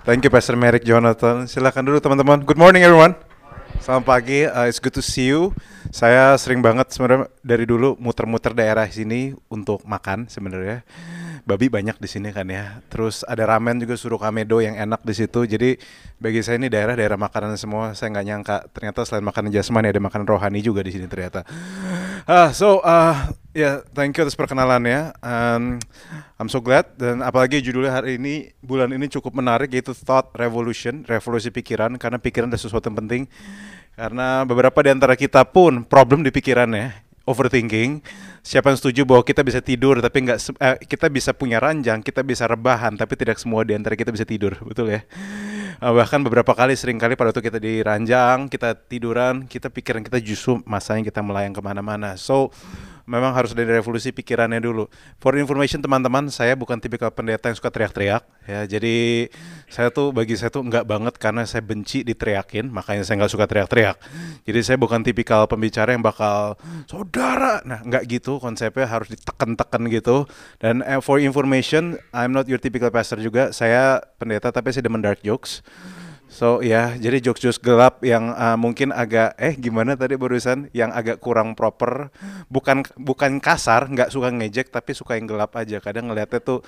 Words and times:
Thank 0.00 0.24
you 0.24 0.32
Pastor 0.32 0.56
Merrick 0.56 0.80
Jonathan. 0.80 1.44
Silakan 1.44 1.84
dulu 1.84 2.00
teman-teman. 2.00 2.40
Good 2.40 2.56
morning 2.56 2.80
everyone. 2.80 3.12
Selamat 3.84 4.08
pagi. 4.08 4.48
Uh, 4.48 4.64
it's 4.64 4.80
good 4.80 4.96
to 4.96 5.04
see 5.04 5.28
you. 5.28 5.52
Saya 5.92 6.40
sering 6.40 6.64
banget 6.64 6.88
sebenarnya 6.88 7.28
dari 7.44 7.68
dulu 7.68 8.00
muter-muter 8.00 8.56
daerah 8.56 8.88
sini 8.88 9.36
untuk 9.52 9.84
makan 9.84 10.24
sebenarnya. 10.24 10.88
Babi 11.50 11.66
banyak 11.66 11.98
di 11.98 12.06
sini 12.06 12.30
kan 12.30 12.46
ya. 12.46 12.78
Terus 12.86 13.26
ada 13.26 13.42
ramen 13.42 13.82
juga 13.82 13.98
suruh 13.98 14.22
kamedo 14.22 14.62
yang 14.62 14.78
enak 14.78 15.02
di 15.02 15.14
situ. 15.18 15.42
Jadi 15.42 15.74
bagi 16.22 16.46
saya 16.46 16.62
ini 16.62 16.70
daerah-daerah 16.70 17.18
makanan 17.18 17.58
semua. 17.58 17.90
Saya 17.98 18.14
nggak 18.14 18.26
nyangka 18.30 18.56
ternyata 18.70 19.02
selain 19.02 19.26
makanan 19.26 19.50
jasmani 19.50 19.90
ada 19.90 19.98
makanan 19.98 20.30
rohani 20.30 20.62
juga 20.62 20.86
di 20.86 20.94
sini 20.94 21.10
ternyata. 21.10 21.42
Ah, 22.30 22.54
so 22.54 22.78
uh, 22.86 23.34
ya 23.50 23.58
yeah, 23.58 23.74
thank 23.90 24.14
you 24.14 24.22
atas 24.22 24.38
perkenalannya. 24.38 25.10
Um, 25.18 25.82
I'm 26.38 26.46
so 26.46 26.62
glad 26.62 26.94
dan 26.94 27.26
apalagi 27.26 27.58
judulnya 27.58 27.98
hari 27.98 28.22
ini 28.22 28.54
bulan 28.62 28.94
ini 28.94 29.10
cukup 29.10 29.34
menarik 29.34 29.74
yaitu 29.74 29.90
Thought 29.90 30.38
Revolution, 30.38 31.02
revolusi 31.10 31.50
pikiran 31.50 31.98
karena 31.98 32.22
pikiran 32.22 32.46
adalah 32.46 32.62
sesuatu 32.62 32.86
yang 32.86 32.98
penting. 33.02 33.22
Karena 33.98 34.46
beberapa 34.46 34.78
di 34.86 34.90
antara 34.94 35.18
kita 35.18 35.42
pun 35.44 35.82
problem 35.82 36.22
di 36.22 36.30
pikirannya, 36.30 37.09
overthinking. 37.28 38.00
Siapa 38.40 38.72
yang 38.72 38.78
setuju 38.80 39.04
bahwa 39.04 39.20
kita 39.20 39.44
bisa 39.44 39.60
tidur 39.60 40.00
tapi 40.00 40.24
nggak 40.24 40.38
eh, 40.56 40.76
kita 40.88 41.12
bisa 41.12 41.36
punya 41.36 41.60
ranjang, 41.60 42.00
kita 42.00 42.24
bisa 42.24 42.48
rebahan 42.48 42.96
tapi 42.96 43.16
tidak 43.16 43.36
semua 43.36 43.64
di 43.64 43.76
antara 43.76 43.96
kita 43.96 44.08
bisa 44.08 44.24
tidur, 44.24 44.56
betul 44.68 44.88
ya? 44.88 45.04
Uh, 45.80 45.96
bahkan 45.96 46.20
beberapa 46.20 46.52
kali 46.52 46.76
sering 46.76 47.00
kali 47.00 47.16
pada 47.16 47.32
waktu 47.32 47.40
kita 47.40 47.56
di 47.56 47.80
ranjang, 47.80 48.52
kita 48.52 48.76
tiduran, 48.76 49.48
kita 49.48 49.72
pikiran 49.72 50.04
kita 50.04 50.20
justru 50.20 50.60
masanya 50.68 51.08
kita 51.08 51.24
melayang 51.24 51.56
ke 51.56 51.62
mana-mana. 51.64 52.20
So 52.20 52.52
memang 53.10 53.34
harus 53.34 53.50
dari 53.50 53.66
revolusi 53.66 54.14
pikirannya 54.14 54.62
dulu. 54.62 54.86
For 55.18 55.34
information 55.34 55.82
teman-teman, 55.82 56.30
saya 56.30 56.54
bukan 56.54 56.78
tipikal 56.78 57.10
pendeta 57.10 57.50
yang 57.50 57.58
suka 57.58 57.74
teriak-teriak 57.74 58.22
ya. 58.46 58.62
Jadi 58.70 59.26
saya 59.66 59.90
tuh 59.90 60.14
bagi 60.14 60.38
saya 60.38 60.54
tuh 60.54 60.62
enggak 60.62 60.86
banget 60.86 61.18
karena 61.18 61.42
saya 61.42 61.66
benci 61.66 62.06
diteriakin, 62.06 62.70
makanya 62.70 63.02
saya 63.02 63.18
nggak 63.18 63.32
suka 63.34 63.50
teriak-teriak. 63.50 63.98
Jadi 64.46 64.60
saya 64.62 64.78
bukan 64.78 65.02
tipikal 65.02 65.50
pembicara 65.50 65.90
yang 65.90 66.06
bakal 66.06 66.54
saudara, 66.86 67.58
nah 67.66 67.82
nggak 67.82 68.06
gitu 68.06 68.38
konsepnya 68.38 68.86
harus 68.86 69.10
ditekan-tekan 69.10 69.90
gitu. 69.90 70.30
Dan 70.62 70.86
eh, 70.86 71.02
for 71.02 71.18
information, 71.18 71.98
I'm 72.14 72.30
not 72.30 72.46
your 72.46 72.62
typical 72.62 72.94
pastor 72.94 73.18
juga. 73.18 73.50
Saya 73.50 73.98
pendeta 74.22 74.54
tapi 74.54 74.70
saya 74.70 74.86
demen 74.86 75.02
dark 75.02 75.26
jokes. 75.26 75.66
So 76.30 76.62
ya, 76.62 76.94
jadi 76.94 77.18
jokes-jokes 77.18 77.58
gelap 77.58 78.06
yang 78.06 78.30
uh, 78.30 78.54
mungkin 78.54 78.94
agak 78.94 79.34
eh 79.34 79.58
gimana 79.58 79.98
tadi 79.98 80.14
barusan 80.14 80.70
yang 80.70 80.94
agak 80.94 81.18
kurang 81.18 81.58
proper, 81.58 82.14
bukan 82.46 82.86
bukan 82.94 83.42
kasar, 83.42 83.90
nggak 83.90 84.14
suka 84.14 84.30
ngejek 84.30 84.70
tapi 84.70 84.94
suka 84.94 85.18
yang 85.18 85.26
gelap 85.26 85.58
aja. 85.58 85.82
Kadang 85.82 86.06
ngeliatnya 86.06 86.38
tuh 86.38 86.62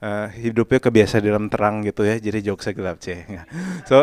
uh, 0.00 0.32
hidupnya 0.32 0.80
kebiasa 0.80 1.20
dalam 1.20 1.52
terang 1.52 1.84
gitu 1.84 2.08
ya, 2.08 2.16
jadi 2.16 2.40
jokesnya 2.40 2.72
gelap 2.72 2.96
cie. 3.04 3.28
So, 3.84 4.00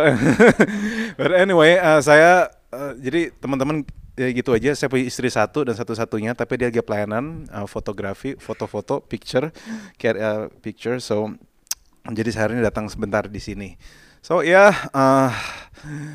but 1.17 1.33
anyway, 1.33 1.81
uh, 1.81 2.05
saya 2.05 2.53
uh, 2.69 2.93
jadi 3.01 3.33
teman-teman 3.41 3.89
ya 4.13 4.29
gitu 4.29 4.53
aja. 4.53 4.77
Saya 4.77 4.93
punya 4.93 5.09
istri 5.09 5.33
satu 5.33 5.65
dan 5.65 5.73
satu-satunya, 5.73 6.37
tapi 6.37 6.61
dia 6.61 6.69
lagi 6.69 6.85
pelayanan 6.85 7.49
uh, 7.49 7.65
fotografi, 7.65 8.37
foto-foto, 8.37 9.01
picture, 9.01 9.49
care, 9.97 10.21
uh, 10.21 10.53
picture. 10.61 11.01
So 11.01 11.33
jadi 12.05 12.29
saya 12.29 12.43
hari 12.45 12.61
ini 12.61 12.63
datang 12.63 12.85
sebentar 12.93 13.25
di 13.25 13.41
sini. 13.41 13.73
So 14.21 14.41
yeah, 14.41 14.87
uh, 14.93 15.33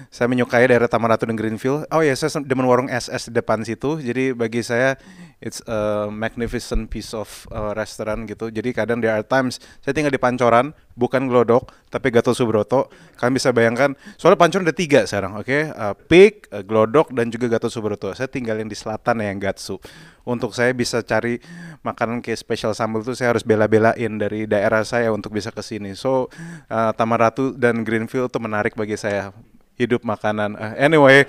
saya 0.09 0.27
menyukai 0.31 0.69
daerah 0.69 0.89
Taman 0.89 1.11
Ratu 1.11 1.29
dan 1.29 1.37
Greenfield. 1.37 1.89
Oh 1.91 2.01
ya, 2.01 2.13
saya 2.15 2.43
demen 2.45 2.67
warung 2.69 2.89
SS 2.89 3.31
di 3.31 3.41
depan 3.41 3.63
situ. 3.65 4.01
Jadi 4.01 4.37
bagi 4.37 4.61
saya 4.61 4.97
it's 5.45 5.61
a 5.69 6.09
magnificent 6.09 6.89
piece 6.89 7.13
of 7.13 7.29
uh, 7.53 7.77
restaurant 7.77 8.25
gitu. 8.25 8.49
Jadi 8.49 8.73
kadang 8.73 9.05
there 9.05 9.13
are 9.13 9.27
times 9.27 9.61
saya 9.85 9.93
tinggal 9.93 10.09
di 10.09 10.17
Pancoran, 10.17 10.73
bukan 10.97 11.29
Glodok, 11.29 11.69
tapi 11.93 12.09
Gatot 12.09 12.33
Subroto. 12.33 12.89
Kalian 13.21 13.35
bisa 13.37 13.53
bayangkan, 13.53 13.93
soalnya 14.17 14.41
Pancoran 14.41 14.65
ada 14.65 14.73
tiga 14.73 15.05
sekarang, 15.05 15.37
oke? 15.37 15.59
Uh, 15.77 15.95
Peak, 16.09 16.49
uh, 16.49 16.65
Glodok, 16.65 17.13
dan 17.13 17.29
juga 17.29 17.53
Gatot 17.53 17.69
Subroto. 17.69 18.09
Saya 18.17 18.31
tinggal 18.31 18.57
yang 18.57 18.73
di 18.73 18.79
selatan 18.79 19.21
ya, 19.21 19.29
yang 19.29 19.39
Gatsu. 19.39 19.77
Untuk 20.25 20.57
saya 20.57 20.73
bisa 20.73 21.05
cari 21.05 21.37
makanan 21.85 22.25
kayak 22.25 22.41
special 22.41 22.73
sambal 22.73 23.05
itu 23.05 23.13
saya 23.13 23.37
harus 23.37 23.45
bela-belain 23.45 24.17
dari 24.17 24.49
daerah 24.49 24.81
saya 24.81 25.13
untuk 25.13 25.37
bisa 25.37 25.53
ke 25.53 25.61
sini. 25.61 25.93
So, 25.93 26.33
uh, 26.73 26.97
Taman 26.97 27.21
Ratu 27.21 27.53
dan 27.53 27.85
Greenfield 27.85 28.33
itu 28.33 28.41
menarik 28.41 28.73
bagi 28.73 28.97
saya 28.97 29.37
hidup 29.75 30.07
makanan. 30.07 30.55
Uh, 30.55 30.73
anyway, 30.79 31.27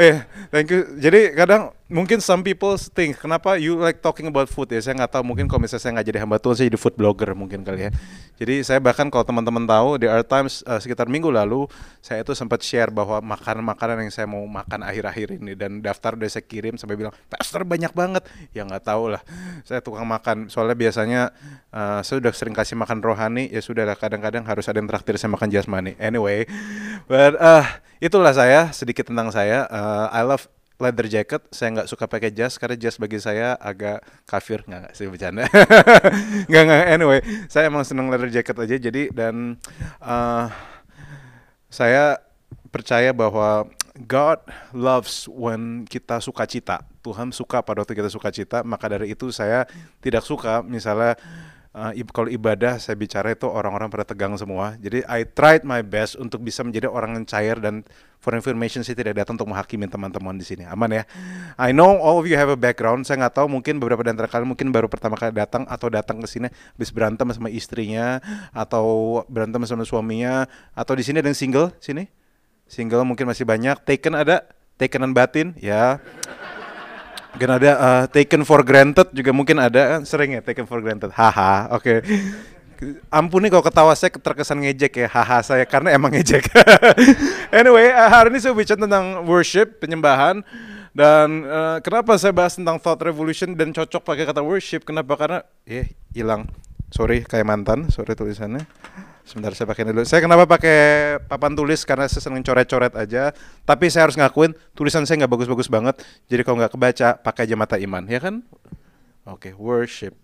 eh 0.00 0.24
thank 0.48 0.72
you. 0.72 0.96
Jadi 0.96 1.36
kadang 1.36 1.76
mungkin 1.92 2.18
some 2.24 2.40
people 2.40 2.74
think 2.80 3.20
kenapa 3.20 3.60
you 3.60 3.76
like 3.76 4.00
talking 4.00 4.24
about 4.24 4.48
food 4.48 4.72
ya? 4.72 4.80
Saya 4.80 4.96
nggak 4.96 5.12
tahu. 5.12 5.22
Mungkin 5.28 5.44
kalau 5.46 5.60
misalnya 5.60 5.84
saya 5.84 5.92
nggak 6.00 6.08
jadi 6.08 6.18
hamba 6.24 6.36
Tuhan, 6.40 6.54
saya 6.56 6.66
jadi 6.72 6.80
food 6.80 6.96
blogger 6.96 7.36
mungkin 7.36 7.60
kali 7.62 7.86
ya. 7.86 7.90
Jadi 8.40 8.64
saya 8.64 8.80
bahkan 8.80 9.12
kalau 9.12 9.22
teman-teman 9.22 9.68
tahu 9.68 10.00
di 10.00 10.08
Art 10.08 10.26
Times 10.26 10.64
uh, 10.64 10.80
sekitar 10.80 11.06
minggu 11.06 11.28
lalu 11.28 11.68
saya 12.00 12.24
itu 12.24 12.32
sempat 12.32 12.64
share 12.64 12.88
bahwa 12.88 13.20
makanan-makanan 13.20 14.08
yang 14.08 14.10
saya 14.10 14.26
mau 14.26 14.42
makan 14.48 14.82
akhir-akhir 14.82 15.38
ini 15.38 15.52
dan 15.52 15.84
daftar 15.84 16.16
udah 16.16 16.26
saya 16.32 16.42
kirim 16.42 16.80
sampai 16.80 16.96
bilang 16.96 17.12
pastor 17.28 17.62
banyak 17.68 17.92
banget. 17.92 18.24
Ya 18.56 18.64
nggak 18.64 18.88
tahu 18.88 19.12
lah. 19.12 19.22
Saya 19.68 19.84
tukang 19.84 20.08
makan. 20.08 20.48
Soalnya 20.48 20.74
biasanya 20.74 21.20
uh, 21.70 22.00
saya 22.00 22.18
udah 22.24 22.32
sering 22.32 22.56
kasih 22.56 22.74
makan 22.74 23.04
rohani 23.04 23.52
ya 23.52 23.60
sudah 23.60 23.84
lah 23.84 23.94
kadang-kadang 24.00 24.42
harus 24.48 24.64
ada 24.66 24.80
yang 24.80 24.88
traktir 24.88 25.20
saya 25.20 25.28
makan 25.28 25.52
jasmani. 25.52 25.94
Anyway, 26.00 26.48
but 27.04 27.36
uh, 27.36 27.62
itulah 28.00 28.32
saya 28.32 28.72
sedikit 28.72 29.12
tentang 29.12 29.28
saya. 29.28 29.68
Uh, 29.68 30.08
I 30.08 30.24
love 30.24 30.48
leather 30.80 31.06
jacket. 31.08 31.42
Saya 31.52 31.80
nggak 31.80 31.88
suka 31.88 32.04
pakai 32.08 32.30
jas 32.32 32.56
karena 32.56 32.76
jas 32.78 32.96
bagi 32.96 33.18
saya 33.20 33.56
agak 33.58 34.04
kafir 34.24 34.64
nggak 34.64 34.80
nggak 34.88 34.94
sih 34.94 35.08
bercanda. 35.08 35.44
nggak 36.50 36.62
nggak. 36.68 36.82
Anyway, 36.88 37.20
saya 37.48 37.68
emang 37.68 37.84
seneng 37.84 38.08
leather 38.08 38.30
jacket 38.32 38.56
aja. 38.56 38.76
Jadi 38.78 39.12
dan 39.12 39.60
uh, 40.00 40.48
saya 41.72 42.20
percaya 42.72 43.12
bahwa 43.12 43.68
God 44.00 44.40
loves 44.72 45.28
when 45.28 45.84
kita 45.84 46.16
sukacita. 46.24 46.80
Tuhan 47.04 47.28
suka 47.34 47.60
pada 47.60 47.84
waktu 47.84 47.92
kita 47.92 48.08
sukacita. 48.08 48.64
Maka 48.64 48.88
dari 48.88 49.12
itu 49.12 49.28
saya 49.28 49.68
tidak 50.00 50.24
suka 50.24 50.64
misalnya 50.64 51.20
uh, 51.76 51.92
kalau 52.12 52.28
ibadah 52.28 52.76
saya 52.78 52.96
bicara 52.96 53.32
itu 53.32 53.48
orang-orang 53.48 53.88
pada 53.88 54.04
tegang 54.06 54.32
semua. 54.36 54.76
Jadi 54.78 55.04
I 55.08 55.24
tried 55.24 55.64
my 55.64 55.80
best 55.84 56.16
untuk 56.20 56.44
bisa 56.44 56.60
menjadi 56.64 56.88
orang 56.88 57.16
yang 57.16 57.24
cair 57.24 57.58
dan 57.58 57.84
for 58.22 58.36
information 58.38 58.86
saya 58.86 58.94
tidak 58.94 59.18
datang 59.18 59.34
untuk 59.34 59.50
menghakimi 59.50 59.88
teman-teman 59.90 60.36
di 60.38 60.46
sini. 60.46 60.64
Aman 60.68 60.94
ya. 60.94 61.04
I 61.58 61.74
know 61.74 61.98
all 61.98 62.22
of 62.22 62.28
you 62.30 62.38
have 62.38 62.52
a 62.52 62.58
background. 62.58 63.08
Saya 63.08 63.26
nggak 63.26 63.34
tahu 63.42 63.50
mungkin 63.50 63.82
beberapa 63.82 64.04
antara 64.06 64.30
kalian 64.30 64.52
mungkin 64.54 64.70
baru 64.70 64.86
pertama 64.86 65.18
kali 65.18 65.34
datang 65.34 65.66
atau 65.66 65.90
datang 65.90 66.22
ke 66.22 66.28
sini 66.30 66.48
habis 66.48 66.94
berantem 66.94 67.26
sama 67.34 67.50
istrinya 67.50 68.22
atau 68.54 69.20
berantem 69.26 69.64
sama 69.66 69.82
suaminya 69.82 70.46
atau 70.76 70.94
di 70.94 71.02
sini 71.02 71.18
ada 71.18 71.28
yang 71.28 71.38
single 71.38 71.68
sini. 71.82 72.06
Single 72.70 73.04
mungkin 73.04 73.28
masih 73.28 73.44
banyak. 73.44 73.84
Taken 73.84 74.16
ada, 74.16 74.48
takenan 74.80 75.12
batin 75.12 75.52
ya. 75.60 76.00
Mungkin 77.32 77.50
ada 77.50 77.70
uh, 77.80 78.04
taken 78.12 78.44
for 78.44 78.60
granted 78.60 79.08
juga 79.16 79.32
mungkin 79.32 79.56
ada 79.56 79.96
kan 79.96 80.02
sering 80.04 80.36
ya 80.36 80.40
taken 80.44 80.68
for 80.68 80.84
granted. 80.84 81.08
Haha, 81.12 81.72
oke. 81.72 82.04
Ampuni 83.08 83.46
kalau 83.46 83.62
ketawa 83.62 83.94
saya 83.94 84.10
terkesan 84.10 84.58
ngejek 84.58 85.06
ya, 85.06 85.08
haha 85.08 85.38
saya 85.40 85.62
karena 85.62 85.94
emang 85.94 86.10
ngejek. 86.10 86.50
anyway, 87.62 87.94
uh, 87.94 88.10
hari 88.10 88.34
ini 88.34 88.42
saya 88.42 88.52
bicara 88.52 88.84
tentang 88.84 89.22
worship, 89.22 89.78
penyembahan 89.78 90.42
dan 90.92 91.48
uh, 91.48 91.78
kenapa 91.80 92.20
saya 92.20 92.36
bahas 92.36 92.52
tentang 92.52 92.76
thought 92.76 93.00
revolution 93.00 93.56
dan 93.56 93.72
cocok 93.72 94.02
pakai 94.04 94.28
kata 94.28 94.44
worship? 94.44 94.84
Kenapa? 94.84 95.16
Karena 95.16 95.40
ya 95.64 95.88
hilang. 96.12 96.52
Sorry 96.92 97.24
kayak 97.24 97.48
mantan, 97.48 97.88
sorry 97.88 98.12
tulisannya. 98.12 98.68
Sebentar 99.22 99.54
saya 99.54 99.70
pakai 99.70 99.86
dulu. 99.86 100.02
Saya 100.02 100.18
kenapa 100.18 100.44
pakai 100.50 100.78
papan 101.30 101.54
tulis 101.54 101.86
karena 101.86 102.10
saya 102.10 102.22
seneng 102.26 102.42
coret-coret 102.42 102.90
aja. 102.98 103.30
Tapi 103.62 103.86
saya 103.86 104.10
harus 104.10 104.18
ngakuin 104.18 104.50
tulisan 104.74 105.06
saya 105.06 105.22
nggak 105.22 105.32
bagus-bagus 105.32 105.70
banget. 105.70 106.02
Jadi 106.26 106.42
kalau 106.42 106.58
nggak 106.58 106.72
kebaca 106.74 107.08
pakai 107.22 107.46
aja 107.46 107.54
mata 107.54 107.76
iman, 107.78 108.02
ya 108.10 108.18
kan? 108.18 108.42
Oke, 109.22 109.54
worship. 109.54 110.18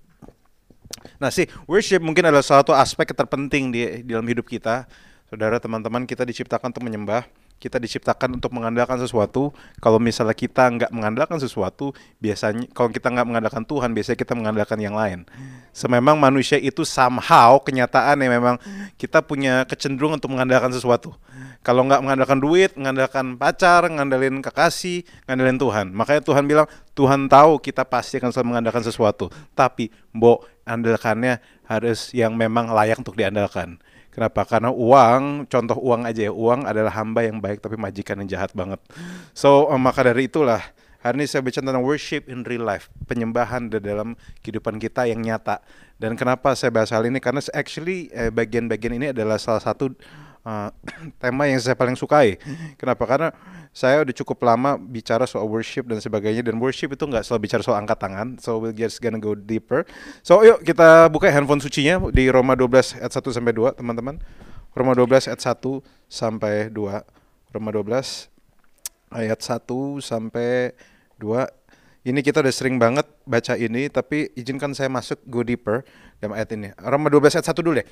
Nah 1.23 1.31
sih, 1.31 1.47
worship 1.71 2.03
mungkin 2.03 2.27
adalah 2.27 2.43
salah 2.43 2.67
satu 2.67 2.75
aspek 2.75 3.15
terpenting 3.15 3.71
di, 3.71 4.03
di 4.03 4.11
dalam 4.11 4.27
hidup 4.27 4.51
kita. 4.51 4.91
Saudara, 5.31 5.63
teman-teman, 5.63 6.03
kita 6.09 6.27
diciptakan 6.27 6.75
untuk 6.75 6.83
menyembah. 6.83 7.23
Kita 7.59 7.77
diciptakan 7.83 8.39
untuk 8.39 8.55
mengandalkan 8.55 8.97
sesuatu. 9.03 9.51
Kalau 9.83 9.99
misalnya 9.99 10.35
kita 10.35 10.71
nggak 10.71 10.91
mengandalkan 10.95 11.43
sesuatu, 11.43 11.91
biasanya 12.23 12.71
kalau 12.71 12.89
kita 12.89 13.11
nggak 13.11 13.27
mengandalkan 13.27 13.67
Tuhan, 13.67 13.91
biasanya 13.93 14.19
kita 14.19 14.35
mengandalkan 14.39 14.79
yang 14.79 14.95
lain. 14.95 15.27
Sememang 15.75 16.19
manusia 16.19 16.57
itu 16.57 16.87
somehow 16.87 17.59
kenyataan 17.59 18.19
yang 18.23 18.33
memang 18.39 18.57
kita 18.95 19.21
punya 19.23 19.67
kecenderungan 19.67 20.23
untuk 20.23 20.33
mengandalkan 20.33 20.71
sesuatu. 20.71 21.15
Kalau 21.67 21.83
nggak 21.85 22.01
mengandalkan 22.01 22.39
duit, 22.39 22.71
mengandalkan 22.79 23.35
pacar, 23.35 23.85
ngandalin 23.91 24.39
kekasih, 24.41 25.03
ngandalin 25.27 25.59
Tuhan. 25.59 25.87
Makanya 25.91 26.23
Tuhan 26.23 26.47
bilang, 26.47 26.67
Tuhan 26.95 27.27
tahu 27.27 27.59
kita 27.59 27.83
pasti 27.83 28.23
akan 28.23 28.31
selalu 28.31 28.49
mengandalkan 28.55 28.83
sesuatu. 28.87 29.29
Tapi, 29.53 29.91
mbok 30.15 30.47
andalkannya 30.63 31.43
harus 31.67 32.15
yang 32.15 32.39
memang 32.39 32.71
layak 32.71 33.03
untuk 33.03 33.19
diandalkan. 33.19 33.83
Kenapa? 34.19 34.43
Karena 34.43 34.75
uang, 34.75 35.47
contoh 35.47 35.79
uang 35.79 36.03
aja 36.03 36.27
ya, 36.27 36.33
uang 36.35 36.67
adalah 36.67 36.91
hamba 36.91 37.23
yang 37.23 37.39
baik 37.39 37.63
tapi 37.63 37.79
majikan 37.79 38.19
yang 38.19 38.35
jahat 38.35 38.51
banget. 38.51 38.83
So, 39.31 39.71
um, 39.71 39.79
maka 39.79 40.03
dari 40.03 40.27
itulah 40.27 40.59
hari 40.99 41.23
ini 41.23 41.31
saya 41.31 41.47
bicara 41.47 41.71
tentang 41.71 41.87
worship 41.87 42.27
in 42.27 42.43
real 42.43 42.67
life, 42.67 42.91
penyembahan 43.07 43.71
di 43.71 43.79
dalam 43.79 44.19
kehidupan 44.43 44.83
kita 44.83 45.07
yang 45.07 45.23
nyata. 45.23 45.63
Dan 46.03 46.19
kenapa 46.19 46.59
saya 46.59 46.75
bahas 46.75 46.91
hal 46.91 47.07
ini? 47.07 47.23
Karena 47.23 47.39
actually 47.55 48.11
eh, 48.11 48.35
bagian-bagian 48.35 48.99
ini 48.99 49.07
adalah 49.15 49.39
salah 49.39 49.63
satu 49.63 49.95
uh, 50.49 50.69
tema 51.23 51.45
yang 51.45 51.61
saya 51.61 51.77
paling 51.77 51.95
sukai. 51.95 52.41
Kenapa? 52.81 53.05
Karena 53.05 53.29
saya 53.77 54.01
udah 54.01 54.15
cukup 54.17 54.41
lama 54.49 54.81
bicara 54.81 55.29
soal 55.29 55.45
worship 55.45 55.85
dan 55.85 56.01
sebagainya 56.01 56.41
dan 56.49 56.57
worship 56.57 56.89
itu 56.97 57.05
nggak 57.05 57.23
selalu 57.29 57.41
bicara 57.45 57.61
soal 57.61 57.77
angkat 57.77 58.01
tangan. 58.01 58.41
So 58.41 58.57
we'll 58.57 58.73
just 58.73 59.05
gonna 59.05 59.21
go 59.21 59.37
deeper. 59.37 59.85
So 60.25 60.41
yuk 60.41 60.65
kita 60.65 61.13
buka 61.13 61.29
handphone 61.29 61.61
sucinya 61.61 62.01
di 62.09 62.33
Roma 62.33 62.57
12 62.57 63.05
ayat 63.05 63.13
1 63.13 63.37
sampai 63.37 63.53
2, 63.53 63.77
teman-teman. 63.77 64.17
Roma 64.73 64.93
12 64.97 65.29
ayat 65.29 65.41
1 65.43 65.85
sampai 66.09 66.55
2. 66.73 67.53
Roma 67.53 67.71
12 67.73 68.33
ayat 69.13 69.41
1 69.41 70.01
sampai 70.01 70.73
2. 71.21 71.45
Ini 72.09 72.25
kita 72.25 72.41
udah 72.41 72.55
sering 72.55 72.81
banget 72.81 73.05
baca 73.29 73.53
ini, 73.59 73.91
tapi 73.93 74.33
izinkan 74.33 74.73
saya 74.73 74.89
masuk 74.89 75.21
go 75.29 75.45
deeper 75.45 75.85
dalam 76.23 76.33
ayat 76.33 76.57
ini. 76.57 76.73
Roma 76.81 77.13
12 77.13 77.37
ayat 77.37 77.47
1 77.53 77.61
dulu 77.61 77.83
deh. 77.83 77.87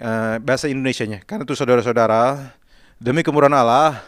Uh, 0.00 0.40
bahasa 0.40 0.72
Indonesianya. 0.72 1.20
Karena 1.28 1.44
itu 1.44 1.52
saudara-saudara, 1.52 2.54
demi 2.96 3.20
kemurahan 3.20 3.52
Allah, 3.52 4.00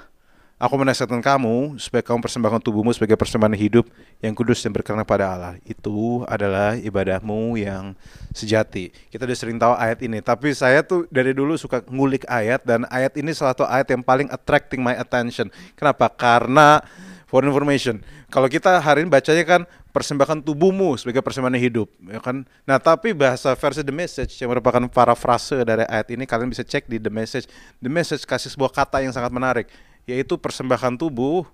Aku 0.54 0.78
menasihatkan 0.78 1.18
kamu 1.18 1.82
supaya 1.82 1.98
kamu 1.98 2.22
persembahkan 2.22 2.62
tubuhmu 2.62 2.94
sebagai 2.94 3.18
persembahan 3.18 3.58
hidup 3.58 3.90
yang 4.22 4.38
kudus 4.38 4.62
dan 4.62 4.70
berkenan 4.70 5.02
pada 5.02 5.34
Allah. 5.34 5.52
Itu 5.66 6.22
adalah 6.30 6.78
ibadahmu 6.78 7.58
yang 7.58 7.98
sejati. 8.30 8.88
Kita 9.10 9.26
udah 9.26 9.34
sering 9.34 9.58
tahu 9.58 9.74
ayat 9.74 9.98
ini, 10.06 10.22
tapi 10.22 10.54
saya 10.54 10.86
tuh 10.86 11.10
dari 11.10 11.34
dulu 11.34 11.58
suka 11.58 11.82
ngulik 11.90 12.22
ayat 12.30 12.62
dan 12.62 12.86
ayat 12.86 13.12
ini 13.18 13.34
salah 13.34 13.52
satu 13.52 13.66
ayat 13.66 13.92
yang 13.92 14.06
paling 14.06 14.30
attracting 14.30 14.78
my 14.78 14.94
attention. 14.94 15.50
Kenapa? 15.74 16.06
Karena 16.08 16.80
for 17.26 17.42
information, 17.42 17.98
kalau 18.30 18.46
kita 18.46 18.78
hari 18.78 19.02
ini 19.02 19.10
bacanya 19.10 19.42
kan 19.42 19.66
persembahkan 19.94 20.42
tubuhmu 20.42 20.98
sebagai 20.98 21.22
persembahan 21.22 21.54
hidup, 21.54 21.86
ya 22.10 22.18
kan? 22.18 22.42
Nah, 22.66 22.82
tapi 22.82 23.14
bahasa 23.14 23.54
versi 23.54 23.86
The 23.86 23.94
Message 23.94 24.34
yang 24.42 24.50
merupakan 24.50 24.82
parafrase 24.90 25.62
dari 25.62 25.86
ayat 25.86 26.10
ini 26.10 26.26
kalian 26.26 26.50
bisa 26.50 26.66
cek 26.66 26.90
di 26.90 26.98
The 26.98 27.14
Message. 27.14 27.46
The 27.78 27.86
Message 27.86 28.26
kasih 28.26 28.50
sebuah 28.50 28.74
kata 28.74 29.06
yang 29.06 29.14
sangat 29.14 29.30
menarik 29.30 29.70
yaitu 30.04 30.36
persembahkan 30.36 31.00
tubuh 31.00 31.48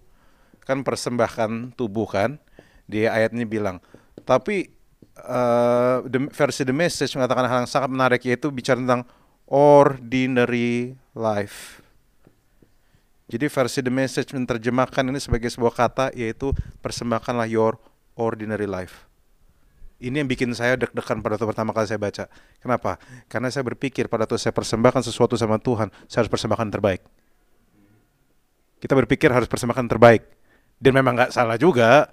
kan 0.67 0.83
persembahkan 0.83 1.75
tubuh 1.75 2.07
kan 2.07 2.39
di 2.87 3.07
ayat 3.07 3.35
ini 3.35 3.47
bilang 3.47 3.79
tapi 4.27 4.71
uh, 5.23 6.03
the, 6.07 6.31
versi 6.31 6.67
the 6.67 6.75
message 6.75 7.15
mengatakan 7.15 7.47
hal 7.47 7.59
yang 7.65 7.71
sangat 7.71 7.91
menarik 7.91 8.23
yaitu 8.27 8.51
bicara 8.51 8.79
tentang 8.79 9.07
ordinary 9.47 10.99
life 11.15 11.83
jadi 13.31 13.47
versi 13.47 13.79
the 13.87 13.95
message 13.95 14.35
menerjemahkan 14.35 15.07
ini 15.07 15.23
sebagai 15.23 15.51
sebuah 15.51 15.75
kata 15.75 16.07
yaitu 16.19 16.51
persembahkanlah 16.83 17.47
your 17.47 17.79
ordinary 18.21 18.69
life. 18.69 19.09
Ini 20.01 20.25
yang 20.25 20.29
bikin 20.29 20.53
saya 20.57 20.81
deg-degan 20.81 21.21
pada 21.21 21.37
waktu 21.37 21.45
pertama 21.45 21.77
kali 21.77 21.85
saya 21.85 22.01
baca. 22.01 22.25
Kenapa? 22.61 22.97
Karena 23.29 23.53
saya 23.53 23.65
berpikir 23.69 24.09
pada 24.09 24.25
waktu 24.25 24.41
saya 24.41 24.53
persembahkan 24.53 25.05
sesuatu 25.05 25.37
sama 25.37 25.61
Tuhan, 25.61 25.93
saya 26.09 26.25
harus 26.25 26.33
persembahkan 26.33 26.69
terbaik. 26.73 27.05
Kita 28.81 28.97
berpikir 28.97 29.29
harus 29.29 29.45
persembahkan 29.45 29.93
terbaik. 29.93 30.25
Dan 30.81 30.97
memang 30.97 31.21
nggak 31.21 31.37
salah 31.37 31.61
juga. 31.61 32.09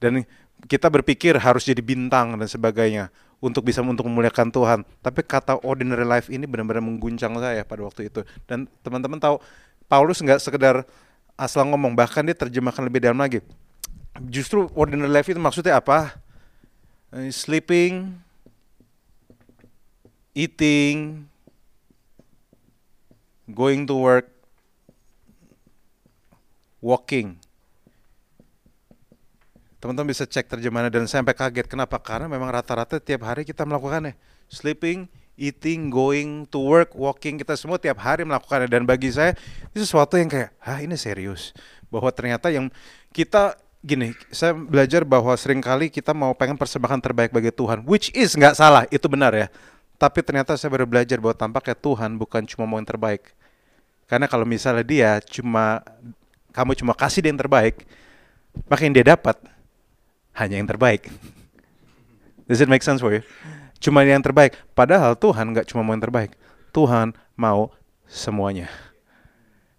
Dan 0.00 0.24
kita 0.64 0.88
berpikir 0.88 1.36
harus 1.36 1.68
jadi 1.68 1.84
bintang 1.84 2.32
dan 2.40 2.48
sebagainya 2.48 3.12
untuk 3.44 3.60
bisa 3.60 3.84
untuk 3.84 4.08
memuliakan 4.08 4.48
Tuhan. 4.48 4.80
Tapi 5.04 5.20
kata 5.20 5.60
ordinary 5.60 6.08
life 6.08 6.32
ini 6.32 6.48
benar-benar 6.48 6.80
mengguncang 6.80 7.36
saya 7.36 7.60
pada 7.60 7.84
waktu 7.84 8.08
itu. 8.08 8.24
Dan 8.48 8.64
teman-teman 8.80 9.20
tahu 9.20 9.36
Paulus 9.84 10.24
nggak 10.24 10.40
sekedar 10.40 10.88
asal 11.36 11.68
ngomong 11.68 11.92
bahkan 11.92 12.24
dia 12.24 12.32
terjemahkan 12.32 12.88
lebih 12.88 13.04
dalam 13.04 13.20
lagi 13.20 13.44
justru 14.26 14.66
ordinary 14.74 15.10
life 15.10 15.30
itu 15.30 15.38
maksudnya 15.38 15.78
apa 15.78 16.18
eh, 17.14 17.30
sleeping 17.30 18.18
eating 20.34 21.26
going 23.50 23.86
to 23.86 23.94
work 23.96 24.30
walking. 26.78 27.38
Teman-teman 29.78 30.10
bisa 30.10 30.26
cek 30.26 30.50
terjemahannya 30.50 30.90
dan 30.90 31.06
sampai 31.06 31.34
kaget. 31.38 31.70
Kenapa? 31.70 32.02
Karena 32.02 32.26
memang 32.26 32.50
rata-rata 32.50 32.98
tiap 32.98 33.22
hari 33.22 33.46
kita 33.46 33.62
melakukannya. 33.62 34.18
Sleeping, 34.50 35.06
eating, 35.38 35.86
going 35.86 36.50
to 36.50 36.58
work, 36.58 36.98
walking, 36.98 37.38
kita 37.38 37.54
semua 37.54 37.78
tiap 37.78 38.02
hari 38.02 38.26
melakukannya. 38.26 38.66
Dan 38.66 38.82
bagi 38.82 39.14
saya, 39.14 39.38
ini 39.70 39.78
sesuatu 39.78 40.18
yang 40.18 40.26
kayak, 40.26 40.50
ah 40.58 40.82
ini 40.82 40.98
serius. 40.98 41.54
Bahwa 41.94 42.10
ternyata 42.10 42.50
yang 42.50 42.74
kita 43.14 43.54
gini, 43.82 44.14
saya 44.34 44.54
belajar 44.54 45.06
bahwa 45.06 45.30
sering 45.38 45.62
kali 45.62 45.88
kita 45.88 46.10
mau 46.10 46.34
pengen 46.34 46.58
persembahan 46.58 46.98
terbaik 46.98 47.30
bagi 47.30 47.54
Tuhan, 47.54 47.86
which 47.86 48.10
is 48.14 48.34
nggak 48.34 48.58
salah, 48.58 48.84
itu 48.90 49.06
benar 49.06 49.34
ya. 49.34 49.46
Tapi 49.98 50.22
ternyata 50.22 50.54
saya 50.54 50.70
baru 50.70 50.86
belajar 50.86 51.18
bahwa 51.18 51.34
tampaknya 51.34 51.74
Tuhan 51.74 52.14
bukan 52.18 52.46
cuma 52.46 52.66
mau 52.66 52.78
yang 52.78 52.86
terbaik. 52.86 53.34
Karena 54.06 54.30
kalau 54.30 54.46
misalnya 54.46 54.86
dia 54.86 55.18
cuma 55.26 55.82
kamu 56.54 56.78
cuma 56.78 56.94
kasih 56.94 57.22
dia 57.22 57.30
yang 57.34 57.38
terbaik, 57.38 57.82
maka 58.66 58.80
yang 58.86 58.94
dia 58.94 59.06
dapat 59.14 59.36
hanya 60.38 60.58
yang 60.58 60.68
terbaik. 60.70 61.10
Does 62.46 62.62
it 62.62 62.70
make 62.70 62.86
sense 62.86 63.02
for 63.02 63.12
you? 63.12 63.22
Cuma 63.78 64.02
yang 64.06 64.22
terbaik. 64.22 64.58
Padahal 64.72 65.14
Tuhan 65.18 65.52
nggak 65.54 65.66
cuma 65.70 65.84
mau 65.84 65.92
yang 65.94 66.02
terbaik. 66.02 66.34
Tuhan 66.72 67.12
mau 67.36 67.74
semuanya. 68.08 68.70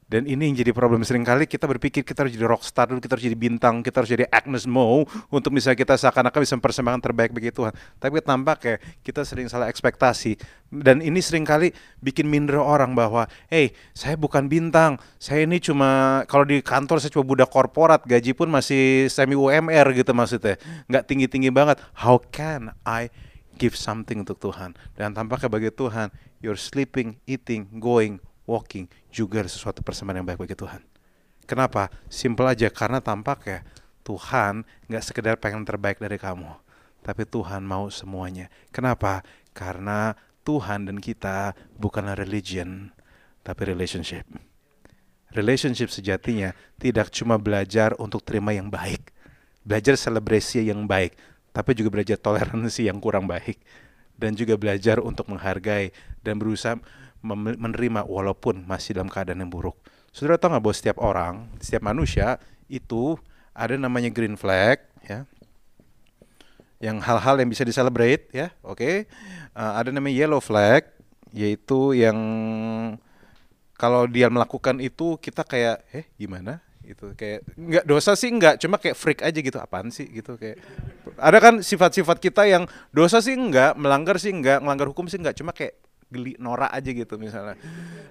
Dan 0.10 0.26
ini 0.26 0.50
yang 0.50 0.58
jadi 0.58 0.74
problem 0.74 1.06
sering 1.06 1.22
kali 1.22 1.46
kita 1.46 1.70
berpikir 1.70 2.02
kita 2.02 2.26
harus 2.26 2.34
jadi 2.34 2.50
rockstar 2.50 2.90
dulu, 2.90 2.98
kita 2.98 3.14
harus 3.14 3.30
jadi 3.30 3.38
bintang, 3.38 3.86
kita 3.86 4.02
harus 4.02 4.10
jadi 4.10 4.26
Agnes 4.34 4.66
Mo 4.66 5.06
untuk 5.30 5.54
bisa 5.54 5.78
kita 5.78 5.94
seakan-akan 6.02 6.42
bisa 6.42 6.58
mempersembahkan 6.58 7.02
terbaik 7.06 7.30
bagi 7.30 7.54
Tuhan. 7.54 7.70
Tapi 8.02 8.18
tampak 8.26 8.58
ya 8.66 8.76
kita 9.06 9.22
sering 9.22 9.46
salah 9.46 9.70
ekspektasi 9.70 10.42
dan 10.74 11.06
ini 11.06 11.22
sering 11.22 11.46
kali 11.46 11.78
bikin 12.02 12.26
minder 12.26 12.58
orang 12.58 12.98
bahwa, 12.98 13.30
hey 13.54 13.70
saya 13.94 14.18
bukan 14.18 14.50
bintang, 14.50 14.98
saya 15.22 15.46
ini 15.46 15.62
cuma 15.62 16.22
kalau 16.26 16.42
di 16.42 16.58
kantor 16.66 16.98
saya 16.98 17.14
cuma 17.14 17.30
budak 17.30 17.54
korporat, 17.54 18.02
gaji 18.02 18.34
pun 18.34 18.50
masih 18.50 19.14
semi 19.14 19.38
UMR 19.38 19.94
gitu 19.94 20.10
maksudnya, 20.18 20.58
nggak 20.90 21.06
tinggi-tinggi 21.06 21.54
banget. 21.54 21.78
How 21.94 22.18
can 22.34 22.74
I 22.82 23.14
give 23.62 23.78
something 23.78 24.26
untuk 24.26 24.42
Tuhan? 24.42 24.74
Dan 24.98 25.14
tampaknya 25.14 25.54
bagi 25.54 25.70
Tuhan, 25.70 26.10
you're 26.42 26.58
sleeping, 26.58 27.22
eating, 27.30 27.70
going, 27.78 28.18
walking 28.50 28.90
juga 29.14 29.46
sesuatu 29.46 29.86
persembahan 29.86 30.26
yang 30.26 30.28
baik 30.28 30.42
bagi 30.42 30.58
Tuhan. 30.58 30.82
Kenapa? 31.46 31.94
Simple 32.10 32.50
aja 32.50 32.70
karena 32.74 32.98
tampak 32.98 33.40
ya 33.46 33.60
Tuhan 34.02 34.66
nggak 34.90 35.04
sekedar 35.06 35.38
pengen 35.38 35.62
terbaik 35.62 36.02
dari 36.02 36.18
kamu, 36.18 36.50
tapi 37.06 37.30
Tuhan 37.30 37.62
mau 37.62 37.94
semuanya. 37.94 38.50
Kenapa? 38.74 39.22
Karena 39.54 40.18
Tuhan 40.42 40.90
dan 40.90 40.98
kita 40.98 41.54
bukanlah 41.78 42.18
religion, 42.18 42.90
tapi 43.46 43.70
relationship. 43.70 44.26
Relationship 45.30 45.94
sejatinya 45.94 46.58
tidak 46.82 47.14
cuma 47.14 47.38
belajar 47.38 47.94
untuk 48.02 48.26
terima 48.26 48.50
yang 48.50 48.74
baik, 48.74 49.14
belajar 49.62 49.94
selebrasi 49.94 50.74
yang 50.74 50.90
baik, 50.90 51.14
tapi 51.54 51.78
juga 51.78 51.94
belajar 51.94 52.18
toleransi 52.18 52.90
yang 52.90 52.98
kurang 52.98 53.30
baik, 53.30 53.62
dan 54.18 54.34
juga 54.34 54.58
belajar 54.58 54.98
untuk 54.98 55.30
menghargai 55.30 55.94
dan 56.26 56.42
berusaha 56.42 56.82
menerima 57.24 58.08
walaupun 58.08 58.64
masih 58.64 58.96
dalam 58.96 59.12
keadaan 59.12 59.44
yang 59.44 59.52
buruk. 59.52 59.76
Saudara 60.10 60.40
tahu 60.40 60.56
nggak 60.56 60.64
bahwa 60.64 60.76
setiap 60.76 60.98
orang, 61.04 61.34
setiap 61.60 61.84
manusia 61.86 62.40
itu 62.72 63.20
ada 63.54 63.76
namanya 63.76 64.10
green 64.10 64.40
flag, 64.40 64.82
ya, 65.04 65.28
yang 66.80 67.04
hal-hal 67.04 67.36
yang 67.38 67.50
bisa 67.52 67.68
diselebrate, 67.68 68.32
ya, 68.32 68.56
oke. 68.64 68.80
Okay? 68.80 68.96
Uh, 69.52 69.74
ada 69.78 69.92
namanya 69.92 70.16
yellow 70.16 70.40
flag, 70.40 70.88
yaitu 71.36 71.94
yang 71.94 72.18
kalau 73.76 74.08
dia 74.08 74.32
melakukan 74.32 74.80
itu 74.80 75.20
kita 75.20 75.44
kayak, 75.44 75.84
eh 75.92 76.08
gimana? 76.16 76.64
itu 76.90 77.14
kayak 77.14 77.46
nggak 77.54 77.86
dosa 77.86 78.18
sih 78.18 78.34
nggak 78.34 78.58
cuma 78.66 78.82
kayak 78.82 78.98
freak 78.98 79.22
aja 79.22 79.38
gitu 79.38 79.62
apaan 79.62 79.94
sih 79.94 80.10
gitu 80.10 80.42
kayak 80.42 80.58
ada 81.22 81.38
kan 81.38 81.62
sifat-sifat 81.62 82.18
kita 82.18 82.50
yang 82.50 82.66
dosa 82.90 83.22
sih 83.22 83.38
nggak 83.38 83.78
melanggar 83.78 84.18
sih 84.18 84.34
nggak 84.34 84.58
melanggar 84.66 84.90
hukum 84.90 85.06
sih 85.06 85.22
nggak 85.22 85.38
cuma 85.38 85.54
kayak 85.54 85.78
geli 86.10 86.34
norak 86.42 86.74
aja 86.74 86.90
gitu 86.90 87.16
misalnya. 87.22 87.56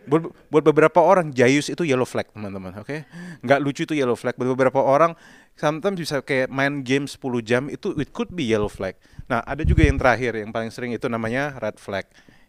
Buat, 0.07 0.31
buat 0.49 0.64
beberapa 0.64 1.02
orang 1.02 1.35
jayus 1.35 1.69
itu 1.69 1.83
yellow 1.83 2.07
flag 2.07 2.31
teman-teman, 2.31 2.73
oke? 2.78 2.87
Okay? 2.87 3.05
Nggak 3.43 3.59
lucu 3.61 3.83
itu 3.85 3.95
yellow 3.99 4.14
flag. 4.14 4.38
Buat 4.38 4.55
beberapa 4.55 4.81
orang 4.81 5.19
sometimes 5.59 5.99
bisa 5.99 6.23
kayak 6.23 6.49
main 6.49 6.87
game 6.87 7.11
10 7.11 7.19
jam 7.43 7.67
itu 7.67 7.93
it 7.99 8.14
could 8.14 8.31
be 8.31 8.47
yellow 8.47 8.71
flag. 8.71 8.95
Nah 9.26 9.43
ada 9.43 9.67
juga 9.67 9.83
yang 9.83 9.99
terakhir 9.99 10.38
yang 10.38 10.55
paling 10.55 10.71
sering 10.71 10.95
itu 10.95 11.11
namanya 11.11 11.59
red 11.59 11.76
flag 11.76 12.07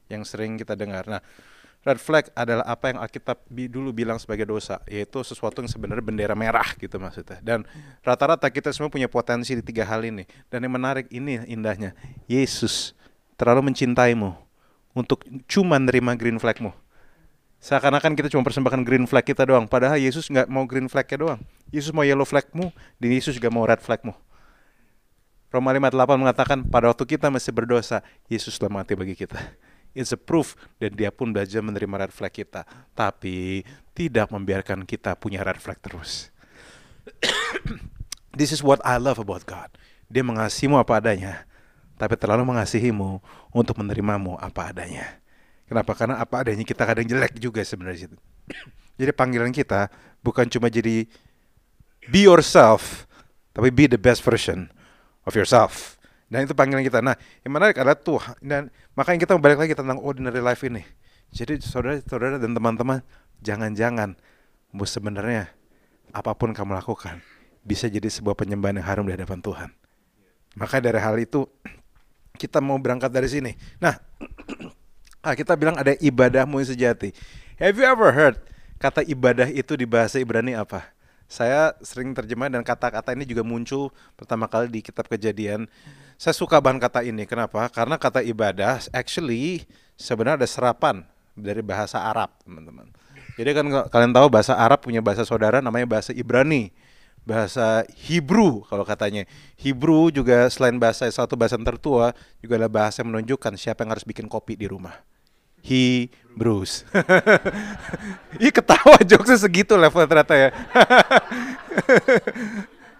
yang 0.07 0.21
sering 0.21 0.55
kita 0.55 0.77
dengar. 0.77 1.09
Nah 1.09 1.21
red 1.81 1.99
flag 1.99 2.29
adalah 2.37 2.65
apa 2.69 2.93
yang 2.93 3.01
Alkitab 3.01 3.49
dulu 3.49 3.89
bilang 3.89 4.21
sebagai 4.21 4.45
dosa, 4.45 4.77
yaitu 4.85 5.25
sesuatu 5.25 5.65
yang 5.65 5.71
sebenarnya 5.71 6.05
bendera 6.05 6.35
merah 6.37 6.69
gitu 6.77 7.01
maksudnya. 7.01 7.41
Dan 7.41 7.65
rata-rata 8.05 8.45
kita 8.53 8.69
semua 8.69 8.93
punya 8.93 9.09
potensi 9.09 9.57
di 9.57 9.63
tiga 9.65 9.87
hal 9.87 10.05
ini. 10.05 10.27
Dan 10.51 10.67
yang 10.67 10.77
menarik 10.77 11.09
ini 11.09 11.41
indahnya, 11.49 11.95
Yesus 12.29 12.93
terlalu 13.39 13.71
mencintaimu 13.71 14.48
untuk 14.93 15.25
cuma 15.49 15.77
nerima 15.77 16.13
green 16.17 16.37
flagmu. 16.37 16.73
Seakan-akan 17.59 18.15
kita 18.15 18.31
cuma 18.31 18.43
persembahkan 18.47 18.87
green 18.87 19.03
flag 19.03 19.27
kita 19.27 19.43
doang, 19.43 19.67
padahal 19.67 19.99
Yesus 19.99 20.31
nggak 20.31 20.47
mau 20.47 20.63
green 20.63 20.87
flagnya 20.87 21.17
doang. 21.19 21.39
Yesus 21.75 21.91
mau 21.91 22.07
yellow 22.07 22.23
flagmu, 22.23 22.71
dan 22.97 23.09
Yesus 23.11 23.35
juga 23.35 23.51
mau 23.51 23.67
red 23.67 23.83
flagmu. 23.83 24.15
Roma 25.51 25.75
5:8 25.75 26.15
mengatakan 26.15 26.59
pada 26.63 26.87
waktu 26.87 27.03
kita 27.03 27.27
masih 27.27 27.51
berdosa, 27.51 27.99
Yesus 28.31 28.55
telah 28.55 28.79
mati 28.79 28.95
bagi 28.95 29.17
kita 29.17 29.37
it's 29.97 30.13
a 30.13 30.19
proof 30.19 30.53
dan 30.77 30.93
dia 30.93 31.09
pun 31.09 31.33
belajar 31.33 31.61
menerima 31.65 32.07
red 32.07 32.13
flag 32.13 32.33
kita 32.33 32.65
tapi 32.93 33.65
tidak 33.97 34.29
membiarkan 34.29 34.85
kita 34.85 35.17
punya 35.17 35.41
red 35.41 35.57
flag 35.57 35.81
terus 35.81 36.29
this 38.39 38.53
is 38.53 38.61
what 38.61 38.77
I 38.85 39.01
love 39.01 39.17
about 39.17 39.45
God 39.45 39.73
dia 40.09 40.21
mengasihimu 40.21 40.77
apa 40.77 41.01
adanya 41.01 41.45
tapi 41.99 42.15
terlalu 42.15 42.47
mengasihimu 42.47 43.19
untuk 43.51 43.75
menerimamu 43.83 44.39
apa 44.39 44.71
adanya 44.71 45.19
kenapa 45.67 45.91
karena 45.93 46.15
apa 46.23 46.47
adanya 46.47 46.63
kita 46.63 46.87
kadang 46.87 47.03
jelek 47.03 47.35
juga 47.37 47.59
sebenarnya 47.61 48.15
jadi 48.95 49.11
panggilan 49.11 49.51
kita 49.51 49.91
bukan 50.23 50.47
cuma 50.47 50.71
jadi 50.71 51.03
be 52.07 52.23
yourself 52.23 53.03
tapi 53.51 53.67
be 53.67 53.91
the 53.91 53.99
best 53.99 54.23
version 54.23 54.71
of 55.27 55.35
yourself 55.35 55.99
dan 56.29 56.45
itu 56.45 56.53
panggilan 56.53 56.85
kita. 56.85 57.01
Nah, 57.01 57.17
yang 57.41 57.57
menarik 57.57 57.81
adalah 57.81 57.97
Tuhan. 57.97 58.37
Dan 58.39 58.69
makanya 58.93 59.25
kita 59.25 59.33
balik 59.41 59.65
lagi 59.65 59.73
tentang 59.73 59.97
ordinary 59.97 60.39
life 60.39 60.61
ini. 60.61 60.85
Jadi 61.33 61.57
saudara-saudara 61.61 62.37
dan 62.37 62.53
teman-teman, 62.53 63.01
jangan-jangan 63.41 64.13
sebenarnya 64.85 65.49
apa 66.13 66.33
pun 66.37 66.53
kamu 66.53 66.77
lakukan 66.77 67.21
bisa 67.65 67.85
jadi 67.89 68.05
sebuah 68.09 68.37
penyembahan 68.37 68.81
yang 68.81 68.87
harum 68.87 69.05
di 69.09 69.13
hadapan 69.17 69.41
Tuhan. 69.41 69.69
Maka 70.57 70.81
dari 70.81 71.01
hal 71.01 71.17
itu 71.17 71.49
kita 72.39 72.63
mau 72.63 72.79
berangkat 72.79 73.11
dari 73.11 73.27
sini. 73.27 73.51
Nah, 73.83 73.99
ah, 75.27 75.35
kita 75.35 75.59
bilang 75.59 75.75
ada 75.75 75.91
ibadahmu 75.99 76.63
yang 76.63 76.69
sejati. 76.71 77.11
Have 77.59 77.75
you 77.75 77.83
ever 77.83 78.15
heard 78.15 78.39
kata 78.79 79.03
ibadah 79.03 79.51
itu 79.51 79.75
di 79.75 79.83
bahasa 79.83 80.15
Ibrani 80.23 80.55
apa? 80.55 80.87
Saya 81.27 81.75
sering 81.83 82.15
terjemah 82.15 82.47
dan 82.49 82.63
kata-kata 82.63 83.13
ini 83.13 83.27
juga 83.27 83.43
muncul 83.43 83.93
pertama 84.17 84.49
kali 84.49 84.71
di 84.71 84.79
kitab 84.81 85.05
Kejadian 85.05 85.69
saya 86.19 86.35
suka 86.35 86.59
bahan 86.59 86.83
kata 86.83 87.07
ini. 87.07 87.23
Kenapa? 87.23 87.63
Karena 87.71 87.95
kata 87.95 88.19
ibadah 88.19 88.83
actually 88.91 89.63
sebenarnya 89.95 90.43
ada 90.43 90.47
serapan 90.51 90.95
dari 91.31 91.63
bahasa 91.63 91.95
Arab, 91.95 92.27
teman-teman. 92.43 92.91
Jadi 93.39 93.49
kan 93.55 93.65
kalian 93.87 94.11
tahu 94.11 94.27
bahasa 94.27 94.51
Arab 94.51 94.83
punya 94.83 94.99
bahasa 94.99 95.23
saudara 95.23 95.63
namanya 95.63 95.87
bahasa 95.87 96.11
Ibrani. 96.11 96.75
Bahasa 97.27 97.85
Hebrew 98.07 98.65
kalau 98.65 98.83
katanya. 98.87 99.27
Hebrew 99.59 100.09
juga 100.09 100.49
selain 100.49 100.77
bahasa 100.79 101.05
satu 101.11 101.35
bahasa 101.35 101.59
tertua 101.59 102.15
juga 102.41 102.57
adalah 102.57 102.71
bahasa 102.71 103.03
yang 103.03 103.13
menunjukkan 103.13 103.53
siapa 103.59 103.85
yang 103.85 103.91
harus 103.93 104.07
bikin 104.07 104.25
kopi 104.25 104.57
di 104.57 104.65
rumah. 104.65 104.97
Hebrews. 105.59 106.87
Ih 108.43 108.51
ketawa 108.53 108.97
jokesnya 109.03 109.37
segitu 109.39 109.75
level 109.75 110.07
ternyata 110.07 110.35
ya. 110.35 110.49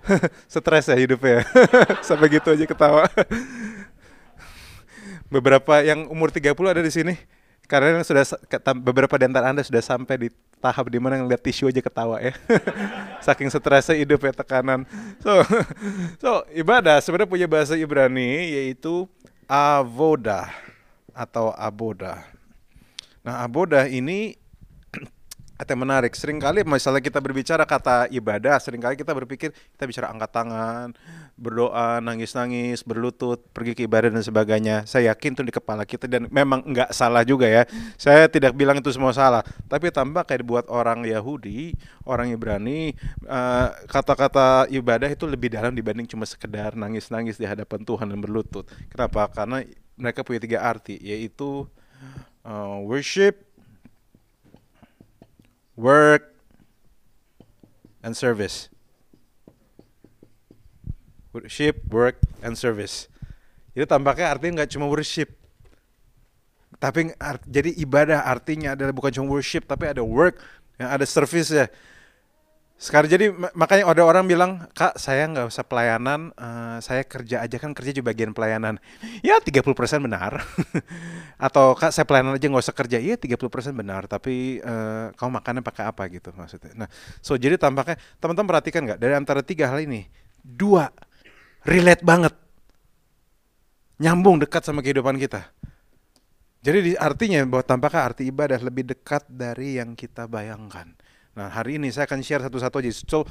Stres 0.52 0.90
ya 0.90 0.98
hidupnya. 0.98 1.46
Sampai 2.08 2.28
gitu 2.32 2.52
aja 2.52 2.66
ketawa. 2.68 3.08
Beberapa 5.30 5.86
yang 5.86 6.10
umur 6.10 6.34
30 6.34 6.52
ada 6.68 6.82
di 6.82 6.92
sini. 6.92 7.16
Karena 7.70 8.02
sudah 8.02 8.26
beberapa 8.82 9.14
di 9.22 9.30
antara 9.30 9.54
Anda 9.54 9.62
sudah 9.62 9.86
sampai 9.86 10.16
di 10.18 10.30
tahap 10.60 10.92
di 10.92 11.00
mana 11.00 11.20
ngeliat 11.20 11.40
tisu 11.40 11.72
aja 11.72 11.80
ketawa 11.80 12.20
ya. 12.20 12.36
Saking 13.26 13.48
stresnya 13.48 13.96
hidup 13.96 14.20
ya 14.24 14.32
tekanan. 14.36 14.84
So, 15.24 15.32
so 16.24 16.30
ibadah 16.52 17.00
sebenarnya 17.00 17.32
punya 17.32 17.48
bahasa 17.48 17.80
Ibrani 17.80 18.54
yaitu 18.54 19.08
avoda 19.48 20.52
atau 21.16 21.56
aboda. 21.56 22.28
Nah, 23.24 23.44
aboda 23.44 23.88
ini 23.88 24.40
kata 25.60 25.76
yang 25.76 25.84
menarik. 25.84 26.16
Seringkali 26.16 26.64
misalnya 26.64 27.04
kita 27.04 27.20
berbicara 27.20 27.68
kata 27.68 28.08
ibadah, 28.16 28.56
sering 28.64 28.80
kali 28.80 28.96
kita 28.96 29.12
berpikir 29.12 29.52
kita 29.52 29.84
bicara 29.84 30.08
angkat 30.08 30.32
tangan, 30.32 30.96
berdoa, 31.36 32.00
nangis-nangis, 32.00 32.88
berlutut, 32.88 33.44
pergi 33.52 33.76
ke 33.76 33.84
ibadah 33.84 34.08
dan 34.08 34.24
sebagainya. 34.24 34.88
Saya 34.88 35.12
yakin 35.12 35.36
itu 35.36 35.44
di 35.44 35.52
kepala 35.52 35.84
kita 35.84 36.08
dan 36.08 36.32
memang 36.32 36.64
nggak 36.64 36.96
salah 36.96 37.28
juga 37.28 37.44
ya. 37.44 37.68
Saya 38.00 38.32
tidak 38.32 38.56
bilang 38.56 38.80
itu 38.80 38.88
semua 38.96 39.12
salah, 39.12 39.44
tapi 39.68 39.92
tambah 39.92 40.24
kayak 40.24 40.48
buat 40.48 40.66
orang 40.72 41.04
Yahudi, 41.04 41.76
orang 42.08 42.32
Ibrani, 42.32 42.96
eh, 43.28 43.68
kata-kata 43.92 44.72
uh, 44.72 44.72
ibadah 44.72 45.12
itu 45.12 45.28
lebih 45.28 45.52
dalam 45.52 45.76
dibanding 45.76 46.08
cuma 46.08 46.24
sekedar 46.24 46.80
nangis-nangis 46.80 47.36
di 47.36 47.44
hadapan 47.44 47.84
Tuhan 47.84 48.08
dan 48.08 48.24
berlutut. 48.24 48.64
Kenapa? 48.88 49.28
Karena 49.28 49.60
mereka 50.00 50.24
punya 50.24 50.40
tiga 50.40 50.64
arti, 50.64 50.96
yaitu 51.04 51.68
uh, 52.48 52.80
worship, 52.88 53.49
work, 55.80 56.36
and 58.04 58.12
service. 58.12 58.68
Worship, 61.32 61.88
work, 61.88 62.20
and 62.44 62.60
service. 62.60 63.08
Itu 63.72 63.88
tampaknya 63.88 64.36
artinya 64.36 64.62
nggak 64.62 64.76
cuma 64.76 64.92
worship, 64.92 65.40
tapi 66.84 67.16
art, 67.16 67.40
jadi 67.48 67.72
ibadah 67.80 68.28
artinya 68.28 68.76
adalah 68.76 68.92
bukan 68.92 69.12
cuma 69.16 69.28
worship, 69.32 69.64
tapi 69.64 69.88
ada 69.88 70.04
work, 70.04 70.44
yang 70.76 70.92
ada 70.92 71.08
service 71.08 71.48
ya. 71.48 71.72
Sekarang 72.80 73.12
jadi 73.12 73.36
makanya 73.60 73.92
ada 73.92 74.08
orang 74.08 74.24
bilang, 74.24 74.64
"Kak, 74.72 74.96
saya 74.96 75.28
nggak 75.28 75.52
usah 75.52 75.68
pelayanan, 75.68 76.32
uh, 76.40 76.80
saya 76.80 77.04
kerja 77.04 77.44
aja 77.44 77.60
kan 77.60 77.76
kerja 77.76 77.92
juga 77.92 78.16
bagian 78.16 78.32
pelayanan." 78.32 78.80
Ya 79.20 79.36
30% 79.44 80.00
benar. 80.00 80.40
Atau 81.52 81.76
"Kak, 81.76 81.92
saya 81.92 82.08
pelayanan 82.08 82.40
aja 82.40 82.48
nggak 82.48 82.64
usah 82.64 82.72
kerja." 82.72 82.96
Iya 82.96 83.20
30% 83.20 83.76
benar, 83.76 84.08
tapi 84.08 84.64
uh, 84.64 85.12
kamu 85.12 85.32
makannya 85.44 85.60
pakai 85.60 85.92
apa 85.92 86.08
gitu 86.08 86.32
maksudnya. 86.32 86.72
Nah, 86.72 86.88
so 87.20 87.36
jadi 87.36 87.60
tampaknya 87.60 88.00
teman-teman 88.24 88.48
perhatikan 88.48 88.88
nggak 88.88 89.00
dari 89.04 89.12
antara 89.12 89.44
tiga 89.44 89.68
hal 89.68 89.84
ini, 89.84 90.08
dua 90.40 90.88
relate 91.68 92.08
banget. 92.08 92.32
Nyambung 94.00 94.40
dekat 94.40 94.64
sama 94.64 94.80
kehidupan 94.80 95.20
kita. 95.20 95.52
Jadi 96.64 96.96
artinya 96.96 97.44
bahwa 97.44 97.64
tampaknya 97.68 98.02
arti 98.08 98.24
ibadah 98.32 98.60
lebih 98.64 98.88
dekat 98.88 99.28
dari 99.28 99.76
yang 99.84 100.00
kita 100.00 100.32
bayangkan. 100.32 100.96
Nah 101.40 101.48
hari 101.48 101.80
ini 101.80 101.88
saya 101.88 102.04
akan 102.04 102.20
share 102.20 102.44
satu-satu 102.44 102.84
aja. 102.84 102.92
So 103.08 103.24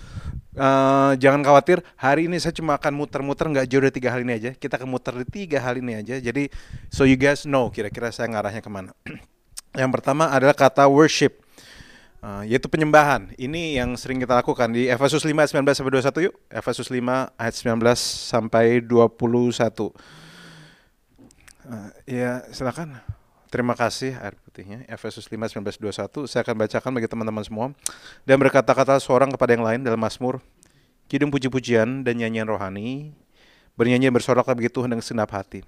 uh, 0.57 1.13
jangan 1.21 1.45
khawatir. 1.45 1.85
Hari 2.01 2.25
ini 2.25 2.41
saya 2.41 2.57
cuma 2.57 2.81
akan 2.81 2.97
muter-muter 2.97 3.45
nggak 3.53 3.69
jauh 3.69 3.85
dari 3.85 3.93
tiga 3.93 4.17
hal 4.17 4.25
ini 4.25 4.33
aja. 4.33 4.51
Kita 4.57 4.81
akan 4.81 4.89
muter 4.89 5.13
di 5.21 5.29
tiga 5.29 5.61
hal 5.61 5.77
ini 5.77 6.01
aja. 6.01 6.17
Jadi 6.17 6.49
so 6.89 7.05
you 7.05 7.21
guys 7.21 7.45
know 7.45 7.69
kira-kira 7.69 8.09
saya 8.09 8.33
ngarahnya 8.33 8.65
ke 8.65 8.71
mana. 8.73 8.97
yang 9.81 9.93
pertama 9.93 10.33
adalah 10.33 10.57
kata 10.57 10.89
worship. 10.89 11.45
Uh, 12.19 12.43
yaitu 12.49 12.67
penyembahan. 12.67 13.31
Ini 13.37 13.79
yang 13.79 13.93
sering 13.95 14.19
kita 14.19 14.41
lakukan 14.41 14.75
di 14.75 14.91
Efesus 14.91 15.23
5 15.23 15.39
ayat 15.39 15.55
19 15.55 15.71
sampai 15.71 15.93
21 16.03 16.27
yuk. 16.27 16.35
Efesus 16.51 16.89
5 16.91 16.99
ayat 17.39 17.55
19 17.55 17.95
sampai 18.33 18.65
21. 18.83 19.95
Uh, 21.69 21.93
ya, 22.09 22.43
silakan. 22.51 22.99
Terima 23.49 23.73
kasih 23.73 24.13
air 24.21 24.37
putihnya. 24.45 24.85
Efesus 24.93 25.25
5, 25.33 25.49
19, 25.49 25.81
21. 25.81 26.29
Saya 26.29 26.45
akan 26.45 26.69
bacakan 26.69 26.91
bagi 26.93 27.09
teman-teman 27.09 27.41
semua. 27.41 27.67
Dan 28.29 28.37
berkata-kata 28.37 29.01
seorang 29.01 29.33
kepada 29.33 29.57
yang 29.57 29.65
lain 29.65 29.81
dalam 29.81 29.97
Mazmur, 29.97 30.45
kidung 31.09 31.33
puji-pujian 31.33 32.05
dan 32.05 32.21
nyanyian 32.21 32.45
rohani, 32.45 33.17
bernyanyi 33.73 34.13
bersorak 34.13 34.45
bagi 34.53 34.69
Tuhan 34.69 34.93
dengan 34.93 35.01
senap 35.01 35.33
hati. 35.33 35.65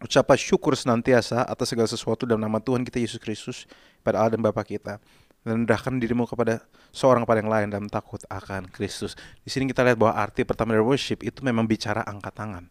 Ucapan 0.00 0.36
syukur 0.40 0.72
senantiasa 0.80 1.44
atas 1.44 1.76
segala 1.76 1.88
sesuatu 1.92 2.24
dalam 2.24 2.40
nama 2.40 2.56
Tuhan 2.56 2.80
kita 2.88 2.96
Yesus 2.96 3.20
Kristus 3.20 3.68
pada 4.00 4.24
Allah 4.24 4.40
dan 4.40 4.40
Bapa 4.40 4.64
kita. 4.64 4.96
Dan 5.44 5.68
rendahkan 5.68 6.00
dirimu 6.00 6.24
kepada 6.24 6.64
seorang 6.88 7.28
kepada 7.28 7.44
yang 7.44 7.52
lain 7.52 7.68
dalam 7.68 7.88
takut 7.92 8.24
akan 8.32 8.64
Kristus. 8.72 9.12
Di 9.44 9.52
sini 9.52 9.68
kita 9.68 9.84
lihat 9.84 10.00
bahwa 10.00 10.16
arti 10.16 10.40
pertama 10.40 10.72
dari 10.72 10.80
worship 10.80 11.20
itu 11.20 11.44
memang 11.44 11.68
bicara 11.68 12.00
angkat 12.00 12.32
tangan 12.32 12.64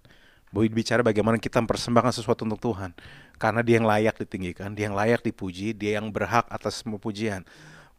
bicara 0.53 1.01
bagaimana 1.01 1.41
kita 1.41 1.57
mempersembahkan 1.65 2.13
sesuatu 2.13 2.45
untuk 2.45 2.61
Tuhan. 2.61 2.93
Karena 3.43 3.59
dia 3.59 3.75
yang 3.75 3.83
layak 3.91 4.15
ditinggikan, 4.23 4.71
dia 4.71 4.87
yang 4.87 4.95
layak 4.95 5.19
dipuji, 5.19 5.75
dia 5.75 5.99
yang 5.99 6.07
berhak 6.15 6.47
atas 6.47 6.79
semua 6.79 6.95
pujian. 6.95 7.43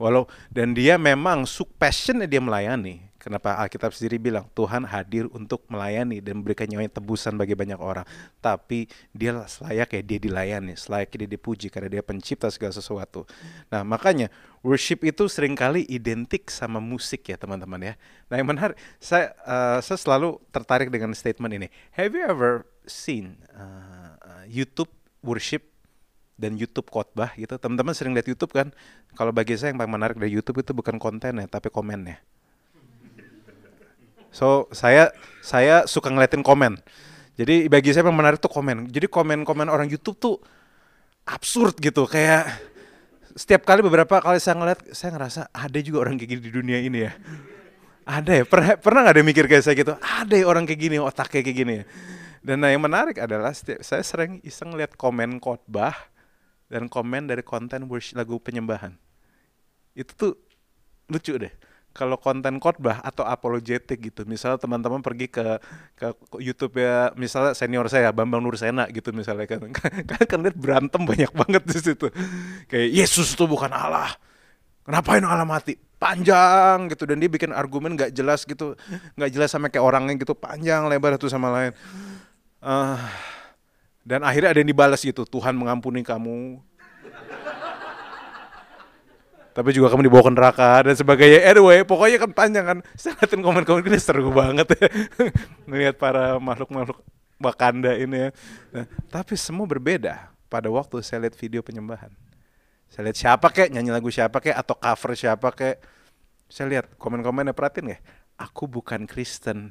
Walau 0.00 0.24
dan 0.48 0.72
dia 0.72 0.96
memang 0.96 1.44
passionnya 1.76 2.24
dia 2.24 2.40
melayani. 2.40 3.12
Kenapa 3.20 3.56
Alkitab 3.56 3.92
sendiri 3.92 4.20
bilang 4.20 4.48
Tuhan 4.52 4.84
hadir 4.84 5.28
untuk 5.32 5.64
melayani 5.72 6.20
dan 6.20 6.40
memberikan 6.40 6.68
nyawanya 6.68 6.96
tebusan 7.00 7.36
bagi 7.36 7.52
banyak 7.56 7.76
orang. 7.76 8.04
Tapi 8.40 8.88
dia 9.12 9.36
layak 9.64 9.96
ya 9.96 10.02
dia 10.04 10.18
dilayani, 10.20 10.76
layak 10.76 11.12
dia 11.12 11.28
dipuji 11.28 11.68
karena 11.68 11.88
dia 11.88 12.02
pencipta 12.04 12.48
segala 12.48 12.72
sesuatu. 12.72 13.24
Nah 13.68 13.84
makanya 13.84 14.32
worship 14.64 15.04
itu 15.04 15.28
sering 15.28 15.56
kali 15.56 15.84
identik 15.88 16.48
sama 16.52 16.80
musik 16.80 17.24
ya 17.28 17.36
teman-teman 17.36 17.92
ya. 17.92 17.94
Nah 18.32 18.36
yang 18.40 18.48
menarik, 18.48 18.76
saya, 18.96 19.36
uh, 19.44 19.80
saya 19.80 19.96
selalu 20.00 20.40
tertarik 20.52 20.88
dengan 20.88 21.12
statement 21.16 21.52
ini. 21.52 21.68
Have 21.96 22.12
you 22.12 22.24
ever 22.28 22.68
seen 22.84 23.40
uh, 23.56 24.44
YouTube 24.44 24.92
worship 25.24 25.64
dan 26.36 26.60
YouTube 26.60 26.92
khotbah 26.92 27.32
gitu. 27.34 27.56
Teman-teman 27.56 27.96
sering 27.96 28.12
lihat 28.12 28.28
YouTube 28.28 28.52
kan? 28.52 28.70
Kalau 29.16 29.32
bagi 29.32 29.56
saya 29.56 29.72
yang 29.72 29.80
paling 29.80 29.94
menarik 29.96 30.16
dari 30.20 30.30
YouTube 30.30 30.60
itu 30.60 30.76
bukan 30.76 31.00
kontennya, 31.00 31.48
tapi 31.48 31.72
komennya. 31.72 32.20
So 34.34 34.66
saya 34.74 35.14
saya 35.40 35.86
suka 35.86 36.10
ngeliatin 36.10 36.42
komen. 36.42 36.76
Jadi 37.34 37.66
bagi 37.66 37.90
saya 37.90 38.06
yang 38.06 38.18
menarik 38.18 38.38
tuh 38.42 38.50
komen. 38.50 38.90
Jadi 38.90 39.06
komen-komen 39.10 39.66
orang 39.66 39.86
YouTube 39.90 40.18
tuh 40.18 40.36
absurd 41.26 41.78
gitu, 41.80 42.04
kayak 42.04 42.46
setiap 43.34 43.66
kali 43.66 43.82
beberapa 43.82 44.22
kali 44.22 44.38
saya 44.38 44.54
ngeliat, 44.54 44.80
saya 44.94 45.10
ngerasa 45.18 45.40
ada 45.50 45.78
juga 45.82 46.06
orang 46.06 46.14
kayak 46.14 46.30
gini 46.36 46.42
di 46.42 46.52
dunia 46.54 46.78
ini 46.78 46.98
ya. 47.10 47.12
Ada 48.04 48.42
ya, 48.42 48.44
pernah 48.44 48.76
pernah 48.76 49.00
nggak 49.08 49.16
ada 49.16 49.24
mikir 49.24 49.44
kayak 49.48 49.64
saya 49.64 49.74
gitu? 49.74 49.96
Ada 49.98 50.34
ya 50.36 50.46
orang 50.46 50.68
kayak 50.68 50.80
gini, 50.82 50.96
otak 51.00 51.32
kayak 51.32 51.50
gini. 51.50 51.82
Dan 52.44 52.60
nah 52.60 52.68
yang 52.68 52.84
menarik 52.84 53.16
adalah 53.16 53.56
saya 53.56 54.04
sering 54.04 54.44
iseng 54.44 54.76
lihat 54.76 55.00
komen 55.00 55.40
khotbah 55.40 55.96
dan 56.68 56.92
komen 56.92 57.24
dari 57.24 57.40
konten 57.40 57.88
worship 57.88 58.20
lagu 58.20 58.36
penyembahan. 58.36 58.92
Itu 59.96 60.12
tuh 60.12 60.32
lucu 61.08 61.40
deh. 61.40 61.48
Kalau 61.94 62.20
konten 62.20 62.60
khotbah 62.60 63.00
atau 63.00 63.24
apologetik 63.24 63.96
gitu, 64.12 64.28
misalnya 64.28 64.60
teman-teman 64.60 65.00
pergi 65.00 65.30
ke 65.30 65.56
ke 65.96 66.10
YouTube 66.42 66.76
ya, 66.76 67.14
misalnya 67.16 67.56
senior 67.56 67.86
saya 67.88 68.10
Bambang 68.12 68.44
Nursena 68.44 68.90
gitu 68.92 69.14
misalnya 69.14 69.46
kan, 69.48 69.70
kan 70.10 70.24
kan 70.28 70.38
lihat 70.44 70.58
berantem 70.58 71.00
banyak 71.00 71.32
banget 71.32 71.62
di 71.64 71.78
situ. 71.80 72.12
Kayak 72.68 72.88
Yesus 72.92 73.32
itu 73.32 73.46
bukan 73.48 73.72
Allah. 73.72 74.10
Kenapa 74.84 75.16
ini 75.16 75.24
Allah 75.24 75.48
mati? 75.48 75.80
Panjang 75.96 76.92
gitu 76.92 77.08
dan 77.08 77.16
dia 77.22 77.30
bikin 77.30 77.54
argumen 77.56 77.96
nggak 77.96 78.12
jelas 78.12 78.44
gitu, 78.44 78.76
nggak 79.16 79.30
jelas 79.32 79.48
sama 79.48 79.72
kayak 79.72 79.86
orangnya 79.86 80.18
gitu, 80.20 80.36
panjang 80.36 80.84
lebar 80.90 81.16
satu 81.16 81.32
sama 81.32 81.48
lain. 81.48 81.72
Uh, 82.64 82.96
dan 84.08 84.24
akhirnya 84.24 84.56
ada 84.56 84.60
yang 84.64 84.72
dibalas 84.72 85.04
gitu, 85.04 85.28
Tuhan 85.28 85.52
mengampuni 85.52 86.00
kamu. 86.00 86.64
Tapi 89.54 89.70
juga 89.70 89.86
kamu 89.92 90.10
dibawa 90.10 90.22
ke 90.26 90.32
neraka 90.34 90.70
dan 90.82 90.96
sebagainya. 90.98 91.46
Anyway, 91.46 91.86
pokoknya 91.86 92.18
kan 92.26 92.30
panjang 92.34 92.64
kan. 92.66 92.78
Saya 92.98 93.14
komen-komen 93.22 93.86
ini 93.86 94.02
seru 94.02 94.34
banget 94.34 94.74
ya. 94.74 94.90
Melihat 95.70 95.94
para 95.94 96.42
makhluk-makhluk 96.42 96.98
Wakanda 97.38 97.94
ini 97.94 98.18
ya. 98.18 98.28
Nah, 98.74 98.84
tapi 99.12 99.38
semua 99.38 99.68
berbeda 99.68 100.34
pada 100.50 100.66
waktu 100.72 101.04
saya 101.06 101.28
lihat 101.28 101.38
video 101.38 101.62
penyembahan. 101.62 102.10
Saya 102.90 103.10
lihat 103.10 103.18
siapa 103.18 103.46
kek, 103.50 103.70
nyanyi 103.70 103.94
lagu 103.94 104.10
siapa 104.10 104.42
kek, 104.42 104.54
atau 104.54 104.74
cover 104.74 105.12
siapa 105.14 105.48
kek. 105.54 105.78
Saya 106.50 106.66
lihat 106.74 106.86
komen-komennya, 106.98 107.54
perhatiin 107.54 107.94
ya. 107.94 107.98
Aku 108.38 108.66
bukan 108.66 109.06
Kristen. 109.06 109.70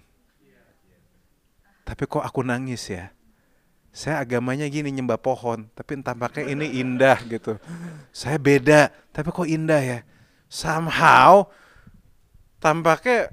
Tapi 1.84 2.08
kok 2.08 2.24
aku 2.24 2.42
nangis 2.42 2.88
ya? 2.88 3.12
saya 3.94 4.26
agamanya 4.26 4.66
gini 4.66 4.90
nyembah 4.90 5.22
pohon, 5.22 5.70
tapi 5.78 6.02
tampaknya 6.02 6.50
ini 6.50 6.82
indah 6.82 7.22
gitu. 7.30 7.62
Saya 8.10 8.42
beda, 8.42 8.90
tapi 9.14 9.30
kok 9.30 9.46
indah 9.46 9.78
ya? 9.78 10.00
Somehow 10.50 11.46
tampaknya 12.58 13.30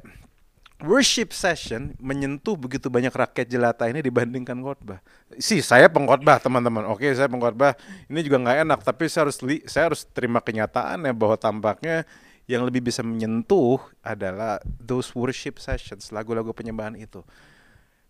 worship 0.85 1.33
session 1.33 1.97
menyentuh 1.97 2.61
begitu 2.61 2.92
banyak 2.92 3.09
rakyat 3.09 3.49
jelata 3.49 3.88
ini 3.88 4.04
dibandingkan 4.04 4.61
khotbah. 4.61 5.00
Si 5.40 5.64
saya 5.64 5.88
pengkhotbah 5.88 6.37
teman-teman. 6.45 6.92
Oke, 6.92 7.09
saya 7.16 7.33
pengkhotbah. 7.33 7.73
Ini 8.12 8.21
juga 8.21 8.45
nggak 8.45 8.59
enak, 8.69 8.80
tapi 8.85 9.09
saya 9.09 9.33
harus 9.33 9.40
li, 9.40 9.64
saya 9.64 9.88
harus 9.88 10.04
terima 10.12 10.45
kenyataan 10.45 11.09
ya 11.09 11.12
bahwa 11.16 11.40
tampaknya 11.40 12.04
yang 12.45 12.69
lebih 12.69 12.85
bisa 12.85 13.00
menyentuh 13.00 13.80
adalah 14.04 14.61
those 14.76 15.09
worship 15.16 15.57
sessions, 15.57 16.12
lagu-lagu 16.12 16.52
penyembahan 16.52 17.00
itu 17.00 17.25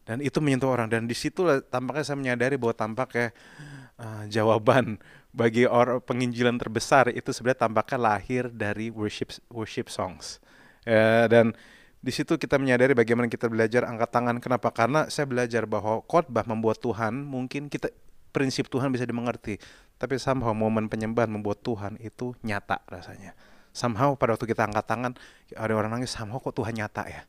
dan 0.05 0.25
itu 0.25 0.39
menyentuh 0.41 0.71
orang. 0.71 0.89
Dan 0.89 1.07
di 1.07 1.17
situ 1.17 1.45
tampaknya 1.69 2.05
saya 2.05 2.19
menyadari 2.19 2.57
bahwa 2.57 2.75
tampaknya 2.77 3.31
uh, 4.01 4.25
jawaban 4.27 4.99
bagi 5.31 5.69
orang 5.69 6.03
penginjilan 6.03 6.59
terbesar 6.59 7.13
itu 7.15 7.31
sebenarnya 7.31 7.71
tampaknya 7.71 7.99
lahir 8.01 8.51
dari 8.51 8.91
worship 8.91 9.31
worship 9.53 9.87
songs. 9.93 10.43
Uh, 10.89 11.29
dan 11.31 11.53
di 12.01 12.11
situ 12.11 12.41
kita 12.41 12.57
menyadari 12.57 12.97
bagaimana 12.97 13.29
kita 13.29 13.47
belajar 13.47 13.85
angkat 13.85 14.11
tangan. 14.11 14.37
Kenapa? 14.41 14.73
Karena 14.73 15.07
saya 15.13 15.29
belajar 15.29 15.69
bahwa 15.69 16.01
khotbah 16.09 16.49
membuat 16.49 16.81
Tuhan 16.81 17.23
mungkin 17.23 17.69
kita 17.69 17.93
prinsip 18.33 18.73
Tuhan 18.73 18.89
bisa 18.91 19.05
dimengerti. 19.05 19.61
Tapi 20.01 20.17
somehow 20.17 20.57
momen 20.57 20.89
penyembahan 20.89 21.29
membuat 21.29 21.61
Tuhan 21.61 22.01
itu 22.01 22.33
nyata 22.41 22.81
rasanya. 22.89 23.37
Somehow 23.71 24.17
pada 24.17 24.35
waktu 24.35 24.49
kita 24.49 24.65
angkat 24.67 24.89
tangan 24.89 25.13
ada 25.55 25.73
orang 25.77 25.93
nangis 25.93 26.11
somehow 26.11 26.43
kok 26.43 26.57
Tuhan 26.57 26.75
nyata 26.75 27.07
ya 27.07 27.23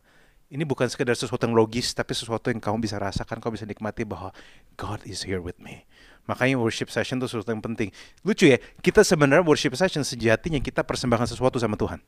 ini 0.52 0.68
bukan 0.68 0.84
sekedar 0.92 1.16
sesuatu 1.16 1.48
yang 1.48 1.56
logis, 1.56 1.96
tapi 1.96 2.12
sesuatu 2.12 2.52
yang 2.52 2.60
kamu 2.60 2.84
bisa 2.84 3.00
rasakan, 3.00 3.40
kamu 3.40 3.56
bisa 3.56 3.64
nikmati 3.64 4.04
bahwa 4.04 4.36
God 4.76 5.00
is 5.08 5.24
here 5.24 5.40
with 5.40 5.56
me. 5.64 5.88
Makanya 6.28 6.60
worship 6.60 6.92
session 6.92 7.24
itu 7.24 7.32
sesuatu 7.32 7.56
yang 7.56 7.64
penting. 7.64 7.88
Lucu 8.28 8.52
ya, 8.52 8.60
kita 8.84 9.00
sebenarnya 9.00 9.48
worship 9.48 9.72
session 9.80 10.04
sejatinya 10.04 10.60
kita 10.60 10.84
persembahkan 10.84 11.32
sesuatu 11.32 11.56
sama 11.56 11.80
Tuhan. 11.80 12.04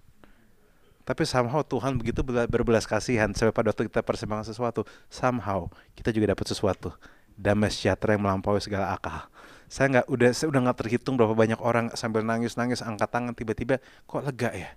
Tapi 1.08 1.24
somehow 1.24 1.64
Tuhan 1.64 1.96
begitu 1.96 2.20
berbelas 2.24 2.84
kasihan 2.84 3.32
sampai 3.32 3.56
pada 3.56 3.72
waktu 3.72 3.88
kita 3.88 4.04
persembahkan 4.04 4.52
sesuatu, 4.52 4.84
somehow 5.08 5.72
kita 5.96 6.12
juga 6.12 6.36
dapat 6.36 6.44
sesuatu. 6.52 6.92
Damai 7.40 7.72
sejahtera 7.72 8.20
yang 8.20 8.28
melampaui 8.28 8.60
segala 8.60 8.92
akal. 8.92 9.32
Saya 9.72 9.90
nggak 9.90 10.06
udah 10.12 10.30
saya 10.36 10.48
udah 10.52 10.62
nggak 10.70 10.78
terhitung 10.84 11.16
berapa 11.16 11.34
banyak 11.34 11.58
orang 11.64 11.96
sambil 11.96 12.22
nangis 12.22 12.60
nangis 12.60 12.84
angkat 12.84 13.10
tangan 13.10 13.34
tiba-tiba 13.34 13.82
kok 14.06 14.22
lega 14.22 14.54
ya 14.54 14.70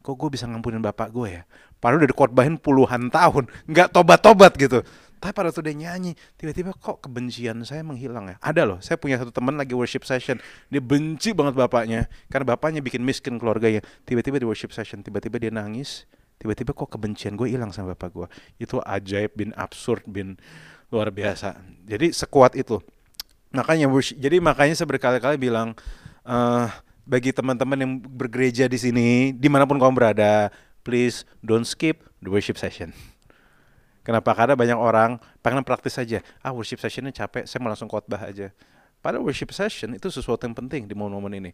kok 0.00 0.16
gue 0.16 0.28
bisa 0.32 0.48
ngampunin 0.48 0.80
bapak 0.80 1.12
gue 1.12 1.40
ya? 1.40 1.42
Padahal 1.80 2.04
udah 2.04 2.10
dikorbanin 2.10 2.56
puluhan 2.60 3.08
tahun 3.08 3.48
nggak 3.68 3.88
tobat-tobat 3.92 4.56
gitu. 4.56 4.80
Tapi 5.20 5.36
pada 5.36 5.52
tuh 5.52 5.60
dia 5.60 5.76
nyanyi 5.76 6.16
tiba-tiba 6.40 6.72
kok 6.72 7.04
kebencian 7.04 7.60
saya 7.68 7.84
menghilang 7.84 8.32
ya? 8.32 8.36
Ada 8.40 8.62
loh 8.64 8.78
saya 8.80 8.96
punya 8.96 9.20
satu 9.20 9.28
teman 9.28 9.60
lagi 9.60 9.76
worship 9.76 10.04
session. 10.08 10.40
Dia 10.72 10.80
benci 10.80 11.36
banget 11.36 11.56
bapaknya 11.56 12.08
karena 12.32 12.56
bapaknya 12.56 12.80
bikin 12.80 13.04
miskin 13.04 13.36
keluarganya. 13.36 13.84
Tiba-tiba 14.08 14.40
di 14.40 14.48
worship 14.48 14.72
session 14.72 15.04
tiba-tiba 15.04 15.36
dia 15.36 15.52
nangis 15.52 16.08
tiba-tiba 16.40 16.72
kok 16.72 16.88
kebencian 16.88 17.36
gue 17.36 17.52
hilang 17.52 17.68
sama 17.68 17.92
bapak 17.92 18.16
gue 18.16 18.26
itu 18.56 18.80
ajaib 18.80 19.36
bin 19.36 19.52
absurd 19.60 20.08
bin 20.08 20.40
luar 20.88 21.12
biasa. 21.12 21.60
Jadi 21.84 22.16
sekuat 22.16 22.56
itu. 22.56 22.80
Makanya 23.52 23.92
jadi 24.16 24.40
makanya 24.40 24.74
saya 24.78 24.88
berkali-kali 24.88 25.36
bilang 25.36 25.76
uh, 26.24 26.70
bagi 27.04 27.34
teman-teman 27.34 27.78
yang 27.78 27.92
bergereja 28.00 28.66
di 28.70 28.78
sini, 28.78 29.08
di 29.34 29.48
mana 29.50 29.66
pun 29.68 29.76
kamu 29.76 29.92
berada, 29.92 30.48
please 30.82 31.28
don't 31.44 31.66
skip 31.66 32.04
the 32.20 32.30
worship 32.32 32.56
session. 32.56 32.92
Kenapa? 34.00 34.32
Karena 34.32 34.56
banyak 34.56 34.78
orang 34.80 35.20
pengen 35.44 35.60
praktis 35.60 35.94
saja. 36.00 36.24
Ah 36.40 36.50
worship 36.56 36.80
sessionnya 36.80 37.12
capek, 37.12 37.44
saya 37.44 37.60
mau 37.60 37.68
langsung 37.68 37.86
khotbah 37.86 38.24
aja. 38.24 38.48
Pada 39.00 39.16
worship 39.16 39.48
session 39.56 39.96
itu 39.96 40.12
sesuatu 40.12 40.44
yang 40.44 40.52
penting 40.52 40.84
di 40.84 40.92
momen-momen 40.92 41.32
ini. 41.32 41.50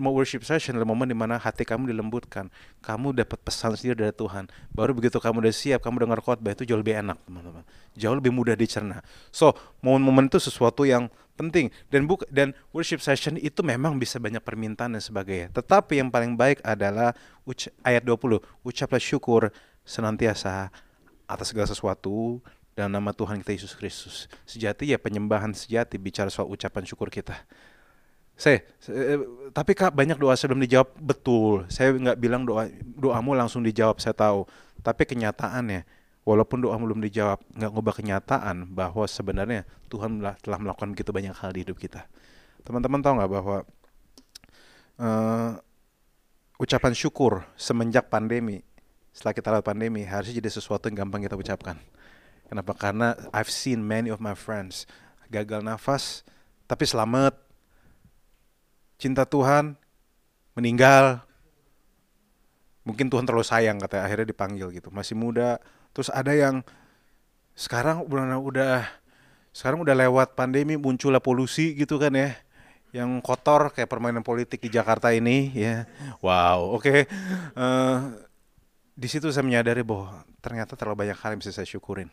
Mau 0.00 0.16
worship 0.16 0.40
session 0.48 0.80
adalah 0.80 0.88
momen 0.88 1.12
di 1.12 1.16
mana 1.16 1.36
hati 1.36 1.60
kamu 1.60 1.92
dilembutkan, 1.92 2.48
kamu 2.80 3.12
dapat 3.12 3.36
pesan 3.44 3.76
sendiri 3.76 4.08
dari 4.08 4.14
Tuhan. 4.16 4.48
Baru 4.72 4.96
begitu 4.96 5.20
kamu 5.20 5.44
udah 5.44 5.52
siap, 5.52 5.84
kamu 5.84 6.08
dengar 6.08 6.24
khotbah 6.24 6.56
itu 6.56 6.64
jauh 6.64 6.80
lebih 6.80 6.96
enak, 6.96 7.20
teman-teman. 7.28 7.68
Jauh 8.00 8.16
lebih 8.16 8.32
mudah 8.32 8.56
dicerna. 8.56 9.04
So, 9.28 9.52
momen-momen 9.84 10.32
itu 10.32 10.40
sesuatu 10.40 10.88
yang 10.88 11.12
penting 11.36 11.68
dan 11.92 12.08
buk 12.08 12.24
dan 12.32 12.56
worship 12.72 13.04
session 13.04 13.36
itu 13.36 13.60
memang 13.60 14.00
bisa 14.00 14.16
banyak 14.16 14.40
permintaan 14.40 14.96
dan 14.96 15.02
sebagainya. 15.04 15.52
Tetapi 15.52 16.00
yang 16.00 16.08
paling 16.08 16.34
baik 16.34 16.64
adalah 16.64 17.12
ayat 17.84 18.02
20, 18.02 18.40
ucaplah 18.64 18.98
syukur 18.98 19.52
senantiasa 19.84 20.72
atas 21.28 21.52
segala 21.52 21.68
sesuatu 21.68 22.40
dalam 22.72 22.92
nama 22.92 23.12
Tuhan 23.12 23.40
kita 23.44 23.52
Yesus 23.56 23.72
Kristus. 23.76 24.28
Sejati 24.48 24.90
ya 24.90 24.98
penyembahan 25.00 25.52
sejati 25.52 26.00
bicara 26.00 26.32
soal 26.32 26.48
ucapan 26.48 26.84
syukur 26.88 27.12
kita. 27.12 27.36
Saya, 28.36 28.60
saya 28.76 29.24
tapi 29.56 29.72
kak 29.72 29.96
banyak 29.96 30.20
doa 30.20 30.36
sebelum 30.36 30.60
dijawab 30.60 30.92
betul. 31.00 31.64
Saya 31.72 31.96
nggak 31.96 32.18
bilang 32.20 32.44
doa 32.44 32.68
doamu 32.84 33.32
langsung 33.32 33.64
dijawab 33.64 33.96
saya 33.96 34.12
tahu. 34.12 34.44
Tapi 34.84 35.08
kenyataannya 35.08 35.88
walaupun 36.26 36.66
doa 36.66 36.74
belum 36.74 36.98
dijawab 37.06 37.38
nggak 37.54 37.70
ngubah 37.70 37.94
kenyataan 38.02 38.66
bahwa 38.74 39.06
sebenarnya 39.06 39.62
Tuhan 39.86 40.18
telah 40.18 40.58
melakukan 40.58 40.92
begitu 40.92 41.14
banyak 41.14 41.32
hal 41.32 41.54
di 41.54 41.62
hidup 41.62 41.78
kita. 41.78 42.04
Teman-teman 42.66 42.98
tahu 42.98 43.22
nggak 43.22 43.30
bahwa 43.30 43.56
uh, 44.98 45.50
ucapan 46.58 46.92
syukur 46.98 47.46
semenjak 47.54 48.10
pandemi 48.10 48.66
setelah 49.14 49.32
kita 49.32 49.48
lewat 49.54 49.64
pandemi 49.70 50.02
harusnya 50.02 50.42
jadi 50.42 50.50
sesuatu 50.50 50.90
yang 50.90 51.06
gampang 51.06 51.24
kita 51.24 51.38
ucapkan 51.38 51.78
Kenapa? 52.46 52.72
Karena 52.78 53.18
I've 53.34 53.50
seen 53.50 53.82
many 53.82 54.08
of 54.10 54.22
my 54.22 54.38
friends 54.38 54.86
gagal 55.26 55.66
nafas 55.66 56.22
tapi 56.70 56.86
selamat. 56.86 57.34
Cinta 58.96 59.28
Tuhan 59.28 59.76
meninggal. 60.56 61.22
mungkin 62.86 63.10
Tuhan 63.10 63.26
terlalu 63.26 63.42
sayang 63.42 63.82
kata 63.82 63.98
akhirnya 63.98 64.30
dipanggil 64.30 64.70
gitu 64.70 64.94
masih 64.94 65.18
muda 65.18 65.58
terus 65.96 66.12
ada 66.12 66.36
yang 66.36 66.60
sekarang 67.56 68.04
udah 68.04 68.36
udah 68.36 68.84
sekarang 69.56 69.80
udah 69.80 69.96
lewat 69.96 70.36
pandemi 70.36 70.76
muncullah 70.76 71.24
polusi 71.24 71.72
gitu 71.72 71.96
kan 71.96 72.12
ya. 72.12 72.36
Yang 72.92 73.24
kotor 73.24 73.72
kayak 73.72 73.88
permainan 73.88 74.20
politik 74.20 74.60
di 74.60 74.68
Jakarta 74.68 75.08
ini 75.16 75.56
ya. 75.56 75.88
Wow 76.20 76.76
oke. 76.76 76.84
Okay. 76.84 77.00
uh, 77.56 77.64
eh, 77.64 77.98
di 78.92 79.08
situ 79.08 79.32
saya 79.32 79.40
menyadari 79.40 79.80
bahwa 79.80 80.20
ternyata 80.44 80.76
terlalu 80.76 81.08
banyak 81.08 81.16
hal 81.16 81.32
yang 81.32 81.40
bisa 81.40 81.56
saya 81.56 81.64
syukurin. 81.64 82.12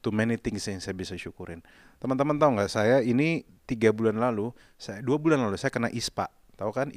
Too 0.00 0.08
many 0.08 0.40
things 0.40 0.64
yang 0.64 0.80
saya 0.80 0.96
bisa 0.96 1.12
syukurin. 1.20 1.60
Teman-teman 2.00 2.40
tahu 2.40 2.56
nggak 2.56 2.72
saya 2.72 3.04
ini 3.04 3.44
tiga 3.68 3.92
bulan 3.92 4.16
lalu 4.16 4.56
saya 4.80 5.04
dua 5.04 5.20
bulan 5.20 5.44
lalu 5.44 5.60
saya 5.60 5.68
kena 5.68 5.92
ispa. 5.92 6.32
Tahu 6.56 6.72
kan 6.72 6.88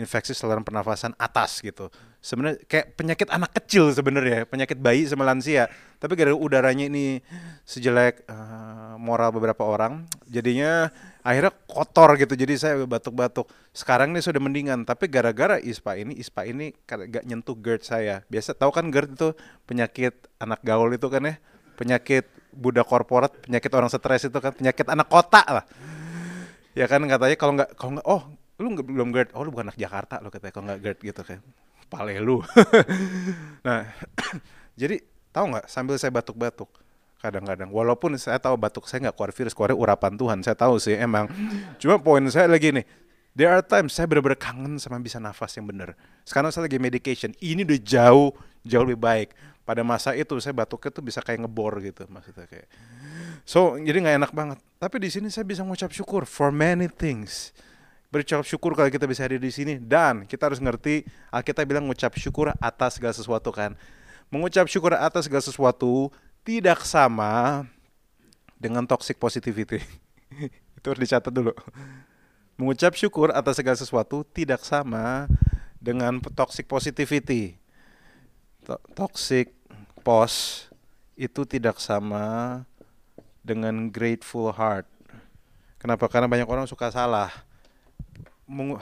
infeksi 0.00 0.32
saluran 0.32 0.64
pernafasan 0.64 1.12
atas 1.20 1.60
gitu. 1.60 1.92
Sebenarnya 2.24 2.56
kayak 2.64 2.96
penyakit 2.96 3.28
anak 3.28 3.52
kecil 3.60 3.92
sebenarnya, 3.92 4.48
penyakit 4.48 4.80
bayi 4.80 5.04
sama 5.04 5.28
lansia. 5.28 5.68
Tapi 6.00 6.16
gara 6.16 6.32
udaranya 6.32 6.88
ini 6.88 7.20
sejelek 7.68 8.24
uh, 8.24 8.96
moral 8.96 9.36
beberapa 9.36 9.68
orang, 9.68 10.08
jadinya 10.24 10.88
akhirnya 11.20 11.52
kotor 11.68 12.16
gitu. 12.16 12.32
Jadi 12.32 12.56
saya 12.56 12.74
batuk-batuk. 12.88 13.48
Sekarang 13.76 14.16
ini 14.16 14.24
sudah 14.24 14.40
mendingan, 14.40 14.88
tapi 14.88 15.12
gara-gara 15.12 15.60
ISPA 15.60 16.00
ini, 16.00 16.16
ISPA 16.16 16.48
ini 16.48 16.72
gak 16.88 17.24
nyentuh 17.28 17.56
GERD 17.60 17.82
saya. 17.84 18.24
Biasa 18.32 18.56
tahu 18.56 18.72
kan 18.72 18.88
GERD 18.88 19.20
itu 19.20 19.28
penyakit 19.68 20.16
anak 20.40 20.64
gaul 20.64 20.88
itu 20.92 21.06
kan 21.12 21.20
ya, 21.24 21.36
penyakit 21.76 22.24
budak 22.50 22.88
korporat, 22.88 23.30
penyakit 23.44 23.70
orang 23.76 23.92
stres 23.92 24.26
itu 24.26 24.38
kan, 24.40 24.56
penyakit 24.56 24.88
anak 24.88 25.06
kota 25.06 25.44
lah. 25.46 25.64
Ya 26.70 26.86
kan 26.86 27.02
katanya 27.02 27.36
kalau 27.36 27.52
nggak 27.58 27.70
kalau 27.74 27.92
nggak 27.98 28.06
oh 28.06 28.22
lu 28.60 28.76
nggak 28.76 28.86
belum 28.86 29.08
GERD 29.10 29.28
oh 29.32 29.42
lu 29.42 29.50
bukan 29.50 29.72
anak 29.72 29.78
Jakarta 29.80 30.20
lo 30.20 30.28
katanya 30.28 30.52
kalau 30.52 30.64
nggak 30.68 30.80
GERD 30.84 30.98
gitu 31.00 31.22
kan. 31.24 31.40
Pale 31.90 32.14
lu. 32.20 32.44
Nah 33.66 33.88
jadi 34.80 35.00
tahu 35.32 35.56
nggak 35.56 35.66
sambil 35.66 35.96
saya 35.96 36.12
batuk-batuk 36.12 36.68
kadang-kadang 37.20 37.68
walaupun 37.68 38.16
saya 38.16 38.40
tahu 38.40 38.56
batuk 38.56 38.88
saya 38.88 39.08
nggak 39.08 39.16
keluar 39.16 39.32
virus 39.36 39.52
keluar 39.52 39.72
urapan 39.76 40.16
Tuhan 40.16 40.38
saya 40.44 40.56
tahu 40.56 40.76
sih 40.76 40.94
emang. 40.94 41.26
Cuma 41.80 41.96
poin 41.96 42.22
saya 42.28 42.46
lagi 42.46 42.70
nih 42.70 42.84
there 43.32 43.50
are 43.50 43.64
times 43.64 43.96
saya 43.96 44.04
benar-benar 44.04 44.36
kangen 44.36 44.76
sama 44.76 45.00
bisa 45.00 45.16
nafas 45.16 45.56
yang 45.56 45.64
benar 45.64 45.94
sekarang 46.26 46.50
saya 46.50 46.66
lagi 46.66 46.76
medication 46.82 47.30
ini 47.40 47.62
udah 47.64 47.80
jauh 47.80 48.30
jauh 48.64 48.84
lebih 48.84 49.00
baik. 49.00 49.28
Pada 49.64 49.86
masa 49.86 50.18
itu 50.18 50.34
saya 50.42 50.50
batuknya 50.50 50.90
tuh 50.90 51.04
bisa 51.04 51.22
kayak 51.22 51.46
ngebor 51.46 51.78
gitu 51.78 52.02
maksudnya 52.10 52.48
kayak. 52.50 52.66
So 53.46 53.78
jadi 53.78 54.02
nggak 54.02 54.16
enak 54.18 54.32
banget. 54.34 54.58
Tapi 54.82 54.96
di 54.98 55.08
sini 55.12 55.28
saya 55.30 55.46
bisa 55.46 55.62
mengucap 55.62 55.94
syukur 55.94 56.26
for 56.26 56.50
many 56.50 56.90
things 56.90 57.54
berucap 58.10 58.42
syukur 58.42 58.74
kalau 58.74 58.90
kita 58.90 59.06
bisa 59.06 59.22
hadir 59.22 59.38
di 59.38 59.54
sini 59.54 59.78
dan 59.78 60.26
kita 60.26 60.50
harus 60.50 60.58
ngerti 60.58 61.06
Alkitab 61.30 61.62
bilang 61.62 61.86
mengucap 61.86 62.10
syukur 62.18 62.50
atas 62.58 62.98
segala 62.98 63.14
sesuatu 63.14 63.54
kan. 63.54 63.78
Mengucap 64.30 64.66
syukur 64.66 64.94
atas 64.98 65.30
segala 65.30 65.42
sesuatu 65.42 66.10
tidak 66.42 66.82
sama 66.82 67.66
dengan 68.58 68.82
toxic 68.86 69.18
positivity. 69.18 69.78
Itu 70.78 70.90
harus 70.90 71.02
dicatat 71.02 71.30
dulu. 71.30 71.54
Mengucap 72.58 72.92
syukur 72.98 73.32
atas 73.32 73.56
segala 73.62 73.78
sesuatu 73.78 74.26
tidak 74.26 74.60
sama 74.66 75.30
dengan 75.80 76.20
toxic 76.20 76.68
positivity. 76.68 77.56
Toxic 78.92 79.48
pos 80.04 80.68
itu 81.16 81.44
tidak 81.48 81.80
sama 81.80 82.64
dengan 83.40 83.88
grateful 83.88 84.52
heart. 84.52 84.84
Kenapa? 85.80 86.08
Karena 86.12 86.28
banyak 86.28 86.48
orang 86.48 86.68
suka 86.68 86.92
salah 86.92 87.32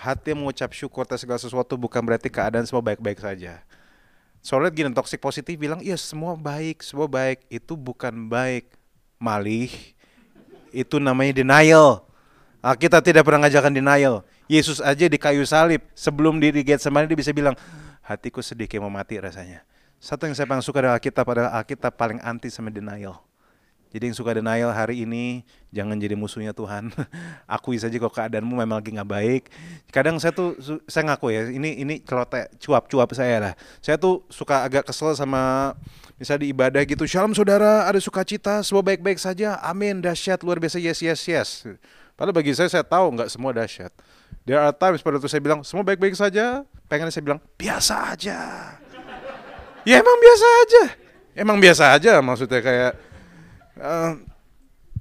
hati 0.00 0.32
mengucap 0.32 0.72
syukur 0.72 1.04
atas 1.04 1.22
segala 1.22 1.36
sesuatu 1.36 1.76
bukan 1.76 2.00
berarti 2.00 2.32
keadaan 2.32 2.64
semua 2.64 2.80
baik-baik 2.80 3.20
saja. 3.20 3.60
Soalnya 4.40 4.70
gini, 4.72 4.88
toxic 4.94 5.20
positif 5.20 5.58
bilang, 5.58 5.82
iya 5.84 5.98
semua 5.98 6.32
baik, 6.38 6.80
semua 6.80 7.10
baik. 7.10 7.44
Itu 7.52 7.76
bukan 7.76 8.30
baik. 8.30 8.72
Malih, 9.18 9.74
itu 10.70 11.02
namanya 11.02 11.34
denial. 11.42 12.06
Nah, 12.62 12.78
kita 12.78 13.02
tidak 13.02 13.26
pernah 13.26 13.46
ngajarkan 13.46 13.74
denial. 13.74 14.22
Yesus 14.46 14.78
aja 14.78 15.10
di 15.10 15.18
kayu 15.18 15.42
salib, 15.42 15.82
sebelum 15.92 16.38
di 16.38 16.54
Getsemani 16.62 17.10
dia 17.10 17.18
bisa 17.18 17.34
bilang, 17.34 17.58
hatiku 18.06 18.40
sedikit 18.40 18.78
mau 18.80 18.88
mati 18.88 19.18
rasanya. 19.18 19.66
Satu 19.98 20.30
yang 20.30 20.38
saya 20.38 20.46
paling 20.46 20.62
suka 20.62 20.78
dari 20.78 20.94
Alkitab 20.94 21.26
adalah 21.26 21.50
Alkitab 21.58 21.98
paling 21.98 22.22
anti 22.22 22.48
sama 22.48 22.70
denial. 22.70 23.27
Jadi 23.88 24.12
yang 24.12 24.16
suka 24.16 24.36
denial 24.36 24.68
hari 24.68 25.08
ini 25.08 25.40
jangan 25.72 25.96
jadi 25.96 26.12
musuhnya 26.12 26.52
Tuhan. 26.52 26.92
Akui 27.48 27.80
saja 27.80 27.96
kalau 27.96 28.12
keadaanmu 28.12 28.52
memang 28.60 28.84
lagi 28.84 28.92
nggak 28.92 29.08
baik. 29.08 29.42
Kadang 29.88 30.20
saya 30.20 30.36
tuh 30.36 30.60
saya 30.84 31.08
ngaku 31.08 31.32
ya, 31.32 31.48
ini 31.48 31.80
ini 31.80 31.94
celote 32.04 32.52
cuap-cuap 32.60 33.08
saya 33.16 33.36
lah. 33.40 33.54
Saya 33.80 33.96
tuh 33.96 34.28
suka 34.28 34.60
agak 34.60 34.84
kesel 34.84 35.16
sama 35.16 35.72
misalnya 36.20 36.44
di 36.44 36.48
ibadah 36.52 36.84
gitu. 36.84 37.08
Shalom 37.08 37.32
saudara, 37.32 37.88
ada 37.88 37.96
sukacita, 37.96 38.60
semua 38.60 38.84
baik-baik 38.84 39.16
saja. 39.16 39.56
Amin, 39.64 40.04
dahsyat, 40.04 40.44
luar 40.44 40.60
biasa, 40.60 40.76
yes, 40.76 41.00
yes, 41.00 41.20
yes. 41.24 41.48
Padahal 42.12 42.36
bagi 42.36 42.52
saya 42.52 42.68
saya 42.68 42.84
tahu 42.84 43.16
nggak 43.16 43.32
semua 43.32 43.56
dahsyat. 43.56 43.94
There 44.44 44.60
are 44.60 44.72
times 44.76 45.00
pada 45.00 45.16
itu 45.16 45.32
saya 45.32 45.40
bilang 45.40 45.64
semua 45.64 45.80
baik-baik 45.80 46.12
saja. 46.12 46.60
Pengen 46.92 47.08
saya 47.08 47.24
bilang 47.24 47.40
biasa 47.56 48.12
aja. 48.12 48.36
ya 49.88 49.94
emang 49.96 50.18
biasa 50.20 50.46
aja. 50.60 50.82
Emang 51.38 51.56
biasa 51.56 51.84
aja 51.94 52.12
maksudnya 52.18 52.60
kayak 52.60 53.07
uh, 53.80 54.14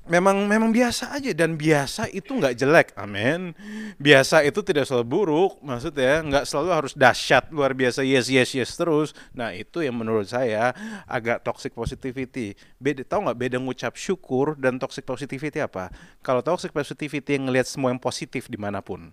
memang 0.08 0.48
memang 0.48 0.72
biasa 0.72 1.12
aja 1.12 1.36
dan 1.36 1.60
biasa 1.60 2.08
itu 2.16 2.32
nggak 2.32 2.56
jelek, 2.56 2.88
amin. 2.96 3.52
Biasa 4.00 4.42
itu 4.48 4.64
tidak 4.64 4.88
selalu 4.88 5.06
buruk, 5.06 5.60
maksudnya 5.60 6.24
nggak 6.24 6.46
selalu 6.48 6.70
harus 6.72 6.94
dahsyat 6.96 7.52
luar 7.52 7.76
biasa 7.76 8.02
yes 8.08 8.32
yes 8.32 8.56
yes 8.56 8.72
terus. 8.80 9.12
Nah 9.36 9.52
itu 9.52 9.84
yang 9.84 10.00
menurut 10.00 10.32
saya 10.32 10.72
agak 11.06 11.44
toxic 11.44 11.76
positivity. 11.76 12.56
Beda 12.80 13.04
tau 13.04 13.28
nggak 13.28 13.38
beda 13.38 13.58
ngucap 13.60 13.94
syukur 14.00 14.56
dan 14.56 14.80
toxic 14.80 15.04
positivity 15.04 15.60
apa? 15.60 15.92
Kalau 16.24 16.40
toxic 16.40 16.72
positivity 16.72 17.36
yang 17.36 17.52
ngelihat 17.52 17.68
semua 17.68 17.92
yang 17.92 18.02
positif 18.02 18.48
di 18.48 18.56
mana 18.56 18.80
pun. 18.80 19.12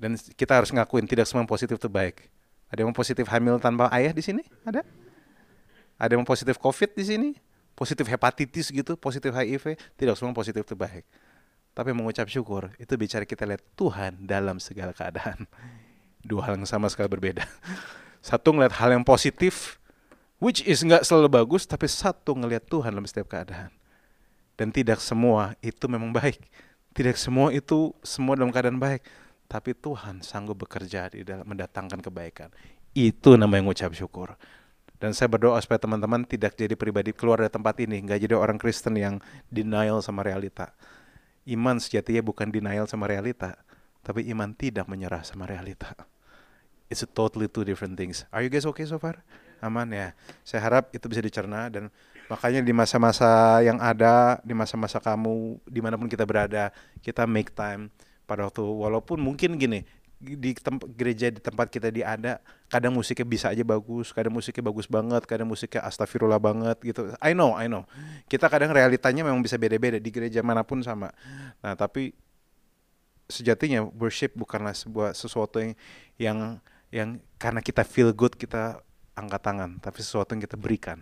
Dan 0.00 0.16
kita 0.16 0.56
harus 0.56 0.72
ngakuin 0.72 1.04
tidak 1.04 1.28
semua 1.28 1.44
yang 1.44 1.50
positif 1.50 1.76
itu 1.76 1.90
baik. 1.90 2.32
Ada 2.72 2.86
yang 2.86 2.94
positif 2.94 3.26
hamil 3.28 3.58
tanpa 3.60 3.90
ayah 3.92 4.14
di 4.14 4.22
sini? 4.22 4.46
Ada? 4.64 4.86
Ada 6.00 6.16
yang 6.16 6.24
positif 6.24 6.56
covid 6.56 6.96
di 6.96 7.04
sini? 7.04 7.30
Positif 7.80 8.04
hepatitis 8.12 8.68
gitu, 8.68 8.92
positif 9.00 9.32
HIV, 9.32 9.80
tidak 9.96 10.12
semua 10.20 10.36
positif 10.36 10.68
itu 10.68 10.76
baik. 10.76 11.08
Tapi 11.72 11.96
mengucap 11.96 12.28
syukur 12.28 12.68
itu 12.76 12.92
bicara 13.00 13.24
kita 13.24 13.48
lihat 13.48 13.64
Tuhan 13.72 14.28
dalam 14.28 14.60
segala 14.60 14.92
keadaan. 14.92 15.48
Dua 16.28 16.44
hal 16.44 16.60
yang 16.60 16.68
sama 16.68 16.92
sekali 16.92 17.08
berbeda. 17.08 17.40
Satu 18.28 18.52
ngeliat 18.52 18.76
hal 18.76 18.92
yang 18.92 19.00
positif, 19.00 19.80
which 20.36 20.60
is 20.68 20.84
nggak 20.84 21.08
selalu 21.08 21.40
bagus, 21.40 21.64
tapi 21.64 21.88
satu 21.88 22.36
ngelihat 22.36 22.68
Tuhan 22.68 22.92
dalam 22.92 23.08
setiap 23.08 23.32
keadaan. 23.32 23.72
Dan 24.60 24.68
tidak 24.76 25.00
semua 25.00 25.56
itu 25.64 25.88
memang 25.88 26.12
baik. 26.12 26.36
Tidak 26.92 27.16
semua 27.16 27.48
itu 27.48 27.96
semua 28.04 28.36
dalam 28.36 28.52
keadaan 28.52 28.76
baik. 28.76 29.00
Tapi 29.48 29.72
Tuhan 29.72 30.20
sanggup 30.20 30.68
bekerja 30.68 31.08
di 31.08 31.24
dalam 31.24 31.48
mendatangkan 31.48 32.04
kebaikan. 32.04 32.52
Itu 32.92 33.40
namanya 33.40 33.64
mengucap 33.64 33.96
syukur. 33.96 34.36
Dan 35.00 35.16
saya 35.16 35.32
berdoa 35.32 35.56
supaya 35.64 35.80
teman-teman 35.80 36.28
tidak 36.28 36.60
jadi 36.60 36.76
pribadi 36.76 37.16
keluar 37.16 37.40
dari 37.40 37.48
tempat 37.48 37.80
ini, 37.80 38.04
nggak 38.04 38.20
jadi 38.20 38.36
orang 38.36 38.60
Kristen 38.60 39.00
yang 39.00 39.16
denial 39.48 40.04
sama 40.04 40.20
realita. 40.20 40.76
Iman 41.48 41.80
sejatinya 41.80 42.20
bukan 42.20 42.52
denial 42.52 42.84
sama 42.84 43.08
realita, 43.08 43.56
tapi 44.04 44.28
iman 44.28 44.52
tidak 44.52 44.84
menyerah 44.92 45.24
sama 45.24 45.48
realita. 45.48 45.96
It's 46.92 47.00
a 47.00 47.08
totally 47.08 47.48
two 47.48 47.64
different 47.64 47.96
things. 47.96 48.28
Are 48.28 48.44
you 48.44 48.52
guys 48.52 48.68
okay 48.68 48.84
so 48.84 49.00
far? 49.00 49.24
Aman 49.64 49.88
ya. 49.88 50.12
Saya 50.44 50.68
harap 50.68 50.92
itu 50.92 51.08
bisa 51.08 51.24
dicerna 51.24 51.72
dan 51.72 51.88
makanya 52.28 52.60
di 52.60 52.76
masa-masa 52.76 53.64
yang 53.64 53.80
ada, 53.80 54.36
di 54.44 54.52
masa-masa 54.52 55.00
kamu, 55.00 55.64
di 55.64 55.80
mana 55.80 55.96
pun 55.96 56.12
kita 56.12 56.28
berada, 56.28 56.74
kita 57.00 57.24
make 57.24 57.56
time 57.56 57.88
pada 58.28 58.46
waktu 58.46 58.62
walaupun 58.62 59.18
mungkin 59.18 59.58
gini 59.58 59.82
di 60.20 60.52
tempat 60.52 60.84
gereja 60.92 61.32
di 61.32 61.40
tempat 61.40 61.72
kita 61.72 61.88
di 61.88 62.04
ada 62.04 62.44
kadang 62.68 62.92
musiknya 62.92 63.24
bisa 63.24 63.46
aja 63.48 63.64
bagus 63.64 64.12
kadang 64.12 64.36
musiknya 64.36 64.68
bagus 64.68 64.84
banget 64.84 65.24
kadang 65.24 65.48
musiknya 65.48 65.80
astagfirullah 65.88 66.36
banget 66.36 66.76
gitu. 66.84 67.16
I 67.24 67.32
know 67.32 67.56
I 67.56 67.72
know. 67.72 67.88
Kita 68.28 68.52
kadang 68.52 68.68
realitanya 68.76 69.24
memang 69.24 69.40
bisa 69.40 69.56
beda-beda 69.56 69.96
di 69.96 70.10
gereja 70.12 70.44
mana 70.44 70.60
pun 70.60 70.84
sama. 70.84 71.08
Nah 71.64 71.72
tapi 71.72 72.12
sejatinya 73.32 73.88
worship 73.96 74.36
bukanlah 74.36 74.76
sebuah 74.76 75.16
sesuatu 75.16 75.64
yang 75.64 75.72
yang 76.20 76.38
yang 76.92 77.08
karena 77.40 77.64
kita 77.64 77.80
feel 77.88 78.12
good 78.12 78.36
kita 78.36 78.76
angkat 79.16 79.40
tangan 79.40 79.80
tapi 79.80 80.04
sesuatu 80.04 80.36
yang 80.36 80.44
kita 80.44 80.60
berikan. 80.60 81.00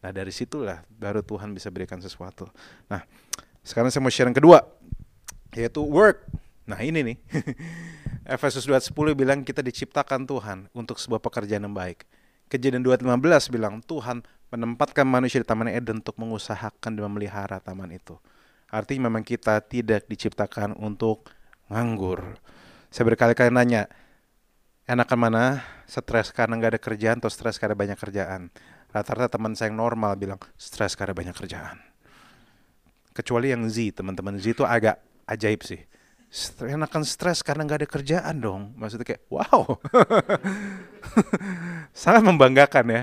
Nah 0.00 0.16
dari 0.16 0.32
situlah 0.32 0.80
baru 0.88 1.20
Tuhan 1.20 1.52
bisa 1.52 1.68
berikan 1.68 2.00
sesuatu. 2.00 2.48
Nah 2.88 3.04
sekarang 3.60 3.92
saya 3.92 4.00
mau 4.00 4.08
share 4.08 4.32
yang 4.32 4.38
kedua 4.40 4.64
yaitu 5.52 5.84
work 5.84 6.24
nah 6.66 6.82
ini 6.82 7.00
nih 7.02 7.16
Efesus 8.26 8.66
2:10 8.66 8.90
bilang 9.14 9.46
kita 9.46 9.62
diciptakan 9.62 10.26
Tuhan 10.26 10.66
untuk 10.74 10.98
sebuah 10.98 11.22
pekerjaan 11.22 11.62
yang 11.62 11.76
baik. 11.78 12.02
Kejadian 12.50 12.82
2:15 12.82 13.54
bilang 13.54 13.78
Tuhan 13.86 14.26
menempatkan 14.50 15.06
manusia 15.06 15.38
di 15.38 15.46
Taman 15.46 15.70
Eden 15.70 16.02
untuk 16.02 16.18
mengusahakan 16.18 16.90
dan 16.98 17.02
memelihara 17.06 17.62
taman 17.62 17.94
itu. 17.94 18.18
Artinya 18.66 19.06
memang 19.06 19.22
kita 19.22 19.62
tidak 19.62 20.10
diciptakan 20.10 20.74
untuk 20.74 21.30
nganggur. 21.70 22.38
Saya 22.90 23.04
berkali-kali 23.14 23.50
nanya, 23.54 23.86
enakan 24.90 25.18
mana 25.18 25.44
stres 25.86 26.34
karena 26.34 26.58
nggak 26.58 26.78
ada 26.78 26.80
kerjaan 26.82 27.18
atau 27.22 27.30
stres 27.30 27.62
karena 27.62 27.78
banyak 27.78 27.98
kerjaan? 27.98 28.50
Rata-rata 28.90 29.38
teman 29.38 29.54
saya 29.54 29.70
yang 29.70 29.78
normal 29.78 30.18
bilang 30.18 30.38
stres 30.58 30.98
karena 30.98 31.14
banyak 31.14 31.34
kerjaan. 31.34 31.78
Kecuali 33.14 33.54
yang 33.54 33.62
Z, 33.70 34.02
teman-teman 34.02 34.34
Z 34.38 34.58
itu 34.58 34.66
agak 34.66 34.98
ajaib 35.30 35.62
sih. 35.62 35.82
Enakan 36.60 37.06
stres 37.06 37.40
karena 37.40 37.64
nggak 37.64 37.80
ada 37.86 37.88
kerjaan 37.88 38.36
dong. 38.42 38.62
Maksudnya 38.76 39.06
kayak 39.06 39.22
wow, 39.30 39.78
sangat 42.02 42.22
membanggakan 42.26 42.86
ya. 42.90 43.02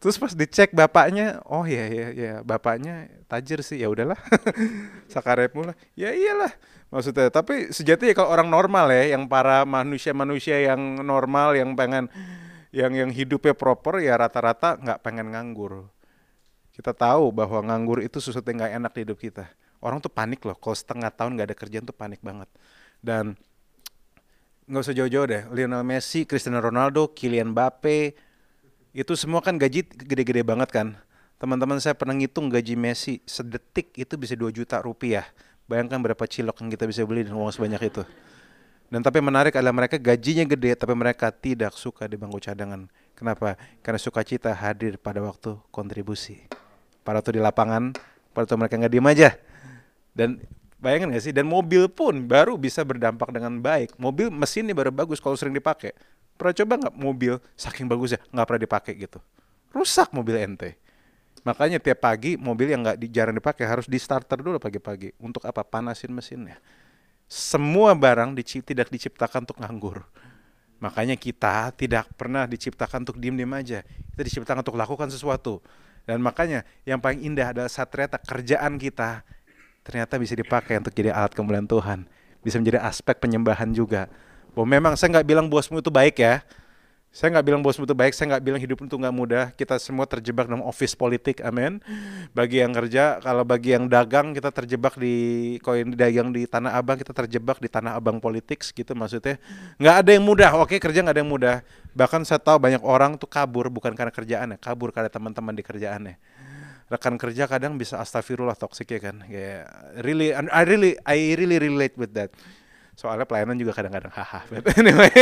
Terus 0.00 0.16
pas 0.16 0.32
dicek 0.32 0.72
bapaknya, 0.72 1.44
oh 1.44 1.68
ya 1.68 1.84
ya 1.84 2.08
ya 2.16 2.34
bapaknya 2.40 3.12
tajir 3.28 3.60
sih 3.60 3.84
ya 3.84 3.92
udahlah. 3.92 4.16
Sakarep 5.12 5.52
mula. 5.52 5.76
Ya 5.92 6.16
iyalah. 6.16 6.50
Maksudnya 6.88 7.28
tapi 7.28 7.68
sejatinya 7.70 8.16
kalau 8.16 8.32
orang 8.32 8.48
normal 8.48 8.88
ya, 8.90 9.14
yang 9.14 9.28
para 9.28 9.62
manusia-manusia 9.68 10.56
yang 10.72 11.04
normal 11.04 11.52
yang 11.54 11.76
pengen 11.76 12.08
yang 12.72 12.96
yang 12.96 13.12
hidupnya 13.12 13.52
proper 13.52 14.00
ya 14.00 14.16
rata-rata 14.16 14.80
nggak 14.80 15.04
pengen 15.04 15.36
nganggur. 15.36 15.92
Kita 16.72 16.96
tahu 16.96 17.28
bahwa 17.28 17.60
nganggur 17.68 18.00
itu 18.00 18.24
sesuatu 18.24 18.48
yang 18.48 18.64
nggak 18.64 18.74
enak 18.80 18.92
di 18.96 19.00
hidup 19.04 19.18
kita. 19.20 19.44
Orang 19.80 19.98
tuh 20.04 20.12
panik 20.12 20.44
loh, 20.44 20.56
kalau 20.56 20.76
setengah 20.76 21.08
tahun 21.08 21.40
nggak 21.40 21.46
ada 21.52 21.56
kerjaan 21.56 21.84
tuh 21.88 21.96
panik 21.96 22.20
banget. 22.20 22.48
Dan 23.00 23.32
nggak 24.68 24.82
usah 24.84 24.94
jauh-jauh 24.94 25.26
deh, 25.26 25.42
Lionel 25.50 25.82
Messi, 25.82 26.28
Cristiano 26.28 26.60
Ronaldo, 26.60 27.10
Kylian 27.10 27.56
Mbappe, 27.56 28.12
itu 28.92 29.12
semua 29.14 29.40
kan 29.40 29.56
gaji 29.56 29.86
gede-gede 29.86 30.44
banget 30.44 30.68
kan. 30.70 30.98
Teman-teman 31.40 31.80
saya 31.80 31.96
pernah 31.96 32.12
ngitung 32.12 32.52
gaji 32.52 32.76
Messi 32.76 33.24
sedetik 33.24 33.96
itu 33.96 34.20
bisa 34.20 34.36
2 34.36 34.52
juta 34.52 34.76
rupiah. 34.84 35.24
Bayangkan 35.64 36.02
berapa 36.02 36.26
cilok 36.28 36.60
yang 36.60 36.68
kita 36.68 36.84
bisa 36.84 37.00
beli 37.08 37.24
dengan 37.24 37.40
uang 37.40 37.54
sebanyak 37.54 37.80
itu. 37.88 38.02
Dan 38.90 39.06
tapi 39.06 39.22
menarik 39.22 39.54
adalah 39.54 39.70
mereka 39.70 39.96
gajinya 40.02 40.42
gede 40.42 40.74
tapi 40.74 40.98
mereka 40.98 41.30
tidak 41.30 41.78
suka 41.78 42.10
di 42.10 42.18
bangku 42.18 42.42
cadangan. 42.42 42.90
Kenapa? 43.14 43.54
Karena 43.80 44.02
sukacita 44.02 44.50
hadir 44.50 44.98
pada 44.98 45.22
waktu 45.22 45.54
kontribusi. 45.70 46.42
Pada 47.06 47.22
waktu 47.22 47.38
di 47.38 47.40
lapangan, 47.40 47.94
pada 48.34 48.42
waktu 48.44 48.58
mereka 48.58 48.74
nggak 48.82 48.92
diem 48.92 49.06
aja. 49.06 49.30
Dan 50.20 50.36
bayangin 50.76 51.16
gak 51.16 51.24
sih? 51.24 51.32
Dan 51.32 51.48
mobil 51.48 51.88
pun 51.88 52.28
baru 52.28 52.60
bisa 52.60 52.84
berdampak 52.84 53.32
dengan 53.32 53.56
baik. 53.56 53.96
Mobil 53.96 54.28
mesinnya 54.28 54.76
baru 54.76 54.92
bagus 54.92 55.16
kalau 55.16 55.32
sering 55.32 55.56
dipakai. 55.56 55.96
Pernah 56.36 56.56
coba 56.56 56.72
nggak 56.76 56.96
mobil 56.96 57.36
saking 57.52 57.84
bagusnya 57.84 58.20
nggak 58.32 58.46
pernah 58.48 58.62
dipakai 58.64 58.92
gitu? 58.96 59.20
Rusak 59.72 60.12
mobil 60.12 60.40
ente. 60.40 60.76
Makanya 61.44 61.80
tiap 61.80 62.04
pagi 62.04 62.36
mobil 62.36 62.72
yang 62.72 62.84
nggak 62.84 63.00
jarang 63.08 63.36
dipakai 63.36 63.64
harus 63.64 63.88
di 63.88 63.96
starter 63.96 64.40
dulu 64.40 64.60
pagi-pagi. 64.60 65.16
Untuk 65.20 65.44
apa? 65.48 65.64
Panasin 65.64 66.12
mesinnya. 66.12 66.60
Semua 67.28 67.92
barang 67.92 68.36
dicip, 68.36 68.64
tidak 68.64 68.88
diciptakan 68.88 69.48
untuk 69.48 69.60
nganggur. 69.60 70.04
Makanya 70.80 71.16
kita 71.16 71.76
tidak 71.76 72.08
pernah 72.16 72.48
diciptakan 72.48 73.04
untuk 73.04 73.20
diem-diem 73.20 73.52
aja. 73.52 73.84
Kita 73.84 74.20
diciptakan 74.24 74.64
untuk 74.64 74.76
lakukan 74.80 75.12
sesuatu. 75.12 75.60
Dan 76.08 76.24
makanya 76.24 76.64
yang 76.88 76.98
paling 77.04 77.20
indah 77.20 77.52
adalah 77.52 77.68
saat 77.68 77.92
ternyata 77.92 78.16
kerjaan 78.16 78.80
kita 78.80 79.22
ternyata 79.90 80.14
bisa 80.22 80.38
dipakai 80.38 80.78
untuk 80.78 80.94
jadi 80.94 81.10
alat 81.10 81.34
kemuliaan 81.34 81.66
Tuhan. 81.66 82.06
Bisa 82.46 82.62
menjadi 82.62 82.78
aspek 82.86 83.18
penyembahan 83.18 83.74
juga 83.74 84.06
bahwa 84.54 84.66
memang 84.70 84.92
saya 84.94 85.18
nggak 85.18 85.26
bilang 85.26 85.46
bosmu 85.50 85.82
itu 85.82 85.90
baik 85.90 86.22
ya. 86.22 86.46
Saya 87.10 87.34
nggak 87.34 87.42
bilang 87.50 87.58
bosmu 87.58 87.90
itu 87.90 87.96
baik, 87.98 88.14
saya 88.14 88.30
nggak 88.30 88.44
bilang 88.46 88.60
hidup 88.62 88.86
itu 88.86 88.94
nggak 88.94 89.10
mudah. 89.10 89.44
Kita 89.58 89.82
semua 89.82 90.06
terjebak 90.06 90.46
dalam 90.46 90.62
office 90.62 90.94
politik, 90.94 91.42
amin. 91.42 91.82
Bagi 92.30 92.62
yang 92.62 92.70
kerja, 92.70 93.18
kalau 93.18 93.42
bagi 93.42 93.74
yang 93.74 93.90
dagang, 93.90 94.30
kita 94.30 94.54
terjebak 94.54 94.94
di 94.94 95.58
koin 95.58 95.90
dagang 95.90 96.30
di 96.30 96.46
tanah 96.46 96.78
abang, 96.78 96.94
kita 96.94 97.10
terjebak 97.10 97.58
di 97.58 97.66
tanah 97.66 97.98
abang 97.98 98.22
politik, 98.22 98.62
gitu 98.62 98.94
maksudnya. 98.94 99.42
Nggak 99.82 99.96
ada 100.06 100.10
yang 100.14 100.22
mudah, 100.22 100.50
oke 100.62 100.78
kerja 100.78 101.02
nggak 101.02 101.18
ada 101.18 101.22
yang 101.26 101.32
mudah. 101.34 101.56
Bahkan 101.98 102.22
saya 102.22 102.38
tahu 102.38 102.62
banyak 102.62 102.82
orang 102.86 103.18
tuh 103.18 103.26
kabur 103.26 103.66
bukan 103.74 103.90
karena 103.98 104.14
kerjaannya, 104.14 104.56
kabur 104.62 104.94
karena 104.94 105.10
teman-teman 105.10 105.50
di 105.50 105.66
kerjaannya. 105.66 106.14
Rekan 106.90 107.14
kerja 107.14 107.46
kadang 107.46 107.78
bisa 107.78 108.02
astagfirullah 108.02 108.58
toksik 108.58 108.90
ya 108.90 108.98
kan. 108.98 109.22
Yeah, 109.30 109.70
really, 110.02 110.34
I 110.34 110.66
really, 110.66 110.98
I 111.06 111.38
really 111.38 111.62
relate 111.62 111.94
with 111.94 112.10
that. 112.18 112.34
Soalnya 112.98 113.24
pelayanan 113.24 113.56
juga 113.56 113.72
kadang-kadang 113.72 114.10
haha. 114.10 114.44
Anyway. 114.80 115.14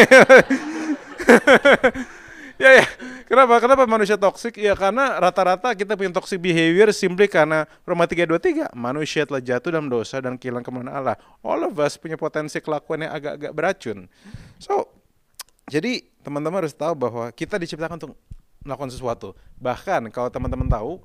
Ya 2.59 2.83
ya. 2.83 2.87
Kenapa? 3.31 3.63
Kenapa 3.63 3.87
manusia 3.87 4.19
toksik 4.19 4.59
ya 4.59 4.75
karena 4.75 5.15
rata-rata 5.23 5.71
kita 5.79 5.95
punya 5.95 6.11
toxic 6.11 6.43
behavior 6.43 6.91
simply 6.91 7.31
karena 7.31 7.71
Roma 7.87 8.11
323 8.11 8.75
manusia 8.75 9.23
telah 9.23 9.39
jatuh 9.39 9.71
dalam 9.71 9.87
dosa 9.87 10.19
dan 10.19 10.35
kehilangan 10.35 10.67
kemuliaan 10.67 10.91
Allah. 10.91 11.15
All 11.47 11.63
of 11.63 11.79
us 11.79 11.95
punya 11.95 12.19
potensi 12.19 12.59
kelakuan 12.59 13.07
yang 13.07 13.15
agak-agak 13.15 13.53
beracun. 13.55 14.11
So 14.59 14.91
jadi 15.71 16.03
teman-teman 16.27 16.67
harus 16.67 16.75
tahu 16.75 16.99
bahwa 16.99 17.31
kita 17.31 17.63
diciptakan 17.63 18.03
untuk 18.03 18.19
melakukan 18.67 18.91
sesuatu. 18.91 19.39
Bahkan 19.63 20.11
kalau 20.11 20.27
teman-teman 20.27 20.67
tahu 20.67 20.99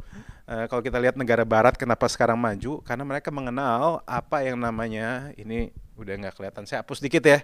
uh, 0.53 0.65
kalau 0.69 0.85
kita 0.85 1.01
lihat 1.01 1.17
negara 1.17 1.41
barat 1.41 1.73
kenapa 1.73 2.05
sekarang 2.05 2.37
maju? 2.37 2.79
Karena 2.85 3.01
mereka 3.01 3.33
mengenal 3.33 4.05
apa 4.05 4.45
yang 4.45 4.61
namanya 4.61 5.33
ini 5.33 5.73
udah 5.97 6.13
nggak 6.13 6.37
kelihatan. 6.37 6.69
Saya 6.69 6.85
hapus 6.85 7.01
dikit 7.01 7.25
ya. 7.25 7.41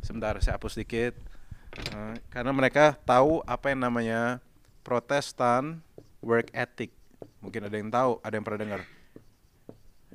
Sebentar 0.00 0.32
saya 0.40 0.56
hapus 0.56 0.80
dikit. 0.80 1.12
Uh, 1.92 2.16
karena 2.32 2.50
mereka 2.56 2.96
tahu 3.04 3.44
apa 3.44 3.70
yang 3.70 3.84
namanya 3.84 4.40
Protestan 4.80 5.84
work 6.24 6.48
ethic. 6.56 6.90
Mungkin 7.44 7.68
ada 7.68 7.76
yang 7.76 7.92
tahu 7.92 8.10
ada 8.24 8.34
yang 8.34 8.44
pernah 8.48 8.60
dengar. 8.64 8.82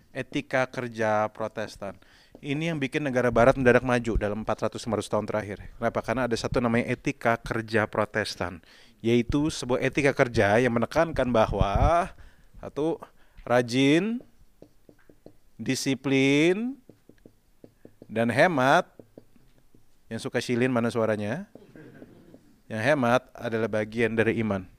Etika 0.09 0.65
kerja 0.65 1.29
Protestan. 1.29 1.93
Ini 2.43 2.73
yang 2.73 2.79
bikin 2.81 3.01
negara 3.01 3.31
barat 3.31 3.55
mendadak 3.55 3.81
maju 3.81 4.13
dalam 4.19 4.43
400-500 4.43 5.07
tahun 5.07 5.25
terakhir. 5.25 5.57
Kenapa? 5.79 5.99
Karena 6.03 6.21
ada 6.27 6.35
satu 6.35 6.59
namanya 6.59 6.91
etika 6.91 7.39
kerja 7.39 7.87
protestan. 7.87 8.59
Yaitu 9.05 9.53
sebuah 9.53 9.85
etika 9.85 10.17
kerja 10.17 10.57
yang 10.57 10.73
menekankan 10.73 11.29
bahwa 11.29 12.09
satu, 12.57 12.97
rajin, 13.45 14.17
disiplin, 15.61 16.73
dan 18.09 18.33
hemat 18.33 18.89
yang 20.09 20.17
suka 20.17 20.41
silin 20.41 20.73
mana 20.73 20.89
suaranya? 20.89 21.45
Yang 22.65 22.81
hemat 22.81 23.29
adalah 23.37 23.69
bagian 23.69 24.17
dari 24.17 24.41
iman 24.41 24.74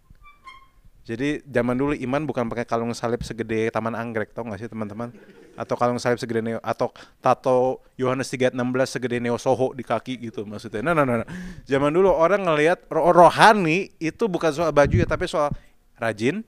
jadi 1.06 1.38
zaman 1.46 1.78
dulu 1.78 1.94
iman 1.94 2.26
bukan 2.26 2.50
pakai 2.50 2.66
kalung 2.66 2.90
salib 2.90 3.22
segede 3.22 3.70
taman 3.70 3.94
anggrek 3.94 4.34
tau 4.34 4.42
gak 4.42 4.58
sih 4.58 4.66
teman-teman 4.66 5.14
atau 5.54 5.78
kalung 5.78 6.02
salib 6.02 6.18
segede 6.18 6.42
neo 6.42 6.58
atau 6.58 6.90
tato 7.22 7.78
Yohanes 7.94 8.26
3:16 8.26 8.58
segede 8.90 9.22
neo 9.22 9.38
soho 9.38 9.70
di 9.70 9.86
kaki 9.86 10.18
gitu 10.18 10.42
maksudnya 10.42 10.82
nah, 10.82 10.98
nah, 10.98 11.06
nah, 11.06 11.22
nah. 11.22 11.28
zaman 11.62 11.94
dulu 11.94 12.10
orang 12.10 12.42
ngelihat 12.42 12.90
roh 12.90 13.14
rohani 13.14 13.94
itu 14.02 14.26
bukan 14.26 14.50
soal 14.50 14.74
baju 14.74 14.98
ya 14.98 15.06
tapi 15.06 15.30
soal 15.30 15.54
rajin 15.94 16.42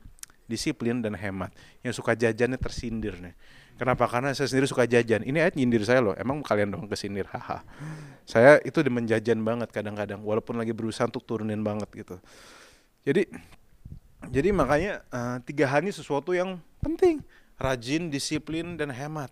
disiplin 0.51 0.99
dan 0.99 1.15
hemat 1.15 1.55
yang 1.87 1.95
suka 1.95 2.19
jajannya 2.19 2.59
tersindir 2.59 3.15
nih 3.23 3.39
Kenapa? 3.79 4.11
Karena 4.11 4.35
saya 4.35 4.51
sendiri 4.51 4.67
suka 4.67 4.91
jajan. 4.91 5.23
Ini 5.23 5.39
ayat 5.39 5.55
nyindir 5.55 5.87
saya 5.87 6.03
loh. 6.03 6.11
Emang 6.19 6.43
kalian 6.43 6.75
dong 6.75 6.91
kesindir. 6.91 7.31
Haha. 7.31 7.63
Saya 8.27 8.59
itu 8.67 8.83
di 8.83 8.91
menjajan 8.91 9.39
banget 9.39 9.71
kadang-kadang. 9.71 10.19
Walaupun 10.27 10.59
lagi 10.59 10.75
berusaha 10.75 11.07
untuk 11.07 11.23
turunin 11.23 11.63
banget 11.63 11.87
gitu. 11.95 12.19
Jadi 13.07 13.31
jadi 14.27 14.51
makanya 14.51 15.07
uh, 15.15 15.39
tiga 15.47 15.71
hal 15.71 15.87
ini 15.87 15.95
sesuatu 15.95 16.35
yang 16.35 16.59
penting. 16.83 17.23
Rajin, 17.59 18.11
disiplin, 18.11 18.79
dan 18.79 18.91
hemat. 18.91 19.31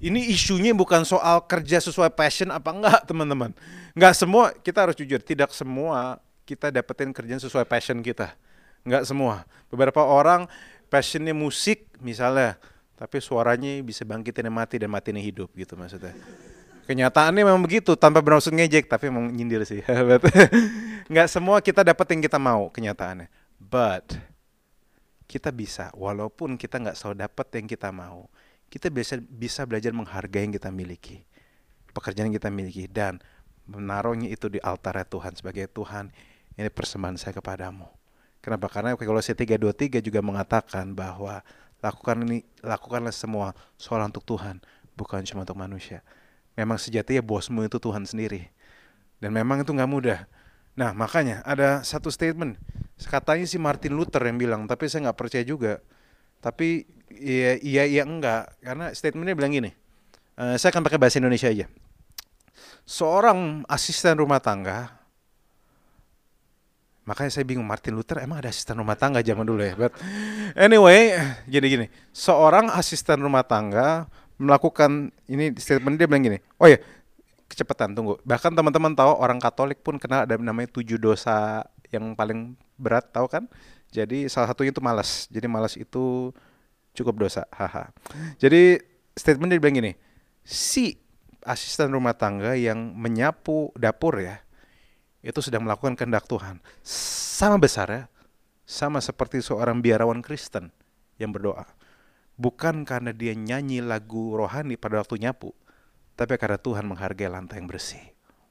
Ini 0.00 0.30
isunya 0.32 0.74
bukan 0.74 1.06
soal 1.06 1.44
kerja 1.44 1.78
sesuai 1.78 2.14
passion 2.14 2.50
apa 2.50 2.70
enggak 2.70 3.00
teman-teman. 3.10 3.50
Enggak 3.94 4.14
semua, 4.14 4.54
kita 4.54 4.86
harus 4.86 4.96
jujur. 4.98 5.18
Tidak 5.22 5.50
semua 5.50 6.18
kita 6.46 6.70
dapetin 6.70 7.14
kerjaan 7.14 7.38
sesuai 7.38 7.66
passion 7.66 8.02
kita. 8.02 8.34
Enggak 8.82 9.06
semua. 9.06 9.46
Beberapa 9.70 10.02
orang 10.02 10.50
passionnya 10.90 11.32
musik 11.32 11.86
misalnya 12.02 12.58
tapi 13.00 13.16
suaranya 13.22 13.80
bisa 13.80 14.04
bangkitin 14.04 14.50
yang 14.50 14.56
mati 14.60 14.76
dan 14.76 14.92
matiin 14.92 15.16
yang 15.16 15.24
hidup 15.32 15.48
gitu 15.56 15.72
maksudnya 15.72 16.12
kenyataannya 16.84 17.46
memang 17.46 17.62
begitu 17.62 17.96
tanpa 17.96 18.20
bermaksud 18.20 18.52
ngejek 18.52 18.90
tapi 18.90 19.08
memang 19.08 19.32
nyindir 19.32 19.64
sih 19.64 19.80
nggak 21.10 21.28
semua 21.30 21.64
kita 21.64 21.80
dapat 21.80 22.04
yang 22.12 22.20
kita 22.26 22.36
mau 22.36 22.68
kenyataannya 22.68 23.30
but 23.70 24.18
kita 25.30 25.54
bisa 25.54 25.94
walaupun 25.94 26.58
kita 26.58 26.82
nggak 26.82 26.98
selalu 26.98 27.24
dapat 27.24 27.46
yang 27.54 27.66
kita 27.70 27.88
mau 27.94 28.26
kita 28.66 28.90
bisa 28.90 29.22
bisa 29.22 29.62
belajar 29.62 29.94
menghargai 29.94 30.50
yang 30.50 30.54
kita 30.54 30.74
miliki 30.74 31.22
pekerjaan 31.94 32.28
yang 32.30 32.36
kita 32.36 32.50
miliki 32.50 32.90
dan 32.90 33.22
menaruhnya 33.70 34.26
itu 34.26 34.50
di 34.50 34.58
altar 34.58 34.98
Tuhan 35.06 35.38
sebagai 35.38 35.70
Tuhan 35.70 36.10
ini 36.58 36.66
persembahan 36.66 37.14
saya 37.14 37.32
kepadamu 37.38 37.86
kenapa 38.42 38.66
karena 38.66 38.98
kalau 38.98 39.22
saya 39.22 39.38
323 39.38 40.02
juga 40.02 40.18
mengatakan 40.18 40.90
bahwa 40.98 41.46
Lakukan 41.80 42.28
ini, 42.28 42.44
lakukanlah 42.60 43.12
semua 43.12 43.56
soal 43.80 44.04
untuk 44.04 44.20
Tuhan, 44.28 44.60
bukan 45.00 45.24
cuma 45.24 45.48
untuk 45.48 45.56
manusia. 45.56 46.04
Memang 46.52 46.76
sejatinya 46.76 47.24
bosmu 47.24 47.64
itu 47.64 47.80
Tuhan 47.80 48.04
sendiri. 48.04 48.52
Dan 49.16 49.32
memang 49.32 49.64
itu 49.64 49.72
nggak 49.72 49.88
mudah. 49.88 50.28
Nah 50.76 50.92
makanya 50.92 51.40
ada 51.40 51.80
satu 51.80 52.12
statement, 52.12 52.60
katanya 53.06 53.46
si 53.48 53.56
Martin 53.56 53.96
Luther 53.96 54.20
yang 54.24 54.36
bilang, 54.36 54.64
tapi 54.68 54.88
saya 54.88 55.10
nggak 55.10 55.18
percaya 55.18 55.44
juga. 55.46 55.80
Tapi 56.40 56.88
iya 57.12 57.56
iya 57.60 57.84
iya 57.84 58.02
enggak, 58.04 58.56
karena 58.60 58.92
statementnya 58.92 59.36
bilang 59.36 59.52
gini. 59.52 59.70
Uh, 60.40 60.56
saya 60.56 60.72
akan 60.72 60.84
pakai 60.84 60.96
bahasa 60.96 61.20
Indonesia 61.20 61.48
aja. 61.52 61.68
Seorang 62.88 63.68
asisten 63.68 64.16
rumah 64.16 64.40
tangga 64.40 65.00
Makanya 67.10 67.32
saya 67.34 67.42
bingung 67.42 67.66
Martin 67.66 67.98
Luther 67.98 68.22
emang 68.22 68.38
ada 68.38 68.54
asisten 68.54 68.78
rumah 68.78 68.94
tangga 68.94 69.18
zaman 69.18 69.42
dulu 69.42 69.66
ya. 69.66 69.74
But 69.74 69.98
anyway, 70.54 71.18
gini-gini. 71.50 71.90
Seorang 72.14 72.70
asisten 72.70 73.18
rumah 73.18 73.42
tangga 73.42 74.06
melakukan 74.38 75.10
ini 75.26 75.50
statement 75.58 75.98
dia 75.98 76.06
bilang 76.06 76.22
gini. 76.22 76.38
Oh 76.62 76.70
ya, 76.70 76.78
kecepatan 77.50 77.98
tunggu. 77.98 78.22
Bahkan 78.22 78.54
teman-teman 78.54 78.94
tahu 78.94 79.10
orang 79.18 79.42
Katolik 79.42 79.82
pun 79.82 79.98
kenal 79.98 80.22
ada 80.22 80.38
namanya 80.38 80.70
tujuh 80.70 81.02
dosa 81.02 81.66
yang 81.90 82.14
paling 82.14 82.54
berat 82.80 83.12
tahu 83.12 83.28
kan? 83.28 83.44
Jadi 83.92 84.32
salah 84.32 84.48
satunya 84.48 84.72
itu 84.72 84.80
malas. 84.80 85.28
Jadi 85.28 85.46
malas 85.46 85.76
itu 85.76 86.32
cukup 86.96 87.28
dosa. 87.28 87.44
Haha. 87.52 87.92
Jadi 88.40 88.80
statement 89.12 89.52
dia 89.52 89.60
bilang 89.60 89.76
gini. 89.76 89.92
Si 90.40 90.96
asisten 91.44 91.92
rumah 91.92 92.16
tangga 92.16 92.56
yang 92.56 92.96
menyapu 92.96 93.72
dapur 93.76 94.20
ya 94.20 94.40
itu 95.20 95.40
sedang 95.44 95.68
melakukan 95.68 95.96
kehendak 95.96 96.24
Tuhan. 96.24 96.60
Sama 96.84 97.60
besar 97.60 97.88
ya, 97.92 98.02
sama 98.64 99.04
seperti 99.04 99.44
seorang 99.44 99.84
biarawan 99.84 100.24
Kristen 100.24 100.72
yang 101.20 101.32
berdoa. 101.32 101.68
Bukan 102.40 102.88
karena 102.88 103.12
dia 103.12 103.36
nyanyi 103.36 103.84
lagu 103.84 104.32
rohani 104.32 104.80
pada 104.80 105.04
waktu 105.04 105.20
nyapu, 105.20 105.52
tapi 106.16 106.40
karena 106.40 106.56
Tuhan 106.56 106.88
menghargai 106.88 107.28
lantai 107.28 107.60
yang 107.60 107.68
bersih. 107.68 108.00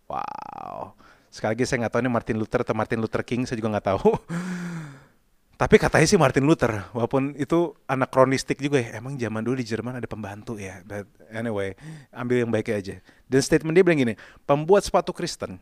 Wow. 0.05 0.93
Sekali 1.29 1.53
lagi 1.53 1.63
saya 1.69 1.85
nggak 1.85 1.93
tahu 1.93 2.01
ini 2.01 2.11
Martin 2.11 2.37
Luther 2.41 2.61
atau 2.65 2.73
Martin 2.73 2.99
Luther 3.01 3.21
King, 3.21 3.45
saya 3.45 3.57
juga 3.61 3.77
nggak 3.77 3.87
tahu. 3.93 4.17
tapi 5.61 5.75
katanya 5.77 6.07
sih 6.09 6.17
Martin 6.17 6.45
Luther, 6.49 6.89
walaupun 6.95 7.37
itu 7.37 7.77
anak 7.85 8.09
kronistik 8.09 8.57
juga 8.57 8.81
ya. 8.81 8.97
Emang 8.97 9.13
zaman 9.19 9.45
dulu 9.45 9.61
di 9.61 9.67
Jerman 9.67 10.01
ada 10.01 10.07
pembantu 10.09 10.57
ya. 10.57 10.81
But 10.87 11.05
anyway, 11.29 11.77
ambil 12.09 12.41
yang 12.41 12.49
baiknya 12.49 12.75
aja. 12.81 12.95
Dan 13.29 13.39
statement 13.45 13.77
dia 13.77 13.85
bilang 13.85 14.01
gini, 14.01 14.15
pembuat 14.49 14.81
sepatu 14.81 15.13
Kristen 15.13 15.61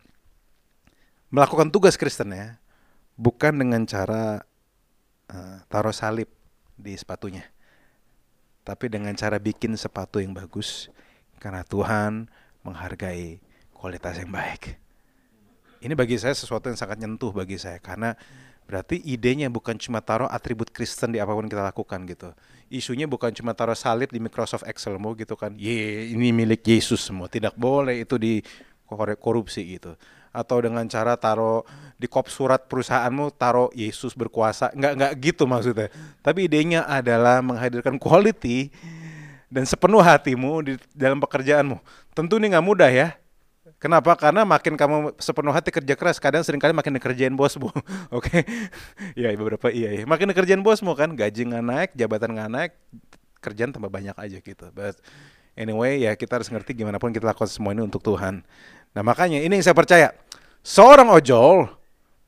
melakukan 1.28 1.68
tugas 1.68 2.00
Kristen 2.00 2.32
ya, 2.32 2.56
bukan 3.20 3.52
dengan 3.60 3.84
cara 3.84 4.48
uh, 5.28 5.58
taruh 5.68 5.92
salib 5.92 6.32
di 6.80 6.96
sepatunya, 6.96 7.44
tapi 8.64 8.88
dengan 8.88 9.12
cara 9.18 9.36
bikin 9.36 9.76
sepatu 9.76 10.24
yang 10.24 10.32
bagus, 10.32 10.88
karena 11.44 11.68
Tuhan 11.68 12.32
menghargai 12.64 13.44
kualitas 13.76 14.16
yang 14.24 14.32
baik. 14.32 14.87
Ini 15.82 15.94
bagi 15.94 16.18
saya 16.18 16.34
sesuatu 16.34 16.70
yang 16.70 16.80
sangat 16.80 16.98
nyentuh 16.98 17.30
bagi 17.30 17.58
saya 17.62 17.78
karena 17.78 18.18
berarti 18.68 19.00
idenya 19.00 19.48
bukan 19.48 19.80
cuma 19.80 20.04
taruh 20.04 20.28
atribut 20.28 20.68
Kristen 20.74 21.16
di 21.16 21.24
apa 21.24 21.32
pun 21.32 21.48
kita 21.48 21.64
lakukan 21.64 22.04
gitu. 22.10 22.36
Isunya 22.68 23.08
bukan 23.08 23.32
cuma 23.32 23.56
taruh 23.56 23.78
salib 23.78 24.12
di 24.12 24.20
Microsoft 24.20 24.68
Excel 24.68 25.00
mau 25.00 25.16
gitu 25.16 25.40
kan. 25.40 25.56
Ye, 25.56 26.12
ini 26.12 26.36
milik 26.36 26.68
Yesus 26.68 27.00
semua. 27.00 27.32
Tidak 27.32 27.56
boleh 27.56 28.04
itu 28.04 28.20
di 28.20 28.44
korupsi 29.20 29.68
gitu 29.78 30.00
atau 30.32 30.58
dengan 30.62 30.86
cara 30.86 31.18
taruh 31.18 31.66
di 31.98 32.06
kop 32.06 32.30
surat 32.30 32.70
perusahaanmu 32.70 33.34
taruh 33.36 33.74
Yesus 33.74 34.14
berkuasa 34.14 34.70
nggak 34.72 34.94
nggak 34.94 35.12
gitu 35.20 35.44
maksudnya 35.50 35.90
tapi 36.22 36.46
idenya 36.46 36.86
adalah 36.86 37.42
menghadirkan 37.42 37.98
quality 37.98 38.70
dan 39.50 39.66
sepenuh 39.66 40.00
hatimu 40.00 40.52
di 40.62 40.74
dalam 40.94 41.18
pekerjaanmu 41.18 41.82
tentu 42.14 42.38
ini 42.38 42.54
nggak 42.54 42.66
mudah 42.66 42.92
ya 42.94 43.18
Kenapa? 43.76 44.16
Karena 44.16 44.48
makin 44.48 44.80
kamu 44.80 45.20
sepenuh 45.20 45.52
hati 45.52 45.70
kerja 45.76 45.94
keras, 46.00 46.18
kadang 46.18 46.42
sering 46.42 46.64
kali 46.64 46.72
makin 46.72 46.96
dikerjain 46.96 47.36
bosmu. 47.36 47.68
Oke, 48.16 48.42
okay? 48.42 48.42
ya 49.20 49.30
beberapa 49.36 49.68
iya, 49.68 49.92
iya. 49.92 50.04
Makin 50.08 50.32
dikerjain 50.32 50.64
bosmu 50.64 50.96
kan, 50.96 51.12
gaji 51.12 51.44
nggak 51.52 51.64
naik, 51.64 51.90
jabatan 51.94 52.32
nggak 52.34 52.50
naik, 52.50 52.72
kerjaan 53.44 53.76
tambah 53.76 53.92
banyak 53.92 54.16
aja 54.16 54.38
gitu. 54.40 54.66
But 54.72 54.98
anyway, 55.60 56.00
ya 56.02 56.16
kita 56.16 56.40
harus 56.40 56.48
ngerti 56.48 56.74
gimana 56.74 56.98
pun 56.98 57.12
kita 57.12 57.28
lakukan 57.28 57.52
semua 57.52 57.76
ini 57.76 57.84
untuk 57.84 58.00
Tuhan. 58.00 58.42
Nah 58.96 59.04
makanya 59.04 59.44
ini 59.44 59.60
yang 59.60 59.66
saya 59.66 59.76
percaya. 59.76 60.16
Seorang 60.64 61.12
ojol 61.12 61.68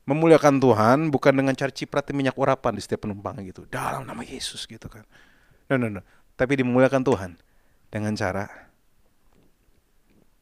memuliakan 0.08 0.58
Tuhan 0.58 0.98
bukan 1.12 1.32
dengan 1.34 1.52
cara 1.52 1.70
cipratin 1.70 2.16
minyak 2.16 2.34
urapan 2.34 2.74
di 2.74 2.82
setiap 2.82 3.04
penumpang 3.04 3.36
gitu. 3.44 3.68
Dalam 3.68 4.06
nama 4.06 4.22
Yesus 4.24 4.64
gitu 4.64 4.88
kan. 4.88 5.04
No, 5.70 5.78
no, 5.78 5.86
no. 5.86 6.02
Tapi 6.34 6.58
dimuliakan 6.58 7.04
Tuhan 7.04 7.30
dengan 7.92 8.16
cara 8.16 8.69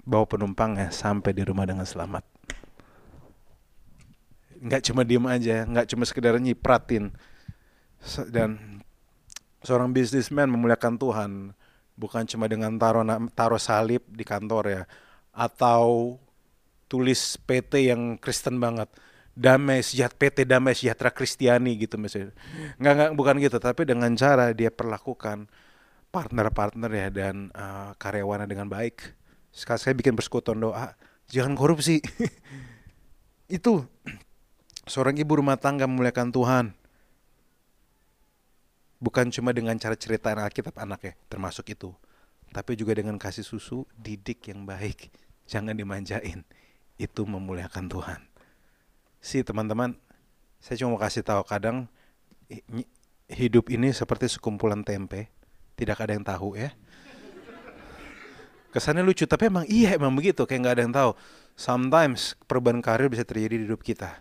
bawa 0.08 0.24
penumpangnya 0.24 0.88
sampai 0.88 1.36
di 1.36 1.44
rumah 1.44 1.68
dengan 1.68 1.84
selamat. 1.84 2.24
Nggak 4.58 4.82
cuma 4.88 5.04
diem 5.04 5.26
aja, 5.28 5.68
nggak 5.68 5.86
cuma 5.92 6.08
sekedar 6.08 6.40
nyipratin. 6.40 7.12
Dan 8.32 8.80
seorang 9.60 9.92
bisnismen 9.92 10.48
memuliakan 10.48 10.96
Tuhan 10.96 11.30
bukan 11.98 12.24
cuma 12.24 12.48
dengan 12.48 12.72
taruh 12.80 13.04
taruh 13.34 13.60
salib 13.60 14.00
di 14.08 14.22
kantor 14.22 14.64
ya 14.70 14.82
atau 15.34 16.16
tulis 16.86 17.36
PT 17.42 17.90
yang 17.90 18.16
Kristen 18.16 18.62
banget 18.62 18.86
damai 19.34 19.82
sejahtera 19.82 20.30
PT 20.30 20.36
damai 20.46 20.74
sejahtera 20.78 21.10
Kristiani 21.10 21.74
gitu 21.74 21.98
misalnya 21.98 22.34
nggak 22.78 22.94
nggak 22.94 23.10
bukan 23.18 23.34
gitu 23.42 23.58
tapi 23.58 23.82
dengan 23.82 24.14
cara 24.14 24.54
dia 24.54 24.70
perlakukan 24.70 25.50
partner-partner 26.14 26.90
ya 26.90 27.08
dan 27.10 27.50
uh, 27.52 27.92
karyawannya 27.98 28.46
dengan 28.46 28.70
baik 28.70 29.17
sekali 29.58 29.78
saya 29.82 29.94
bikin 29.98 30.14
persekutuan 30.14 30.62
doa 30.62 30.94
jangan 31.26 31.58
korupsi 31.58 31.98
itu 33.58 33.82
seorang 34.86 35.18
ibu 35.18 35.42
rumah 35.42 35.58
tangga 35.58 35.90
memuliakan 35.90 36.30
Tuhan 36.30 36.66
bukan 39.02 39.34
cuma 39.34 39.50
dengan 39.50 39.74
cara 39.82 39.98
cerita 39.98 40.30
Alkitab 40.30 40.78
anaknya 40.78 41.18
termasuk 41.26 41.74
itu 41.74 41.90
tapi 42.54 42.78
juga 42.78 42.94
dengan 42.94 43.18
kasih 43.18 43.42
susu 43.42 43.82
didik 43.98 44.46
yang 44.48 44.62
baik 44.64 45.10
jangan 45.48 45.74
dimanjain. 45.74 46.44
Itu 47.00 47.24
memuliakan 47.24 47.88
Tuhan. 47.88 48.20
Si 49.18 49.40
teman-teman, 49.42 49.96
saya 50.60 50.78
cuma 50.84 50.94
mau 50.94 51.00
kasih 51.00 51.24
tahu 51.24 51.42
kadang 51.48 51.88
hidup 53.26 53.72
ini 53.72 53.90
seperti 53.90 54.28
sekumpulan 54.30 54.84
tempe, 54.84 55.32
tidak 55.74 55.98
ada 56.04 56.12
yang 56.14 56.22
tahu 56.22 56.54
ya. 56.54 56.70
Kesannya 58.68 59.00
lucu, 59.04 59.24
tapi 59.24 59.48
emang 59.48 59.64
iya 59.64 59.96
emang 59.96 60.12
begitu, 60.12 60.44
kayak 60.44 60.60
nggak 60.60 60.74
ada 60.76 60.82
yang 60.84 60.94
tahu. 60.94 61.10
Sometimes 61.58 62.36
perubahan 62.44 62.84
karir 62.84 63.08
bisa 63.08 63.24
terjadi 63.24 63.56
di 63.58 63.64
hidup 63.66 63.80
kita. 63.80 64.20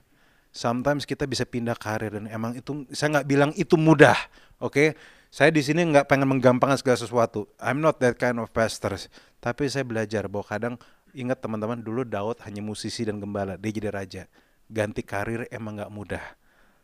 Sometimes 0.55 1.03
kita 1.03 1.27
bisa 1.27 1.43
pindah 1.43 1.77
karir 1.77 2.17
dan 2.17 2.25
emang 2.31 2.55
itu 2.57 2.88
saya 2.95 3.19
nggak 3.19 3.27
bilang 3.27 3.51
itu 3.60 3.75
mudah, 3.77 4.17
oke? 4.57 4.73
Okay? 4.73 4.89
Saya 5.27 5.51
di 5.51 5.60
sini 5.60 5.83
nggak 5.83 6.07
pengen 6.07 6.25
menggampangkan 6.31 6.79
segala 6.79 6.97
sesuatu. 6.97 7.51
I'm 7.60 7.83
not 7.83 7.99
that 7.99 8.15
kind 8.15 8.39
of 8.39 8.49
pastor. 8.55 8.95
Tapi 9.43 9.67
saya 9.67 9.83
belajar 9.83 10.25
bahwa 10.31 10.47
kadang 10.47 10.75
Ingat 11.17 11.41
teman-teman 11.41 11.79
dulu 11.79 12.03
Daud 12.03 12.38
hanya 12.43 12.62
musisi 12.62 13.01
dan 13.01 13.17
gembala, 13.17 13.55
dia 13.55 13.71
jadi 13.73 13.89
raja. 13.89 14.23
Ganti 14.69 15.01
karir 15.01 15.47
emang 15.49 15.79
gak 15.79 15.89
mudah. 15.89 16.25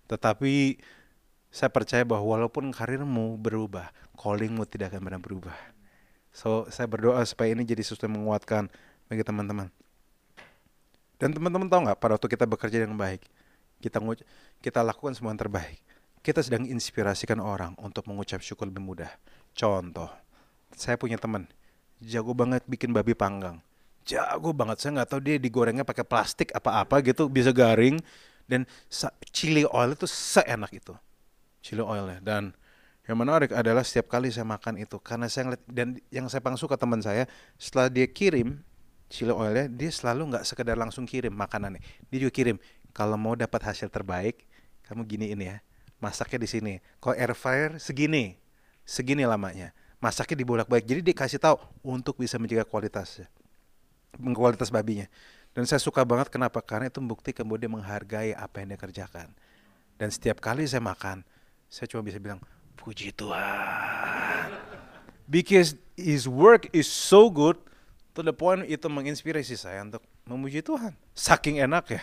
Tetapi 0.08 0.80
saya 1.54 1.69
percaya 1.69 2.02
bahwa 2.02 2.39
walaupun 2.39 2.71
karirmu 2.71 3.38
berubah, 3.38 3.91
callingmu 4.15 4.63
tidak 4.65 4.95
akan 4.95 5.02
pernah 5.06 5.21
berubah. 5.21 5.58
So 6.34 6.65
saya 6.74 6.89
berdoa 6.89 7.22
supaya 7.24 7.54
ini 7.54 7.63
jadi 7.63 7.86
sesuatu 7.86 8.10
yang 8.10 8.19
menguatkan 8.19 8.67
bagi 9.08 9.24
teman-teman. 9.24 9.69
Dan 11.22 11.32
teman-teman 11.32 11.69
tahu 11.69 11.80
nggak 11.88 11.98
pada 12.02 12.19
waktu 12.19 12.28
kita 12.28 12.43
bekerja 12.50 12.84
dengan 12.84 12.98
baik, 13.00 13.24
kita 13.80 14.02
kita 14.60 14.80
lakukan 14.84 15.13
semua 15.15 15.32
yang 15.32 15.39
terbaik. 15.39 15.80
Kita 16.26 16.41
sedang 16.41 16.65
inspirasikan 16.67 17.38
orang 17.38 17.78
untuk 17.80 18.10
mengucap 18.10 18.41
syukur 18.41 18.67
lebih 18.67 18.84
mudah. 18.84 19.12
Contoh, 19.54 20.10
saya 20.74 20.98
punya 20.98 21.22
teman 21.22 21.48
jago 22.04 22.36
banget 22.36 22.65
bikin 22.67 22.91
babi 22.91 23.15
panggang 23.15 23.63
jago 24.04 24.52
banget 24.52 24.84
saya 24.84 25.00
nggak 25.00 25.10
tahu 25.10 25.22
dia 25.24 25.36
digorengnya 25.39 25.88
pakai 25.88 26.04
plastik 26.04 26.52
apa-apa 26.52 27.00
gitu 27.08 27.32
bisa 27.32 27.56
garing 27.56 27.98
dan 28.46 28.67
chili 29.32 29.63
oil 29.63 29.96
itu 29.96 30.04
seenak 30.04 30.76
itu 30.76 30.91
chili 31.63 31.80
oilnya 31.80 32.19
dan 32.19 32.52
yang 33.04 33.18
menarik 33.20 33.52
adalah 33.52 33.84
setiap 33.84 34.08
kali 34.08 34.32
saya 34.32 34.48
makan 34.48 34.80
itu 34.80 34.96
karena 35.00 35.28
saya 35.28 35.52
ngeliat 35.52 35.63
dan 35.68 35.88
yang 36.08 36.26
saya 36.32 36.39
paling 36.39 36.56
suka 36.56 36.80
teman 36.80 37.04
saya 37.04 37.28
setelah 37.60 37.92
dia 37.92 38.08
kirim 38.08 38.63
chili 39.12 39.30
oilnya 39.30 39.68
dia 39.68 39.92
selalu 39.92 40.34
nggak 40.34 40.44
sekedar 40.48 40.80
langsung 40.80 41.04
kirim 41.04 41.36
makanannya 41.36 41.84
dia 42.08 42.18
juga 42.24 42.32
kirim 42.32 42.58
kalau 42.96 43.20
mau 43.20 43.36
dapat 43.36 43.60
hasil 43.60 43.92
terbaik 43.92 44.48
kamu 44.88 45.04
gini 45.04 45.26
ini 45.36 45.52
ya 45.52 45.58
masaknya 46.00 46.44
di 46.44 46.50
sini 46.50 46.74
kalau 47.04 47.20
air 47.20 47.36
fryer 47.36 47.76
segini 47.76 48.39
segini 48.88 49.28
lamanya 49.28 49.76
masaknya 50.00 50.39
dibolak-balik 50.39 50.88
jadi 50.88 51.04
dia 51.04 51.16
kasih 51.16 51.44
tahu 51.44 51.60
untuk 51.84 52.16
bisa 52.20 52.39
menjaga 52.39 52.63
kualitasnya 52.63 53.28
kualitas 54.20 54.70
babinya. 54.70 55.10
Dan 55.54 55.70
saya 55.70 55.82
suka 55.82 56.02
banget 56.02 56.34
kenapa? 56.34 56.62
Karena 56.62 56.89
itu 56.89 57.02
bukti 57.02 57.34
kemudian 57.34 57.70
menghargai 57.70 58.34
apa 58.34 58.62
yang 58.62 58.74
dia 58.74 58.80
kerjakan. 58.82 59.30
Dan 59.98 60.10
setiap 60.10 60.42
kali 60.42 60.66
saya 60.66 60.82
makan, 60.82 61.22
saya 61.70 61.86
cuma 61.86 62.02
bisa 62.02 62.18
bilang, 62.18 62.42
puji 62.78 63.14
Tuhan. 63.16 64.50
Because 65.30 65.80
his 65.95 66.28
work 66.28 66.68
is 66.76 66.86
so 66.89 67.30
good, 67.30 67.58
to 68.14 68.22
the 68.22 68.34
point 68.34 68.66
itu 68.70 68.86
menginspirasi 68.86 69.58
saya 69.58 69.82
untuk 69.82 70.06
memuji 70.30 70.62
Tuhan. 70.62 70.93
Saking 71.18 71.62
enak 71.62 71.97
ya. 71.97 72.02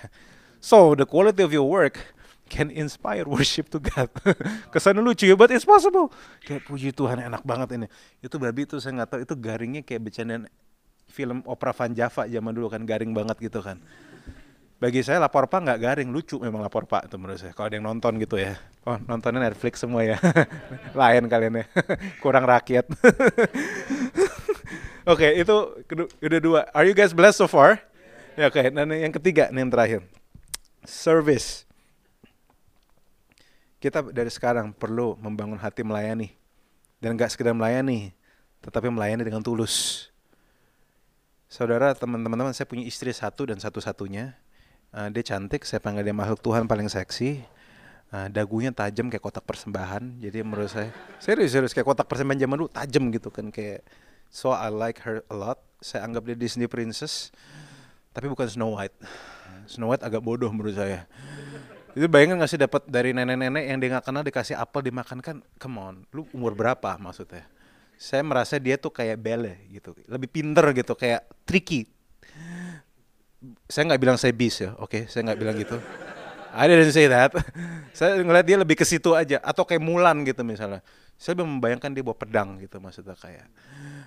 So, 0.60 0.92
the 0.92 1.08
quality 1.08 1.40
of 1.40 1.54
your 1.54 1.64
work 1.64 2.12
can 2.50 2.68
inspire 2.68 3.24
worship 3.24 3.70
to 3.72 3.78
God. 3.78 4.10
Kesannya 4.74 5.00
lucu 5.00 5.24
ya, 5.24 5.38
but 5.38 5.54
it's 5.54 5.64
possible. 5.64 6.10
Kayak 6.42 6.66
puji 6.66 6.90
Tuhan 6.90 7.22
enak 7.22 7.46
banget 7.46 7.78
ini. 7.78 7.86
Itu 8.20 8.36
babi 8.36 8.66
itu 8.66 8.76
saya 8.82 9.00
nggak 9.00 9.08
tahu 9.08 9.20
itu 9.22 9.34
garingnya 9.38 9.82
kayak 9.86 10.10
bercandaan 10.10 10.50
film 11.06 11.42
opera 11.46 11.70
Van 11.74 11.94
Java 11.94 12.26
zaman 12.26 12.52
dulu 12.52 12.68
kan 12.68 12.82
garing 12.82 13.14
banget 13.14 13.38
gitu 13.38 13.62
kan. 13.62 13.78
Bagi 14.80 15.04
saya 15.04 15.20
lapor 15.20 15.44
pak 15.44 15.60
nggak 15.60 15.80
garing 15.84 16.08
lucu 16.08 16.40
memang 16.40 16.64
lapor 16.64 16.88
pak 16.88 17.04
itu 17.04 17.20
menurut 17.20 17.36
saya 17.36 17.52
kalau 17.52 17.68
ada 17.68 17.76
yang 17.76 17.84
nonton 17.84 18.16
gitu 18.16 18.40
ya. 18.40 18.56
Oh 18.88 18.96
nontonnya 18.96 19.44
Netflix 19.44 19.84
semua 19.84 20.00
ya. 20.08 20.16
Lain 21.00 21.28
kalian 21.28 21.60
ya. 21.60 21.64
Kurang 22.24 22.48
rakyat. 22.48 22.88
Oke 25.04 25.36
okay, 25.36 25.44
itu 25.44 25.56
udah 26.24 26.40
dua. 26.40 26.60
Are 26.72 26.88
you 26.88 26.96
guys 26.96 27.12
blessed 27.12 27.44
so 27.44 27.48
far? 27.48 27.76
Ya 28.38 28.46
oke. 28.48 28.56
Okay. 28.56 28.70
dan 28.70 28.88
yang 28.94 29.10
ketiga 29.10 29.50
nih 29.52 29.66
yang 29.66 29.72
terakhir. 29.72 30.00
Service. 30.86 31.68
Kita 33.80 34.04
dari 34.06 34.28
sekarang 34.30 34.70
perlu 34.76 35.16
membangun 35.18 35.56
hati 35.56 35.82
melayani. 35.82 36.36
Dan 37.00 37.16
nggak 37.16 37.32
sekedar 37.32 37.56
melayani 37.56 38.16
tetapi 38.60 38.92
melayani 38.92 39.24
dengan 39.24 39.40
tulus. 39.40 40.08
Saudara 41.50 41.96
teman-teman 41.96 42.54
saya 42.54 42.68
punya 42.68 42.86
istri 42.86 43.10
satu 43.10 43.48
dan 43.50 43.58
satu-satunya 43.58 44.36
Uh, 44.90 45.06
dia 45.14 45.22
cantik, 45.22 45.62
saya 45.62 45.78
panggil 45.78 46.02
dia 46.02 46.16
makhluk 46.16 46.42
Tuhan 46.42 46.66
paling 46.66 46.90
seksi. 46.90 47.42
Uh, 48.10 48.26
dagunya 48.26 48.74
tajam 48.74 49.06
kayak 49.06 49.22
kotak 49.22 49.46
persembahan. 49.46 50.18
Jadi 50.18 50.42
menurut 50.42 50.66
saya 50.66 50.90
serius 51.22 51.54
serius 51.54 51.70
kayak 51.70 51.86
kotak 51.86 52.10
persembahan 52.10 52.42
zaman 52.42 52.56
dulu 52.58 52.70
tajam 52.74 53.06
gitu 53.14 53.30
kan 53.30 53.54
kayak 53.54 53.86
so 54.26 54.50
I 54.50 54.66
like 54.66 54.98
her 55.06 55.22
a 55.30 55.34
lot. 55.38 55.62
Saya 55.78 56.02
anggap 56.04 56.26
dia 56.26 56.34
Disney 56.34 56.66
princess. 56.66 57.30
Tapi 58.10 58.26
bukan 58.26 58.50
Snow 58.50 58.74
White. 58.74 58.98
Snow 59.70 59.94
White 59.94 60.02
agak 60.02 60.18
bodoh 60.26 60.50
menurut 60.50 60.74
saya. 60.74 61.06
Itu 61.94 62.06
bayangin 62.06 62.38
gak 62.38 62.50
sih 62.50 62.58
dapat 62.58 62.86
dari 62.86 63.10
nenek-nenek 63.10 63.64
yang 63.66 63.78
dia 63.82 63.88
nggak 63.98 64.06
kenal 64.06 64.22
dikasih 64.22 64.54
apel 64.54 64.82
dimakan 64.82 65.18
kan? 65.18 65.36
Come 65.58 65.78
on, 65.78 65.94
lu 66.14 66.22
umur 66.30 66.54
berapa 66.54 66.98
maksudnya? 66.98 67.46
Saya 67.98 68.22
merasa 68.22 68.56
dia 68.62 68.78
tuh 68.78 68.94
kayak 68.94 69.18
Belle 69.18 69.58
gitu, 69.68 69.92
lebih 70.06 70.30
pinter 70.30 70.64
gitu, 70.72 70.94
kayak 70.94 71.26
tricky, 71.44 71.90
saya 73.66 73.82
nggak 73.88 74.00
bilang 74.00 74.16
saya 74.20 74.36
bis 74.36 74.60
ya, 74.60 74.76
oke, 74.76 74.90
okay? 74.90 75.02
saya 75.08 75.32
nggak 75.32 75.40
bilang 75.40 75.56
gitu. 75.56 75.76
I 76.50 76.66
didn't 76.66 76.92
say 76.92 77.06
that. 77.06 77.30
saya 77.98 78.20
ngeliat 78.20 78.44
dia 78.44 78.58
lebih 78.58 78.76
ke 78.76 78.84
situ 78.84 79.14
aja, 79.14 79.40
atau 79.40 79.64
kayak 79.64 79.80
Mulan 79.80 80.26
gitu 80.26 80.42
misalnya. 80.42 80.84
Saya 81.20 81.36
membayangkan 81.44 81.92
dia 81.92 82.00
bawa 82.00 82.16
pedang 82.16 82.56
gitu 82.64 82.80
maksudnya 82.80 83.12
kayak 83.12 83.44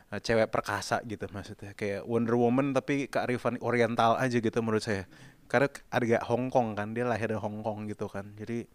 uh, 0.09 0.17
cewek 0.17 0.49
perkasa 0.49 0.97
gitu 1.05 1.29
maksudnya 1.29 1.77
kayak 1.77 2.09
Wonder 2.09 2.33
Woman 2.33 2.73
tapi 2.73 3.05
kearifan 3.05 3.61
Oriental 3.61 4.17
aja 4.17 4.37
gitu 4.37 4.59
menurut 4.65 4.81
saya. 4.81 5.05
Karena 5.45 5.69
ada 5.93 6.25
Hong 6.25 6.49
Kong 6.49 6.73
kan, 6.73 6.97
dia 6.97 7.05
lahir 7.05 7.29
dari 7.29 7.37
Hong 7.37 7.61
Kong 7.61 7.85
gitu 7.85 8.09
kan. 8.09 8.33
Jadi 8.33 8.65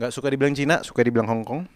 nggak 0.00 0.16
suka 0.16 0.32
dibilang 0.32 0.56
Cina, 0.56 0.80
suka 0.80 1.04
dibilang 1.04 1.28
Hong 1.28 1.44
Kong 1.44 1.68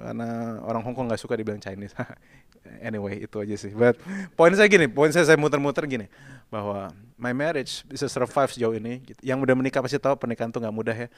karena 0.00 0.56
orang 0.64 0.80
Hong 0.80 0.96
Kong 0.96 1.12
nggak 1.12 1.20
suka 1.20 1.36
dibilang 1.36 1.60
Chinese. 1.60 1.92
anyway 2.88 3.20
itu 3.20 3.36
aja 3.36 3.52
sih. 3.52 3.76
But 3.76 4.00
poin 4.32 4.56
saya 4.56 4.64
gini, 4.72 4.88
poin 4.88 5.12
saya 5.12 5.28
saya 5.28 5.36
muter-muter 5.36 5.84
gini 5.84 6.08
bahwa 6.48 6.88
my 7.20 7.36
marriage 7.36 7.84
bisa 7.84 8.08
survive 8.08 8.48
sejauh 8.48 8.72
ini. 8.80 9.04
Yang 9.20 9.44
udah 9.44 9.54
menikah 9.60 9.84
pasti 9.84 10.00
tahu 10.00 10.16
pernikahan 10.16 10.48
tuh 10.48 10.64
nggak 10.64 10.72
mudah 10.72 10.96
ya. 10.96 11.08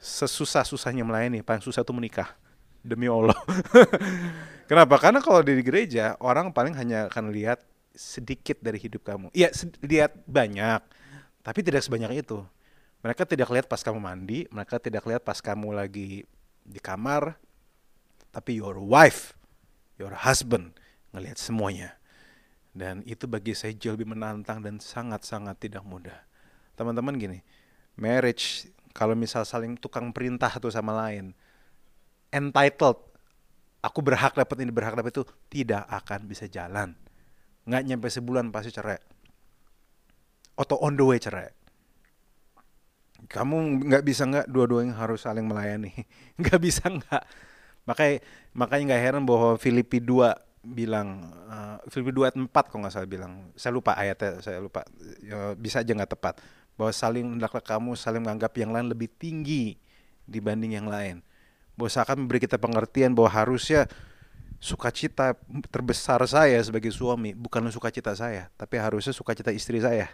Sesusah 0.00 0.64
susahnya 0.64 1.04
melayani, 1.04 1.44
paling 1.44 1.60
susah 1.60 1.84
tuh 1.84 1.92
menikah. 1.92 2.32
Demi 2.80 3.06
Allah. 3.06 3.36
Kenapa? 4.72 4.96
Karena 4.96 5.20
kalau 5.20 5.44
di 5.44 5.60
gereja 5.60 6.16
orang 6.24 6.50
paling 6.56 6.72
hanya 6.74 7.12
akan 7.12 7.30
lihat 7.30 7.60
sedikit 7.92 8.56
dari 8.64 8.80
hidup 8.80 9.04
kamu. 9.04 9.28
Iya, 9.36 9.52
lihat 9.84 10.16
banyak, 10.24 10.80
tapi 11.44 11.60
tidak 11.60 11.84
sebanyak 11.84 12.24
itu 12.24 12.40
mereka 13.02 13.26
tidak 13.26 13.50
lihat 13.50 13.66
pas 13.66 13.82
kamu 13.82 13.98
mandi, 13.98 14.46
mereka 14.54 14.78
tidak 14.78 15.02
lihat 15.10 15.26
pas 15.26 15.42
kamu 15.42 15.74
lagi 15.74 16.22
di 16.62 16.78
kamar, 16.78 17.34
tapi 18.30 18.62
your 18.62 18.78
wife, 18.78 19.34
your 19.98 20.14
husband 20.14 20.70
ngelihat 21.10 21.34
semuanya. 21.34 21.98
Dan 22.70 23.02
itu 23.04 23.26
bagi 23.26 23.58
saya 23.58 23.74
jauh 23.74 23.98
lebih 23.98 24.14
menantang 24.14 24.62
dan 24.62 24.78
sangat-sangat 24.78 25.58
tidak 25.58 25.82
mudah. 25.82 26.14
Teman-teman 26.78 27.18
gini, 27.18 27.38
marriage 27.98 28.70
kalau 28.94 29.18
misal 29.18 29.42
saling 29.42 29.74
tukang 29.74 30.14
perintah 30.14 30.48
satu 30.48 30.70
sama 30.70 30.94
lain, 30.94 31.34
entitled, 32.30 33.02
aku 33.82 33.98
berhak 33.98 34.38
dapat 34.38 34.62
ini, 34.62 34.70
berhak 34.70 34.94
dapat 34.94 35.10
itu, 35.10 35.26
tidak 35.50 35.90
akan 35.90 36.30
bisa 36.30 36.46
jalan. 36.46 36.94
Nggak 37.66 37.82
nyampe 37.82 38.06
sebulan 38.06 38.54
pasti 38.54 38.70
cerai. 38.70 39.02
Atau 40.54 40.78
on 40.78 40.94
the 40.94 41.02
way 41.02 41.18
cerai 41.18 41.61
kamu 43.30 43.86
nggak 43.86 44.02
bisa 44.02 44.26
nggak 44.26 44.46
dua-duanya 44.50 44.94
harus 44.98 45.22
saling 45.22 45.46
melayani? 45.46 45.92
Nggak 46.40 46.58
bisa 46.58 46.84
nggak? 46.90 47.22
Makanya 47.86 48.16
makanya 48.54 48.84
nggak 48.94 49.02
heran 49.02 49.22
bahwa 49.26 49.54
Filipi 49.58 49.98
2 49.98 50.32
bilang 50.62 51.30
uh, 51.50 51.78
Filipi 51.90 52.14
2 52.14 52.30
ayat 52.30 52.36
4 52.38 52.50
kok 52.50 52.78
nggak 52.78 52.94
salah 52.94 53.10
bilang. 53.10 53.32
Saya 53.54 53.72
lupa 53.74 53.94
ayatnya 53.94 54.42
saya 54.42 54.58
lupa. 54.58 54.82
Ya, 55.22 55.54
bisa 55.54 55.82
aja 55.82 55.92
nggak 55.94 56.12
tepat. 56.18 56.34
Bahwa 56.74 56.90
saling 56.90 57.38
hendaklah 57.38 57.62
kamu 57.62 57.94
saling 57.94 58.22
menganggap 58.22 58.54
yang 58.58 58.74
lain 58.74 58.90
lebih 58.90 59.10
tinggi 59.10 59.78
dibanding 60.26 60.78
yang 60.78 60.88
lain. 60.90 61.22
Bahwa 61.78 61.90
seakan 61.90 62.26
memberi 62.26 62.42
kita 62.42 62.58
pengertian 62.58 63.14
bahwa 63.14 63.30
harusnya 63.30 63.86
sukacita 64.62 65.34
terbesar 65.74 66.22
saya 66.30 66.62
sebagai 66.62 66.94
suami 66.94 67.34
bukan 67.34 67.66
sukacita 67.74 68.14
saya 68.14 68.46
tapi 68.54 68.78
harusnya 68.78 69.10
sukacita 69.10 69.50
istri 69.50 69.82
saya 69.82 70.06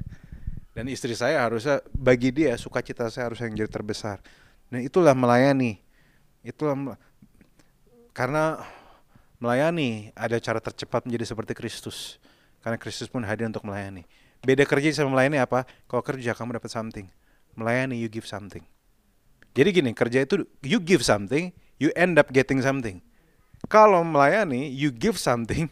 dan 0.78 0.86
istri 0.86 1.10
saya 1.18 1.42
harusnya 1.42 1.82
bagi 1.90 2.30
dia 2.30 2.54
sukacita 2.54 3.10
saya 3.10 3.26
harus 3.26 3.42
yang 3.42 3.50
jadi 3.50 3.66
terbesar. 3.66 4.22
Dan 4.70 4.86
itulah 4.86 5.10
melayani. 5.10 5.82
Itulah 6.46 6.94
karena 8.14 8.62
melayani 9.42 10.14
ada 10.14 10.38
cara 10.38 10.62
tercepat 10.62 11.02
menjadi 11.02 11.34
seperti 11.34 11.58
Kristus. 11.58 12.22
Karena 12.62 12.78
Kristus 12.78 13.10
pun 13.10 13.26
hadir 13.26 13.50
untuk 13.50 13.66
melayani. 13.66 14.06
Beda 14.46 14.62
kerja 14.62 14.94
sama 14.94 15.18
melayani 15.18 15.42
apa? 15.42 15.66
Kalau 15.90 15.98
kerja 15.98 16.30
kamu 16.30 16.62
dapat 16.62 16.70
something. 16.70 17.10
Melayani 17.58 17.98
you 17.98 18.06
give 18.06 18.30
something. 18.30 18.62
Jadi 19.58 19.82
gini 19.82 19.90
kerja 19.90 20.22
itu 20.22 20.46
you 20.62 20.78
give 20.78 21.02
something 21.02 21.50
you 21.82 21.90
end 21.98 22.22
up 22.22 22.30
getting 22.30 22.62
something. 22.62 23.02
Kalau 23.66 24.06
melayani 24.06 24.70
you 24.70 24.94
give 24.94 25.18
something 25.18 25.66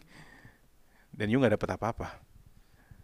dan 1.15 1.31
you 1.31 1.39
nggak 1.39 1.55
dapat 1.55 1.79
apa-apa 1.79 2.26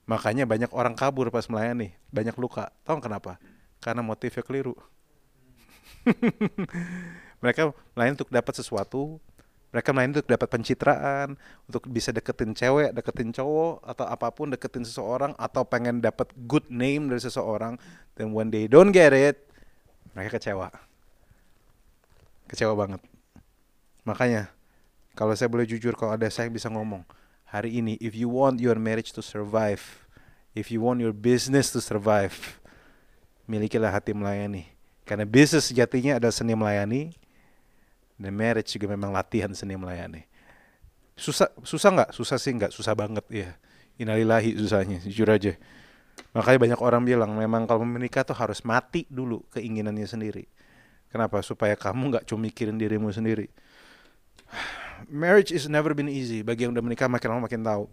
Makanya 0.06 0.44
banyak 0.44 0.70
orang 0.74 0.98
kabur 0.98 1.30
pas 1.30 1.46
melayani, 1.46 1.94
banyak 2.10 2.34
luka. 2.34 2.74
Tahu 2.82 2.98
kenapa? 2.98 3.38
Karena 3.78 4.02
motifnya 4.02 4.42
keliru. 4.42 4.74
mereka 7.42 7.70
melayani 7.94 8.18
untuk 8.18 8.30
dapat 8.30 8.54
sesuatu, 8.58 9.22
mereka 9.70 9.94
melayani 9.94 10.18
untuk 10.18 10.28
dapat 10.28 10.48
pencitraan, 10.50 11.28
untuk 11.70 11.86
bisa 11.86 12.10
deketin 12.10 12.52
cewek, 12.52 12.90
deketin 12.92 13.30
cowok, 13.30 13.80
atau 13.86 14.04
apa 14.04 14.28
pun 14.34 14.50
deketin 14.50 14.84
seseorang, 14.84 15.32
atau 15.38 15.62
pengen 15.62 16.02
dapat 16.02 16.28
good 16.44 16.66
name 16.66 17.06
dari 17.08 17.22
seseorang. 17.22 17.78
Dan 18.18 18.34
when 18.34 18.50
they 18.50 18.66
don't 18.66 18.90
get 18.90 19.14
it, 19.14 19.48
mereka 20.12 20.36
kecewa. 20.36 20.68
Kecewa 22.50 22.74
banget. 22.74 23.00
Makanya, 24.02 24.50
kalau 25.14 25.32
saya 25.38 25.48
boleh 25.48 25.64
jujur, 25.64 25.94
kalau 25.94 26.18
ada 26.18 26.26
saya 26.28 26.50
bisa 26.50 26.66
ngomong, 26.68 27.06
hari 27.52 27.84
ini 27.84 28.00
if 28.00 28.16
you 28.16 28.32
want 28.32 28.56
your 28.64 28.80
marriage 28.80 29.12
to 29.12 29.20
survive 29.20 29.84
if 30.56 30.72
you 30.72 30.80
want 30.80 31.04
your 31.04 31.12
business 31.12 31.68
to 31.68 31.84
survive 31.84 32.32
milikilah 33.44 33.92
hati 33.92 34.16
melayani. 34.16 34.72
Karena 35.04 35.28
bisnis 35.28 35.68
sejatinya 35.68 36.16
adalah 36.16 36.32
seni 36.32 36.56
melayani 36.56 37.12
dan 38.16 38.32
marriage 38.32 38.72
juga 38.72 38.88
memang 38.88 39.12
latihan 39.12 39.52
seni 39.52 39.76
melayani. 39.76 40.24
Susah 41.12 41.52
susah 41.60 41.92
nggak? 41.92 42.10
Susah 42.16 42.40
sih 42.40 42.56
nggak 42.56 42.72
susah 42.72 42.96
banget 42.96 43.24
ya 43.28 43.52
inalilahi 44.00 44.56
susahnya 44.56 45.04
jujur 45.04 45.28
aja. 45.28 45.52
Makanya 46.32 46.56
banyak 46.56 46.80
orang 46.80 47.04
bilang 47.04 47.36
memang 47.36 47.68
kalau 47.68 47.84
menikah 47.84 48.24
tuh 48.24 48.36
harus 48.36 48.64
mati 48.64 49.04
dulu 49.12 49.44
keinginannya 49.52 50.08
sendiri. 50.08 50.48
Kenapa? 51.12 51.44
Supaya 51.44 51.76
kamu 51.76 52.16
nggak 52.16 52.24
cuma 52.24 52.48
mikirin 52.48 52.80
dirimu 52.80 53.12
sendiri 53.12 53.52
marriage 55.08 55.50
is 55.54 55.66
never 55.66 55.94
been 55.96 56.10
easy. 56.10 56.44
Bagi 56.44 56.66
yang 56.66 56.76
udah 56.76 56.84
menikah 56.84 57.08
makin 57.08 57.28
lama 57.32 57.46
makin 57.46 57.62
tahu. 57.62 57.88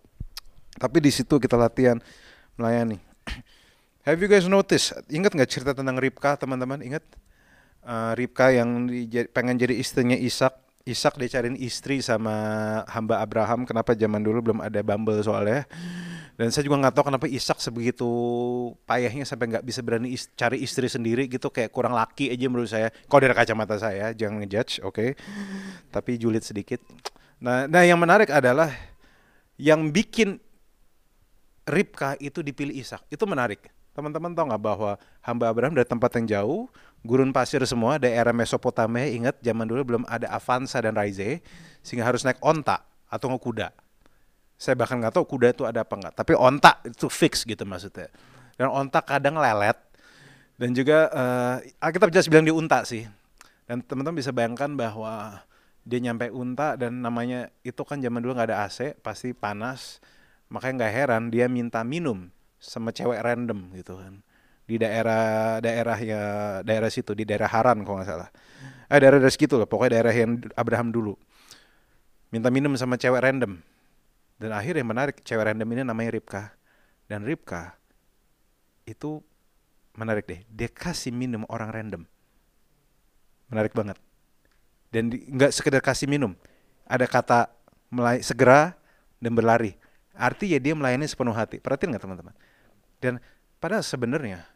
Tapi 0.78 0.98
di 1.02 1.12
situ 1.14 1.36
kita 1.42 1.58
latihan 1.58 1.98
melayani. 2.60 3.02
Have 4.08 4.20
you 4.22 4.30
guys 4.30 4.46
noticed? 4.46 4.96
Ingat 5.10 5.34
nggak 5.34 5.50
cerita 5.50 5.72
tentang 5.74 5.98
Ribka 5.98 6.38
teman-teman? 6.40 6.82
Ingat? 6.82 7.04
Uh, 7.86 8.14
Ribka 8.14 8.52
yang 8.52 8.90
pengen 9.34 9.56
jadi 9.58 9.76
istrinya 9.76 10.18
Ishak. 10.18 10.56
Ishak 10.88 11.22
dicariin 11.22 11.60
istri 11.60 12.02
sama 12.02 12.34
hamba 12.90 13.22
Abraham. 13.22 13.68
Kenapa 13.68 13.94
zaman 13.94 14.26
dulu 14.26 14.50
belum 14.50 14.60
ada 14.64 14.82
Bumble 14.82 15.22
soalnya? 15.22 15.70
Dan 16.40 16.56
saya 16.56 16.64
juga 16.64 16.80
nggak 16.80 16.96
tahu 16.96 17.12
kenapa 17.12 17.28
Ishak 17.28 17.60
sebegitu 17.60 18.08
payahnya 18.88 19.28
sampai 19.28 19.52
nggak 19.52 19.66
bisa 19.68 19.84
berani 19.84 20.16
is 20.16 20.32
cari 20.40 20.64
istri 20.64 20.88
sendiri 20.88 21.28
gitu 21.28 21.52
kayak 21.52 21.68
kurang 21.68 21.92
laki 21.92 22.32
aja 22.32 22.48
menurut 22.48 22.72
saya. 22.72 22.96
Kalau 23.12 23.20
dari 23.20 23.36
kacamata 23.36 23.76
saya, 23.76 24.16
jangan 24.16 24.40
ngejudge, 24.40 24.80
oke. 24.88 24.96
Okay? 24.96 25.10
Tapi 26.00 26.16
julid 26.16 26.40
sedikit. 26.40 26.80
Nah, 27.44 27.68
nah 27.68 27.84
yang 27.84 28.00
menarik 28.00 28.32
adalah 28.32 28.72
yang 29.60 29.92
bikin 29.92 30.40
Ribka 31.68 32.16
itu 32.24 32.40
dipilih 32.40 32.72
Ishak. 32.72 33.04
Itu 33.12 33.28
menarik. 33.28 33.68
Teman-teman 33.92 34.32
tahu 34.32 34.48
nggak 34.48 34.64
bahwa 34.64 34.96
hamba 35.20 35.52
Abraham 35.52 35.76
dari 35.76 35.92
tempat 35.92 36.24
yang 36.24 36.40
jauh, 36.40 36.72
gurun 37.04 37.36
pasir 37.36 37.60
semua, 37.68 38.00
daerah 38.00 38.32
Mesopotamia, 38.32 39.12
ingat 39.12 39.36
zaman 39.44 39.68
dulu 39.68 39.84
belum 39.84 40.04
ada 40.08 40.32
Avanza 40.32 40.80
dan 40.80 40.96
Raize, 40.96 41.44
sehingga 41.84 42.08
harus 42.08 42.24
naik 42.24 42.40
onta 42.40 42.80
atau 43.12 43.28
kuda 43.36 43.76
saya 44.60 44.76
bahkan 44.76 45.00
nggak 45.00 45.16
tahu 45.16 45.24
kuda 45.24 45.56
itu 45.56 45.64
ada 45.64 45.88
apa 45.88 45.96
nggak. 45.96 46.14
Tapi 46.20 46.36
ontak 46.36 46.84
itu 46.84 47.08
fix 47.08 47.48
gitu 47.48 47.64
maksudnya. 47.64 48.12
Dan 48.60 48.68
ontak 48.68 49.08
kadang 49.08 49.40
lelet. 49.40 49.80
Dan 50.60 50.76
juga 50.76 51.08
uh, 51.16 51.64
Alkitab 51.80 52.12
jelas 52.12 52.28
bilang 52.28 52.44
di 52.44 52.52
unta 52.52 52.84
sih. 52.84 53.08
Dan 53.64 53.80
teman-teman 53.80 54.20
bisa 54.20 54.36
bayangkan 54.36 54.68
bahwa 54.76 55.40
dia 55.88 56.04
nyampe 56.04 56.28
unta 56.28 56.76
dan 56.76 57.00
namanya 57.00 57.48
itu 57.64 57.80
kan 57.88 58.04
zaman 58.04 58.20
dulu 58.20 58.36
nggak 58.36 58.52
ada 58.52 58.68
AC, 58.68 59.00
pasti 59.00 59.32
panas. 59.32 60.04
Makanya 60.52 60.84
nggak 60.84 60.94
heran 60.94 61.24
dia 61.32 61.48
minta 61.48 61.80
minum 61.88 62.28
sama 62.60 62.92
cewek 62.92 63.24
random 63.24 63.72
gitu 63.80 63.96
kan. 63.96 64.20
Di 64.68 64.76
daerah 64.76 65.64
daerah 65.64 65.98
ya 66.04 66.24
daerah 66.68 66.92
situ 66.92 67.16
di 67.16 67.24
daerah 67.24 67.48
Haran 67.48 67.88
kalau 67.88 68.04
nggak 68.04 68.12
salah. 68.12 68.30
Eh 68.92 69.00
daerah 69.00 69.24
daerah 69.24 69.32
segitu 69.32 69.56
loh 69.56 69.72
pokoknya 69.72 70.04
daerah 70.04 70.12
yang 70.12 70.44
Abraham 70.60 70.92
dulu. 70.92 71.16
Minta 72.36 72.52
minum 72.52 72.76
sama 72.76 73.00
cewek 73.00 73.24
random 73.24 73.64
dan 74.40 74.56
akhirnya 74.56 74.82
menarik 74.88 75.22
cewek 75.22 75.44
random 75.44 75.68
ini 75.76 75.82
namanya 75.84 76.16
Ribka 76.16 76.44
dan 77.12 77.28
Ribka 77.28 77.76
itu 78.88 79.20
menarik 79.94 80.26
deh 80.26 80.42
dia 80.48 80.72
kasih 80.72 81.12
minum 81.12 81.44
orang 81.52 81.70
random 81.70 82.04
menarik 83.52 83.76
banget 83.76 84.00
dan 84.90 85.12
nggak 85.12 85.52
sekedar 85.52 85.84
kasih 85.84 86.08
minum 86.08 86.34
ada 86.90 87.06
kata 87.06 87.52
segera 88.24 88.74
dan 89.20 89.36
berlari 89.36 89.76
artinya 90.16 90.58
dia 90.58 90.74
melayani 90.74 91.06
sepenuh 91.06 91.36
hati 91.36 91.60
perhatiin 91.60 91.94
nggak 91.94 92.04
teman-teman 92.08 92.36
dan 93.04 93.20
padahal 93.60 93.84
sebenarnya 93.84 94.48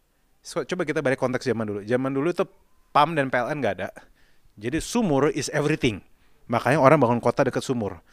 So, 0.43 0.67
coba 0.67 0.83
kita 0.83 0.99
balik 0.99 1.23
konteks 1.23 1.47
zaman 1.47 1.63
dulu. 1.63 1.79
Zaman 1.87 2.11
dulu 2.11 2.35
itu 2.35 2.43
PAM 2.91 3.15
dan 3.15 3.31
PLN 3.31 3.63
nggak 3.63 3.75
ada. 3.79 3.89
Jadi 4.59 4.83
sumur 4.83 5.31
is 5.31 5.47
everything. 5.55 6.03
Makanya 6.51 6.83
orang 6.83 6.99
bangun 6.99 7.23
kota 7.23 7.47
dekat 7.47 7.63
sumur. 7.63 8.03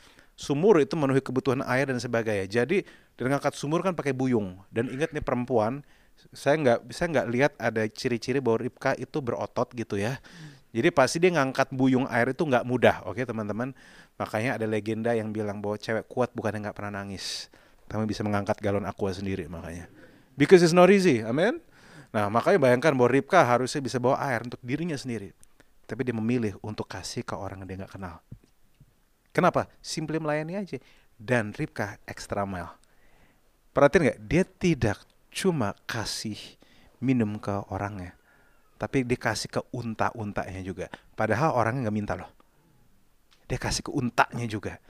Sumur 0.40 0.80
itu 0.80 0.96
memenuhi 0.96 1.20
kebutuhan 1.20 1.60
air 1.68 1.92
dan 1.92 2.00
sebagainya. 2.00 2.64
Jadi 2.64 2.80
dengan 3.12 3.36
ngangkat 3.36 3.52
sumur 3.60 3.84
kan 3.84 3.92
pakai 3.92 4.16
buyung. 4.16 4.56
Dan 4.72 4.88
ingat 4.88 5.12
nih 5.12 5.20
perempuan, 5.20 5.84
saya 6.32 6.56
nggak 6.56 6.88
bisa 6.88 7.04
nggak 7.04 7.26
lihat 7.28 7.52
ada 7.60 7.84
ciri-ciri 7.84 8.40
bahwa 8.40 8.64
Ripka 8.64 8.96
itu 8.96 9.20
berotot 9.20 9.68
gitu 9.76 10.00
ya. 10.00 10.16
Jadi 10.72 10.88
pasti 10.94 11.20
dia 11.20 11.36
ngangkat 11.36 11.76
buyung 11.76 12.08
air 12.08 12.32
itu 12.32 12.40
nggak 12.46 12.64
mudah, 12.64 13.04
oke 13.04 13.20
teman-teman. 13.20 13.76
Makanya 14.16 14.56
ada 14.56 14.64
legenda 14.64 15.12
yang 15.12 15.28
bilang 15.28 15.60
bahwa 15.60 15.76
cewek 15.76 16.08
kuat 16.08 16.32
bukan 16.32 16.56
yang 16.56 16.70
nggak 16.70 16.76
pernah 16.78 17.02
nangis, 17.02 17.50
tapi 17.90 18.06
bisa 18.06 18.22
mengangkat 18.22 18.56
galon 18.62 18.86
aqua 18.86 19.10
sendiri 19.10 19.44
makanya. 19.50 19.90
Because 20.38 20.64
it's 20.64 20.72
not 20.72 20.88
easy, 20.88 21.20
amen. 21.26 21.58
Nah, 22.16 22.30
makanya 22.30 22.62
bayangkan 22.62 22.94
bahwa 22.94 23.10
Ribka 23.10 23.42
harusnya 23.42 23.82
bisa 23.82 23.98
bawa 23.98 24.22
air 24.24 24.46
untuk 24.46 24.62
dirinya 24.62 24.96
sendiri. 24.96 25.34
Tapi 25.84 26.06
dia 26.06 26.14
memilih 26.14 26.54
untuk 26.62 26.86
kasih 26.86 27.26
ke 27.26 27.34
orang 27.34 27.66
yang 27.66 27.68
dia 27.68 27.78
nggak 27.84 27.92
kenal. 27.98 28.22
Kenapa? 29.30 29.70
Simply 29.78 30.18
melayani 30.18 30.58
aja. 30.58 30.78
Dan 31.14 31.52
Ribka 31.54 32.00
extra 32.08 32.42
mile. 32.48 32.72
Perhatiin 33.70 34.02
nggak? 34.10 34.20
Dia 34.26 34.44
tidak 34.46 34.98
cuma 35.30 35.76
kasih 35.86 36.38
minum 36.98 37.38
ke 37.38 37.52
orangnya. 37.70 38.18
Tapi 38.80 39.04
dia 39.04 39.20
kasih 39.20 39.48
ke 39.52 39.60
unta-untanya 39.70 40.64
juga. 40.64 40.88
Padahal 41.14 41.54
orangnya 41.54 41.88
nggak 41.88 41.96
minta 41.96 42.14
loh. 42.16 42.30
Dia 43.46 43.60
kasih 43.60 43.86
ke 43.86 43.92
untanya 43.92 44.48
juga. 44.48 44.80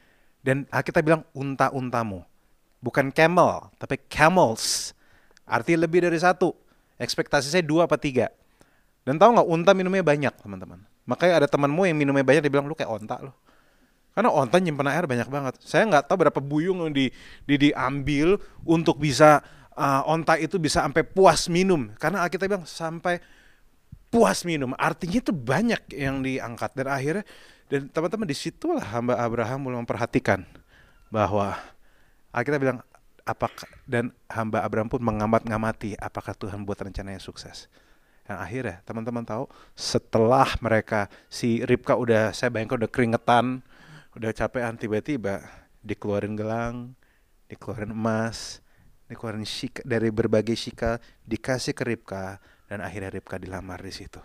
Dan 0.40 0.64
kita 0.70 1.04
bilang 1.04 1.26
unta-untamu. 1.36 2.24
Bukan 2.80 3.12
camel, 3.12 3.68
tapi 3.76 4.00
camels. 4.08 4.96
Artinya 5.44 5.84
lebih 5.84 6.06
dari 6.06 6.16
satu 6.16 6.56
Ekspektasi 7.00 7.48
saya 7.48 7.64
dua 7.64 7.88
apa 7.88 7.96
tiga. 7.96 8.28
Dan 9.08 9.16
tahu 9.16 9.32
nggak 9.32 9.48
unta 9.48 9.72
minumnya 9.72 10.04
banyak 10.04 10.36
teman-teman. 10.36 10.84
Makanya 11.08 11.40
ada 11.40 11.48
temanmu 11.48 11.88
yang 11.88 11.96
minumnya 11.96 12.20
banyak 12.20 12.44
dia 12.44 12.52
bilang 12.52 12.68
lu 12.68 12.76
kayak 12.76 12.92
onta 12.92 13.16
loh. 13.24 13.32
Karena 14.20 14.36
onta 14.36 14.60
nyimpen 14.60 14.84
air 14.84 15.08
banyak 15.08 15.32
banget. 15.32 15.56
Saya 15.64 15.88
nggak 15.88 16.04
tahu 16.04 16.28
berapa 16.28 16.44
buyung 16.44 16.84
yang 16.84 16.92
di, 16.92 17.08
di 17.48 17.56
diambil 17.56 18.36
untuk 18.68 19.00
bisa 19.00 19.40
uh, 19.72 20.04
onta 20.04 20.36
itu 20.36 20.60
bisa 20.60 20.84
sampai 20.84 21.08
puas 21.08 21.48
minum. 21.48 21.88
Karena 21.96 22.28
kita 22.28 22.44
bilang 22.44 22.68
sampai 22.68 23.16
puas 24.12 24.44
minum. 24.44 24.76
Artinya 24.76 25.24
itu 25.24 25.32
banyak 25.32 25.96
yang 25.96 26.20
diangkat 26.20 26.76
dan 26.76 26.92
akhirnya 26.92 27.24
dan 27.72 27.88
teman-teman 27.88 28.28
di 28.28 28.36
situlah 28.36 28.84
hamba 28.92 29.16
Abraham 29.16 29.64
mulai 29.64 29.80
memperhatikan 29.80 30.44
bahwa 31.08 31.56
kita 32.36 32.60
bilang 32.60 32.84
apakah 33.24 33.72
dan 33.88 34.12
hamba 34.28 34.60
Abraham 34.60 34.92
pun 34.92 35.00
mengamat-ngamati 35.00 35.96
apakah 35.96 36.36
Tuhan 36.36 36.68
buat 36.68 36.76
rencananya 36.76 37.24
sukses. 37.24 37.72
Dan 38.28 38.36
akhirnya 38.36 38.84
teman-teman 38.84 39.24
tahu 39.24 39.48
setelah 39.72 40.44
mereka 40.60 41.08
si 41.32 41.64
Ribka 41.64 41.96
udah 41.96 42.36
saya 42.36 42.52
bayangkan 42.52 42.84
udah 42.84 42.90
keringetan, 42.92 43.64
udah 44.16 44.30
capean 44.34 44.74
tiba-tiba 44.74 45.46
dikeluarin 45.80 46.34
gelang, 46.34 46.98
dikeluarin 47.46 47.94
emas, 47.94 48.60
dikeluarin 49.10 49.46
shika, 49.46 49.82
dari 49.82 50.10
berbagai 50.10 50.54
shika 50.54 51.02
dikasih 51.26 51.74
ke 51.74 51.82
Ribka 51.82 52.38
dan 52.70 52.82
akhirnya 52.82 53.10
Ribka 53.10 53.38
dilamar 53.38 53.82
di 53.82 53.90
situ. 53.90 54.22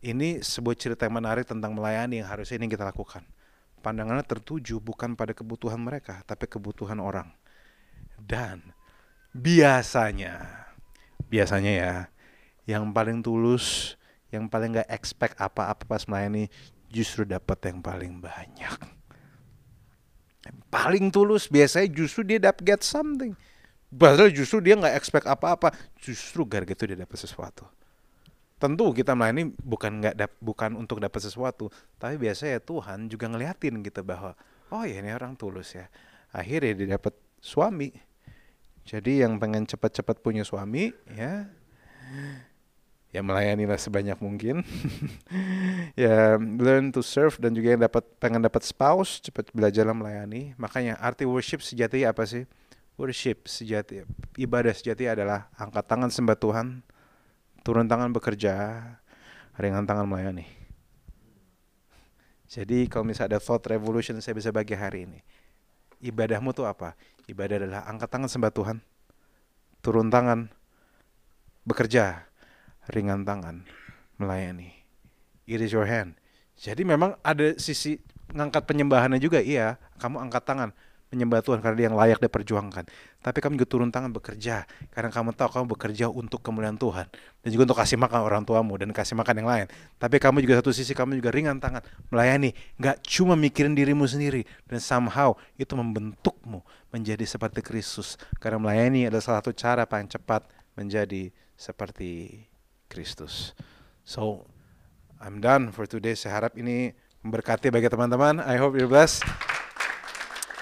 Ini 0.00 0.40
sebuah 0.40 0.76
cerita 0.80 1.04
yang 1.04 1.20
menarik 1.20 1.44
tentang 1.44 1.76
melayani 1.76 2.24
yang 2.24 2.28
harusnya 2.28 2.56
ini 2.56 2.72
kita 2.72 2.88
lakukan. 2.88 3.20
Pandangannya 3.80 4.24
tertuju 4.24 4.80
bukan 4.80 5.12
pada 5.12 5.36
kebutuhan 5.36 5.80
mereka, 5.80 6.24
tapi 6.24 6.48
kebutuhan 6.48 7.00
orang. 7.00 7.28
Dan 8.16 8.72
biasanya, 9.32 10.40
biasanya 11.28 11.72
ya, 11.72 11.94
yang 12.64 12.92
paling 12.92 13.20
tulus, 13.20 13.96
yang 14.32 14.48
paling 14.48 14.80
gak 14.80 14.88
expect 14.88 15.36
apa-apa 15.36 15.84
pas 15.84 16.04
melayani, 16.08 16.48
justru 16.90 17.22
dapat 17.22 17.58
yang 17.70 17.78
paling 17.80 18.18
banyak. 18.18 18.76
Yang 20.44 20.58
paling 20.68 21.06
tulus 21.14 21.46
biasanya 21.46 21.88
justru 21.94 22.26
dia 22.26 22.38
dapat 22.42 22.62
get 22.66 22.82
something. 22.82 23.32
Padahal 23.90 24.30
justru 24.30 24.62
dia 24.62 24.78
nggak 24.78 24.94
expect 24.94 25.26
apa-apa, 25.26 25.74
justru 25.98 26.46
gara-gara 26.46 26.74
itu 26.74 26.84
dia 26.94 26.98
dapat 26.98 27.18
sesuatu. 27.18 27.66
Tentu 28.60 28.92
kita 28.92 29.16
melayani 29.16 29.50
bukan 29.56 30.04
nggak 30.04 30.36
bukan 30.38 30.76
untuk 30.76 31.00
dapat 31.00 31.18
sesuatu, 31.24 31.72
tapi 31.96 32.20
biasanya 32.20 32.60
Tuhan 32.60 33.08
juga 33.08 33.26
ngeliatin 33.26 33.80
gitu 33.80 34.04
bahwa 34.04 34.36
oh 34.70 34.84
ya 34.84 35.00
ini 35.00 35.10
orang 35.10 35.34
tulus 35.34 35.74
ya. 35.74 35.90
Akhirnya 36.30 36.76
dia 36.76 36.88
dapat 37.00 37.18
suami, 37.42 37.90
jadi 38.86 39.26
yang 39.26 39.42
pengen 39.42 39.66
cepat-cepat 39.66 40.22
punya 40.22 40.46
suami 40.46 40.94
ya 41.10 41.50
ya 43.10 43.20
melayanilah 43.22 43.78
sebanyak 43.78 44.18
mungkin. 44.22 44.62
ya 45.98 46.38
learn 46.38 46.94
to 46.94 47.02
serve 47.02 47.34
dan 47.42 47.54
juga 47.54 47.74
yang 47.74 47.82
dapat 47.82 48.06
pengen 48.22 48.42
dapat 48.42 48.62
spouse 48.62 49.18
cepat 49.18 49.50
belajar 49.50 49.86
melayani. 49.90 50.54
Makanya 50.56 50.98
arti 50.98 51.26
worship 51.26 51.62
sejati 51.62 52.06
apa 52.06 52.22
sih? 52.26 52.46
Worship 52.94 53.48
sejati 53.48 54.06
ibadah 54.38 54.72
sejati 54.76 55.08
adalah 55.08 55.50
angkat 55.56 55.84
tangan 55.88 56.12
sembah 56.12 56.36
Tuhan, 56.36 56.66
turun 57.64 57.88
tangan 57.88 58.12
bekerja, 58.12 58.54
ringan 59.56 59.88
tangan 59.88 60.06
melayani. 60.06 60.46
Jadi 62.50 62.90
kalau 62.90 63.06
misalnya 63.06 63.38
ada 63.38 63.40
thought 63.40 63.62
revolution 63.70 64.18
saya 64.18 64.34
bisa 64.34 64.50
bagi 64.50 64.74
hari 64.74 65.06
ini. 65.06 65.22
Ibadahmu 66.00 66.50
tuh 66.50 66.66
apa? 66.66 66.98
Ibadah 67.30 67.62
adalah 67.62 67.82
angkat 67.86 68.08
tangan 68.10 68.30
sembah 68.32 68.52
Tuhan, 68.52 68.76
turun 69.84 70.10
tangan, 70.10 70.50
bekerja, 71.62 72.29
ringan 72.90 73.22
tangan, 73.24 73.64
melayani. 74.18 74.74
It 75.46 75.62
is 75.62 75.74
your 75.74 75.86
hand. 75.86 76.18
Jadi 76.60 76.84
memang 76.84 77.16
ada 77.24 77.56
sisi 77.56 77.98
ngangkat 78.30 78.68
penyembahannya 78.68 79.18
juga, 79.18 79.40
iya. 79.40 79.80
Kamu 79.98 80.20
angkat 80.20 80.44
tangan, 80.46 80.70
menyembah 81.10 81.42
Tuhan 81.42 81.58
karena 81.58 81.76
dia 81.76 81.86
yang 81.90 81.98
layak 81.98 82.22
diperjuangkan. 82.22 82.86
Tapi 83.20 83.38
kamu 83.42 83.58
juga 83.58 83.68
turun 83.68 83.90
tangan 83.90 84.14
bekerja 84.14 84.64
karena 84.94 85.10
kamu 85.10 85.34
tahu 85.34 85.50
kamu 85.50 85.66
bekerja 85.76 86.06
untuk 86.08 86.40
kemuliaan 86.40 86.78
Tuhan 86.78 87.10
dan 87.42 87.48
juga 87.50 87.62
untuk 87.68 87.78
kasih 87.82 87.98
makan 87.98 88.20
orang 88.22 88.42
tuamu 88.46 88.78
dan 88.78 88.94
kasih 88.94 89.18
makan 89.18 89.44
yang 89.44 89.48
lain. 89.50 89.66
Tapi 89.98 90.16
kamu 90.22 90.40
juga 90.46 90.62
satu 90.62 90.70
sisi 90.70 90.94
kamu 90.94 91.18
juga 91.18 91.34
ringan 91.34 91.58
tangan 91.58 91.82
melayani, 92.08 92.54
nggak 92.78 93.02
cuma 93.04 93.34
mikirin 93.34 93.74
dirimu 93.74 94.06
sendiri 94.06 94.46
dan 94.70 94.78
somehow 94.78 95.34
itu 95.58 95.74
membentukmu 95.74 96.62
menjadi 96.94 97.26
seperti 97.26 97.60
Kristus 97.60 98.16
karena 98.38 98.62
melayani 98.62 99.10
adalah 99.10 99.20
salah 99.20 99.38
satu 99.44 99.52
cara 99.52 99.84
paling 99.84 100.08
cepat 100.08 100.46
menjadi 100.78 101.34
seperti 101.58 102.40
Kristus. 102.90 103.54
So 104.02 104.42
I'm 105.22 105.38
done 105.38 105.70
for 105.70 105.86
today. 105.86 106.18
Saya 106.18 106.42
harap 106.42 106.58
ini 106.58 106.90
memberkati 107.22 107.70
bagi 107.70 107.86
teman-teman. 107.86 108.42
I 108.42 108.58
hope 108.58 108.74
you're 108.74 108.90
blessed. 108.90 109.22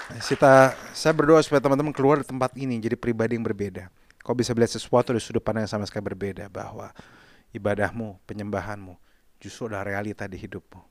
Kita, 0.09 0.73
saya 0.93 1.13
berdoa 1.13 1.41
supaya 1.41 1.61
teman-teman 1.61 1.93
keluar 1.93 2.21
dari 2.21 2.29
tempat 2.29 2.53
ini 2.57 2.77
jadi 2.77 2.93
pribadi 2.93 3.33
yang 3.33 3.45
berbeda. 3.45 3.89
Kau 4.21 4.37
bisa 4.37 4.53
melihat 4.53 4.77
sesuatu 4.77 5.09
dari 5.09 5.21
sudut 5.21 5.41
pandang 5.41 5.65
yang 5.65 5.73
sama 5.73 5.85
sekali 5.89 6.05
berbeda 6.13 6.49
bahwa 6.53 6.93
ibadahmu, 7.53 8.21
penyembahanmu 8.29 8.93
justru 9.41 9.71
adalah 9.71 9.87
realita 9.87 10.27
di 10.29 10.37
hidupmu. 10.37 10.81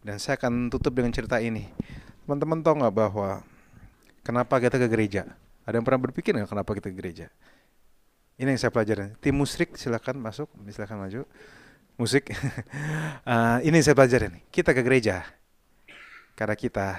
Dan 0.00 0.16
saya 0.16 0.40
akan 0.40 0.72
tutup 0.72 0.96
dengan 0.96 1.12
cerita 1.12 1.36
ini. 1.42 1.68
Teman-teman 2.24 2.64
tahu 2.64 2.80
nggak 2.80 2.94
bahwa 2.94 3.44
kenapa 4.24 4.56
kita 4.62 4.80
ke 4.80 4.88
gereja? 4.88 5.28
Ada 5.66 5.76
yang 5.76 5.84
pernah 5.84 6.00
berpikir 6.08 6.32
nggak 6.32 6.48
kenapa 6.48 6.70
kita 6.72 6.88
ke 6.88 6.96
gereja? 6.96 7.26
Ini 8.40 8.56
yang 8.56 8.60
saya 8.60 8.72
pelajari. 8.72 9.12
Tim 9.20 9.36
musik 9.36 9.76
silakan 9.76 10.16
masuk, 10.16 10.48
silakan 10.72 11.04
maju. 11.04 11.28
Musik. 12.00 12.32
uh, 12.32 13.60
ini 13.68 13.76
yang 13.76 13.84
saya 13.84 13.92
pelajari. 13.92 14.40
Kita 14.48 14.72
ke 14.72 14.80
gereja 14.80 15.28
karena 16.32 16.56
kita 16.56 16.96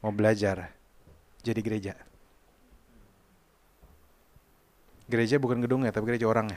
mau 0.00 0.08
belajar 0.08 0.72
jadi 1.44 1.60
gereja. 1.60 1.92
Gereja 5.04 5.36
bukan 5.36 5.60
gedungnya, 5.60 5.92
tapi 5.92 6.08
gereja 6.08 6.24
orangnya. 6.24 6.56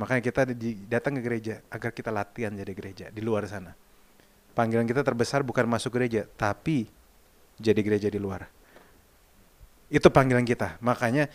Makanya 0.00 0.24
kita 0.24 0.48
datang 0.88 1.20
ke 1.20 1.22
gereja 1.24 1.60
agar 1.68 1.92
kita 1.92 2.08
latihan 2.08 2.56
jadi 2.56 2.72
gereja 2.72 3.06
di 3.12 3.20
luar 3.20 3.44
sana. 3.44 3.76
Panggilan 4.56 4.88
kita 4.88 5.04
terbesar 5.04 5.44
bukan 5.44 5.68
masuk 5.68 5.92
gereja, 6.00 6.24
tapi 6.40 6.88
jadi 7.60 7.80
gereja 7.84 8.08
di 8.08 8.16
luar. 8.16 8.48
Itu 9.92 10.08
panggilan 10.08 10.48
kita. 10.48 10.80
Makanya 10.80 11.28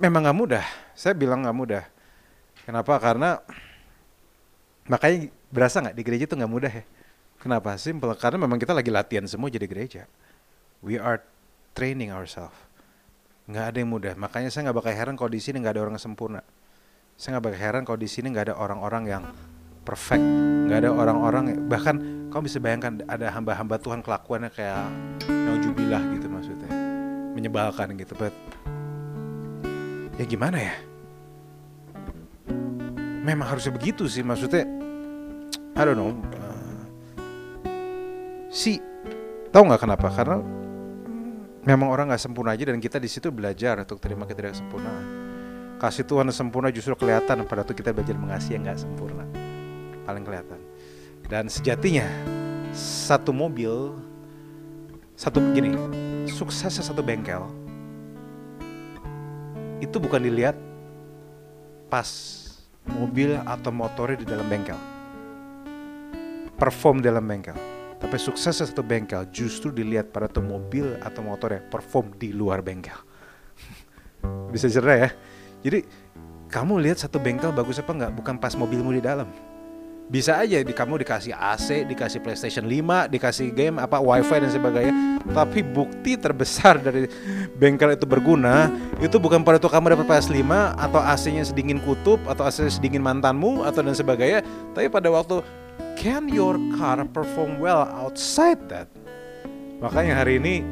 memang 0.00 0.24
nggak 0.24 0.38
mudah. 0.40 0.64
Saya 0.96 1.12
bilang 1.12 1.44
nggak 1.44 1.56
mudah. 1.56 1.84
Kenapa? 2.64 2.96
Karena 2.96 3.38
makanya 4.88 5.28
berasa 5.52 5.84
nggak 5.84 5.96
di 5.96 6.02
gereja 6.02 6.24
itu 6.24 6.34
nggak 6.34 6.52
mudah 6.52 6.72
ya. 6.72 6.84
Kenapa? 7.40 7.76
Simple. 7.76 8.16
Karena 8.16 8.40
memang 8.40 8.56
kita 8.56 8.72
lagi 8.72 8.88
latihan 8.88 9.28
semua 9.28 9.52
jadi 9.52 9.68
gereja. 9.68 10.08
We 10.80 10.96
are 10.96 11.20
training 11.76 12.10
ourselves. 12.10 12.56
Nggak 13.44 13.64
ada 13.70 13.76
yang 13.76 13.90
mudah. 13.92 14.12
Makanya 14.16 14.48
saya 14.48 14.68
nggak 14.68 14.78
bakal 14.80 14.92
heran 14.96 15.14
kalau 15.20 15.30
di 15.32 15.40
sini 15.40 15.60
nggak 15.60 15.76
ada 15.76 15.82
orang 15.84 15.94
yang 16.00 16.04
sempurna. 16.04 16.40
Saya 17.20 17.36
nggak 17.36 17.44
bakal 17.52 17.60
heran 17.60 17.82
kalau 17.84 17.98
di 18.00 18.08
sini 18.08 18.32
nggak 18.32 18.52
ada 18.52 18.54
orang-orang 18.56 19.04
yang 19.08 19.22
perfect. 19.84 20.24
Nggak 20.68 20.78
ada 20.84 20.90
orang-orang 20.92 21.44
bahkan 21.68 21.96
kamu 22.32 22.42
bisa 22.46 22.58
bayangkan 22.62 22.92
ada 23.08 23.26
hamba-hamba 23.32 23.76
Tuhan 23.80 24.00
kelakuannya 24.04 24.50
kayak 24.52 24.86
naujubillah 25.28 26.02
gitu 26.16 26.26
maksudnya. 26.28 26.70
Menyebalkan 27.36 27.96
gitu. 27.96 28.12
But 28.16 28.32
ya 30.20 30.24
gimana 30.28 30.58
ya? 30.60 30.74
Memang 33.24 33.56
harusnya 33.56 33.72
begitu 33.72 34.04
sih 34.04 34.20
maksudnya. 34.20 34.68
I 35.72 35.82
don't 35.88 35.96
know. 35.96 36.12
uh, 36.12 36.84
si 38.52 38.76
tahu 39.48 39.64
nggak 39.64 39.80
kenapa? 39.80 40.12
Karena 40.12 40.44
memang 41.64 41.88
orang 41.88 42.12
nggak 42.12 42.20
sempurna 42.20 42.52
aja 42.52 42.68
dan 42.68 42.76
kita 42.84 43.00
di 43.00 43.08
situ 43.08 43.32
belajar 43.32 43.80
untuk 43.80 43.96
terima 43.96 44.28
ketidaksempurnaan. 44.28 45.32
Kasih 45.80 46.04
Tuhan 46.04 46.28
sempurna 46.28 46.68
justru 46.68 46.92
kelihatan 46.92 47.48
pada 47.48 47.64
waktu 47.64 47.72
kita 47.72 47.96
belajar 47.96 48.12
mengasihi 48.20 48.60
yang 48.60 48.68
nggak 48.68 48.80
sempurna. 48.84 49.24
Paling 50.04 50.24
kelihatan. 50.28 50.60
Dan 51.24 51.48
sejatinya 51.48 52.04
satu 52.76 53.32
mobil 53.32 53.96
satu 55.16 55.40
gini, 55.52 55.76
suksesnya 56.28 56.80
satu 56.80 57.04
bengkel 57.04 57.44
itu 59.80 59.96
bukan 59.96 60.20
dilihat 60.20 60.56
pas 61.88 62.06
mobil 62.86 63.36
atau 63.42 63.72
motornya 63.74 64.20
di 64.22 64.26
dalam 64.28 64.46
bengkel. 64.46 64.78
Perform 66.60 67.00
dalam 67.00 67.24
bengkel. 67.24 67.56
Tapi 68.00 68.16
suksesnya 68.16 68.64
satu 68.64 68.80
bengkel 68.80 69.28
justru 69.32 69.68
dilihat 69.72 70.12
pada 70.12 70.28
tuh 70.28 70.44
mobil 70.44 70.96
atau 71.04 71.20
motornya 71.20 71.60
perform 71.68 72.16
di 72.16 72.32
luar 72.32 72.64
bengkel. 72.64 72.96
Bisa 74.54 74.68
cerai 74.68 75.08
ya. 75.08 75.10
Jadi 75.60 75.84
kamu 76.48 76.80
lihat 76.80 77.00
satu 77.00 77.20
bengkel 77.20 77.52
bagus 77.52 77.80
apa 77.80 77.92
nggak? 77.92 78.12
Bukan 78.16 78.36
pas 78.40 78.56
mobilmu 78.56 78.96
di 78.96 79.02
dalam. 79.04 79.28
Bisa 80.10 80.42
aja 80.42 80.58
di 80.58 80.74
kamu 80.74 81.06
dikasih 81.06 81.30
AC, 81.30 81.86
dikasih 81.86 82.18
PlayStation 82.18 82.66
5, 82.66 83.06
dikasih 83.14 83.54
game 83.54 83.78
apa 83.78 84.02
WiFi 84.02 84.42
dan 84.42 84.50
sebagainya. 84.50 84.94
Tapi 85.30 85.62
bukti 85.62 86.18
terbesar 86.18 86.76
dari 86.86 87.06
bengkel 87.54 87.94
itu 87.94 88.10
berguna 88.10 88.66
itu 88.98 89.22
bukan 89.22 89.46
pada 89.46 89.62
waktu 89.62 89.70
kamu 89.70 89.86
dapat 89.94 90.06
PS5 90.10 90.42
atau 90.82 90.98
AC-nya 90.98 91.46
sedingin 91.46 91.78
kutub 91.86 92.18
atau 92.26 92.42
AC-nya 92.42 92.74
sedingin 92.74 93.06
mantanmu 93.06 93.62
atau 93.62 93.86
dan 93.86 93.94
sebagainya, 93.94 94.42
tapi 94.74 94.90
pada 94.90 95.14
waktu 95.14 95.46
can 95.94 96.26
your 96.26 96.58
car 96.74 96.98
perform 97.06 97.62
well 97.62 97.86
outside 97.94 98.58
that? 98.66 98.90
Makanya 99.78 100.26
hari 100.26 100.42
ini 100.42 100.66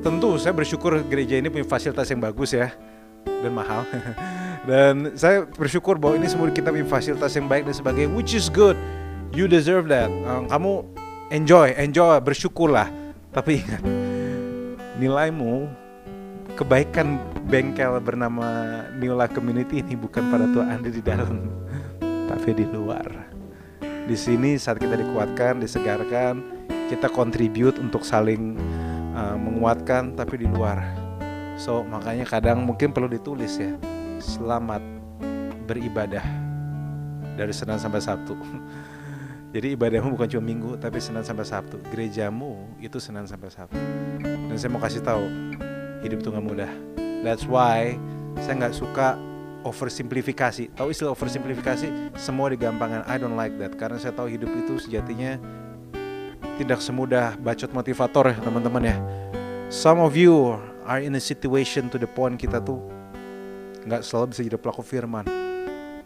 tentu 0.00 0.40
saya 0.40 0.56
bersyukur 0.56 1.04
gereja 1.04 1.36
ini 1.36 1.52
punya 1.52 1.68
fasilitas 1.68 2.08
yang 2.08 2.24
bagus 2.24 2.56
ya 2.56 2.72
dan 3.28 3.52
mahal. 3.52 3.84
dan 4.68 5.16
saya 5.16 5.48
bersyukur 5.48 5.96
bahwa 5.96 6.20
ini 6.20 6.28
semua 6.28 6.52
kita 6.52 6.68
punya 6.68 6.84
fasilitas 6.84 7.32
yang 7.32 7.48
baik 7.48 7.64
dan 7.64 7.74
sebagainya, 7.76 8.12
which 8.12 8.36
is 8.36 8.52
good. 8.52 8.76
You 9.32 9.48
deserve 9.48 9.88
that. 9.88 10.10
Um, 10.26 10.50
kamu 10.50 10.72
enjoy, 11.32 11.72
enjoy, 11.80 12.20
bersyukurlah. 12.20 12.90
Tapi 13.30 13.62
ingat, 13.62 13.82
nilaimu, 14.98 15.70
kebaikan 16.58 17.16
bengkel 17.48 18.02
bernama 18.02 18.82
Life 18.98 19.32
Community 19.32 19.80
ini 19.80 19.94
bukan 19.96 20.28
pada 20.28 20.44
Tuhan 20.50 20.82
Anda 20.82 20.90
di 20.90 21.00
dalam, 21.00 21.46
tapi 22.30 22.52
di 22.52 22.66
luar. 22.68 23.06
Di 23.80 24.16
sini 24.18 24.58
saat 24.58 24.82
kita 24.82 24.98
dikuatkan, 24.98 25.62
disegarkan, 25.62 26.42
kita 26.90 27.06
contribute 27.06 27.78
untuk 27.78 28.02
saling 28.02 28.58
uh, 29.14 29.38
menguatkan, 29.38 30.18
tapi 30.18 30.42
di 30.42 30.50
luar. 30.50 30.82
So 31.54 31.86
makanya 31.86 32.26
kadang 32.26 32.66
mungkin 32.66 32.90
perlu 32.90 33.06
ditulis 33.06 33.54
ya, 33.56 33.78
selamat 34.20 34.84
beribadah 35.64 36.22
dari 37.34 37.50
Senin 37.56 37.80
sampai 37.80 38.04
Sabtu. 38.04 38.36
Jadi 39.56 39.74
ibadahmu 39.74 40.14
bukan 40.14 40.30
cuma 40.30 40.44
minggu 40.46 40.78
tapi 40.78 41.02
Senin 41.02 41.26
sampai 41.26 41.42
Sabtu. 41.42 41.82
Gerejamu 41.90 42.70
itu 42.78 43.02
Senin 43.02 43.26
sampai 43.26 43.50
Sabtu. 43.50 43.80
Dan 44.22 44.54
saya 44.54 44.70
mau 44.70 44.78
kasih 44.78 45.02
tahu 45.02 45.24
hidup 46.06 46.22
itu 46.22 46.28
nggak 46.30 46.46
mudah. 46.46 46.70
That's 47.26 47.48
why 47.48 47.98
saya 48.38 48.54
nggak 48.62 48.76
suka 48.76 49.18
oversimplifikasi. 49.66 50.70
Tahu 50.78 50.88
istilah 50.94 51.16
oversimplifikasi? 51.16 52.14
Semua 52.14 52.52
digampangkan. 52.54 53.02
I 53.10 53.16
don't 53.18 53.34
like 53.34 53.56
that 53.58 53.74
karena 53.74 53.98
saya 53.98 54.14
tahu 54.14 54.30
hidup 54.30 54.48
itu 54.54 54.78
sejatinya 54.78 55.40
tidak 56.60 56.84
semudah 56.84 57.40
bacot 57.40 57.72
motivator 57.72 58.30
ya 58.30 58.36
teman-teman 58.38 58.84
ya. 58.84 58.96
Some 59.72 59.98
of 59.98 60.14
you 60.14 60.60
are 60.86 61.00
in 61.02 61.16
a 61.16 61.22
situation 61.22 61.90
to 61.90 61.98
the 61.98 62.06
point 62.06 62.38
kita 62.38 62.62
tuh 62.62 62.99
nggak 63.84 64.02
selalu 64.04 64.34
bisa 64.34 64.40
jadi 64.44 64.58
pelaku 64.60 64.82
firman. 64.84 65.24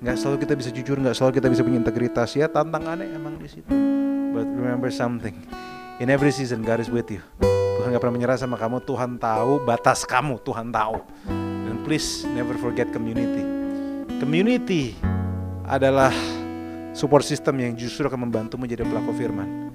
Nggak 0.04 0.16
selalu 0.20 0.36
kita 0.44 0.54
bisa 0.54 0.70
jujur 0.70 0.96
nggak 1.00 1.16
selalu 1.16 1.32
kita 1.40 1.48
bisa 1.50 1.62
punya 1.64 1.78
integritas. 1.80 2.28
Ya 2.36 2.46
tantangannya 2.46 3.08
emang 3.10 3.40
di 3.40 3.48
situ. 3.48 3.70
But 4.34 4.46
remember 4.46 4.90
something. 4.90 5.34
In 6.02 6.10
every 6.10 6.34
season 6.34 6.66
God 6.66 6.82
is 6.82 6.90
with 6.90 7.08
you. 7.08 7.22
Tuhan 7.80 7.94
nggak 7.94 8.02
pernah 8.02 8.16
menyerah 8.18 8.38
sama 8.38 8.58
kamu. 8.58 8.82
Tuhan 8.82 9.16
tahu 9.18 9.62
batas 9.62 10.02
kamu. 10.04 10.42
Tuhan 10.42 10.74
tahu. 10.74 11.00
Dan 11.64 11.80
please 11.86 12.26
never 12.34 12.58
forget 12.58 12.90
community. 12.90 13.42
Community 14.18 14.94
adalah 15.64 16.12
support 16.94 17.24
system 17.26 17.58
yang 17.58 17.72
justru 17.74 18.06
akan 18.06 18.28
membantu 18.28 18.60
menjadi 18.60 18.86
pelaku 18.86 19.10
firman. 19.16 19.72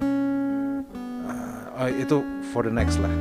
Uh, 1.80 1.92
itu 1.96 2.20
for 2.52 2.68
the 2.68 2.74
next 2.74 3.00
lah. 3.00 3.12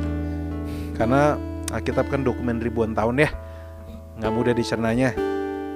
Karena 0.99 1.39
Alkitab 1.71 2.11
kan 2.11 2.27
dokumen 2.27 2.59
ribuan 2.59 2.91
tahun 2.91 3.23
ya 3.23 3.31
nggak 4.19 4.33
mudah 4.35 4.53
dicernanya. 4.53 5.15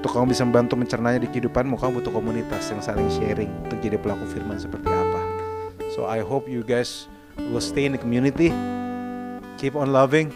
Untuk 0.03 0.19
kamu 0.19 0.35
bisa 0.35 0.43
membantu 0.43 0.75
mencernanya 0.75 1.23
di 1.23 1.31
kehidupanmu 1.31 1.79
kamu 1.79 2.03
butuh 2.03 2.11
komunitas 2.11 2.67
yang 2.75 2.83
saling 2.83 3.07
sharing 3.07 3.47
untuk 3.63 3.79
jadi 3.79 3.95
pelaku 3.95 4.27
firman 4.27 4.59
seperti 4.59 4.91
apa. 4.91 5.21
So 5.95 6.03
I 6.03 6.19
hope 6.19 6.51
you 6.51 6.59
guys 6.59 7.07
will 7.39 7.63
stay 7.63 7.87
in 7.87 7.95
the 7.95 8.01
community. 8.03 8.51
Keep 9.55 9.79
on 9.79 9.95
loving. 9.95 10.35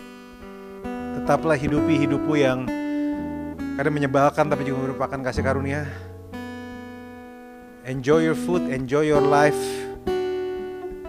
Tetaplah 1.20 1.60
hidupi 1.60 2.00
hidupmu 2.00 2.34
yang 2.40 2.64
kadang 3.76 3.92
menyebalkan 3.92 4.48
tapi 4.48 4.64
juga 4.64 4.88
merupakan 4.88 5.20
kasih 5.28 5.44
karunia. 5.44 5.84
Enjoy 7.84 8.24
your 8.24 8.40
food 8.40 8.72
enjoy 8.72 9.04
your 9.04 9.20
life. 9.20 9.60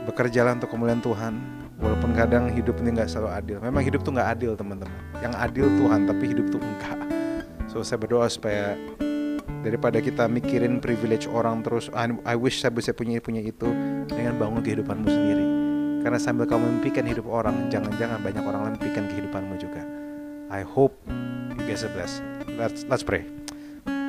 Bekerjalah 0.02 0.58
untuk 0.58 0.74
kemuliaan 0.74 0.98
Tuhan 0.98 1.57
walaupun 1.78 2.10
kadang 2.12 2.50
hidup 2.50 2.76
ini 2.82 2.98
nggak 2.98 3.08
selalu 3.08 3.30
adil. 3.30 3.56
Memang 3.62 3.82
hidup 3.86 4.02
tuh 4.02 4.12
nggak 4.14 4.28
adil 4.38 4.52
teman-teman. 4.58 4.98
Yang 5.22 5.34
adil 5.38 5.66
Tuhan 5.78 6.00
tapi 6.10 6.24
hidup 6.30 6.46
tuh 6.50 6.60
enggak. 6.60 6.98
So 7.70 7.80
saya 7.86 7.98
berdoa 8.02 8.26
supaya 8.26 8.74
daripada 9.62 10.02
kita 10.02 10.26
mikirin 10.26 10.82
privilege 10.82 11.30
orang 11.30 11.62
terus 11.62 11.90
I, 11.94 12.10
I 12.26 12.34
wish 12.34 12.62
saya 12.62 12.74
bisa 12.74 12.94
punya 12.94 13.22
punya 13.22 13.42
itu 13.42 13.70
dengan 14.10 14.36
bangun 14.36 14.60
kehidupanmu 14.62 15.06
sendiri. 15.06 15.46
Karena 16.02 16.18
sambil 16.18 16.46
kamu 16.46 16.78
mimpikan 16.78 17.04
hidup 17.06 17.26
orang 17.26 17.70
jangan-jangan 17.70 18.22
banyak 18.22 18.44
orang 18.44 18.60
lain 18.66 18.74
mimpikan 18.78 19.04
kehidupanmu 19.10 19.54
juga. 19.58 19.82
I 20.48 20.64
hope 20.64 20.96
you 21.54 21.62
guys 21.66 21.84
are 21.84 21.92
blessed. 21.92 22.24
Let's 22.58 22.82
let's 22.88 23.04
pray. 23.06 23.26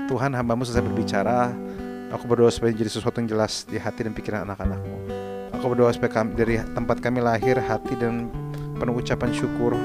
Tuhan 0.09 0.33
hambamu 0.33 0.65
selesai 0.65 0.85
berbicara. 0.85 1.53
Aku 2.09 2.25
berdoa 2.25 2.49
supaya 2.49 2.73
jadi 2.73 2.89
sesuatu 2.89 3.21
yang 3.21 3.29
jelas 3.29 3.69
di 3.69 3.77
hati 3.77 4.01
dan 4.01 4.17
pikiran 4.17 4.41
anak-anakmu 4.41 5.18
Aku 5.59 5.75
berdoa 5.75 5.91
supaya 5.91 6.23
kami, 6.23 6.39
dari 6.39 6.55
tempat 6.71 7.03
kami 7.03 7.19
lahir 7.19 7.59
hati 7.59 7.91
dan 7.99 8.31
penuh 8.79 8.95
ucapan 8.95 9.35
syukur. 9.35 9.75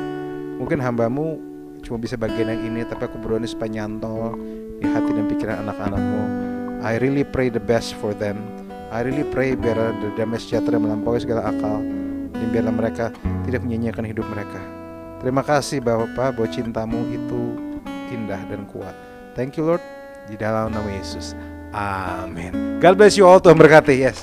Mungkin 0.62 0.78
hambamu 0.78 1.42
cuma 1.82 1.98
bisa 1.98 2.14
bagian 2.14 2.46
yang 2.46 2.62
ini, 2.62 2.86
tapi 2.86 3.10
aku 3.10 3.18
berdoa 3.18 3.42
ini 3.42 3.50
supaya 3.50 3.82
nyantol 3.82 4.38
di 4.78 4.86
hati 4.86 5.10
dan 5.10 5.26
pikiran 5.26 5.66
anak-anakmu. 5.66 6.22
I 6.78 7.02
really 7.02 7.26
pray 7.26 7.50
the 7.50 7.58
best 7.58 7.98
for 7.98 8.14
them. 8.14 8.38
I 8.94 9.02
really 9.02 9.26
pray 9.34 9.58
biar 9.58 9.98
damai 10.14 10.38
sejahtera 10.38 10.78
melampaui 10.78 11.18
segala 11.18 11.50
akal 11.50 11.82
dan 12.30 12.46
biarlah 12.54 12.70
mereka 12.70 13.10
tidak 13.42 13.66
menyanyiakan 13.66 14.06
hidup 14.06 14.26
mereka. 14.30 14.62
Terima 15.18 15.42
kasih 15.42 15.82
Bapak 15.82 16.38
bahwa 16.38 16.46
cintamu 16.54 17.02
itu 17.10 17.58
indah 18.14 18.38
dan 18.46 18.62
kuat. 18.70 18.94
Thank 19.34 19.58
you 19.58 19.66
Lord 19.66 19.82
di 20.30 20.38
dalam 20.38 20.70
nama 20.70 20.86
Yesus. 20.86 21.34
Amin. 21.74 22.78
God 22.78 22.94
bless 22.94 23.18
you 23.18 23.26
all. 23.26 23.42
Tuhan 23.42 23.58
berkati. 23.58 23.98
Yes. 23.98 24.22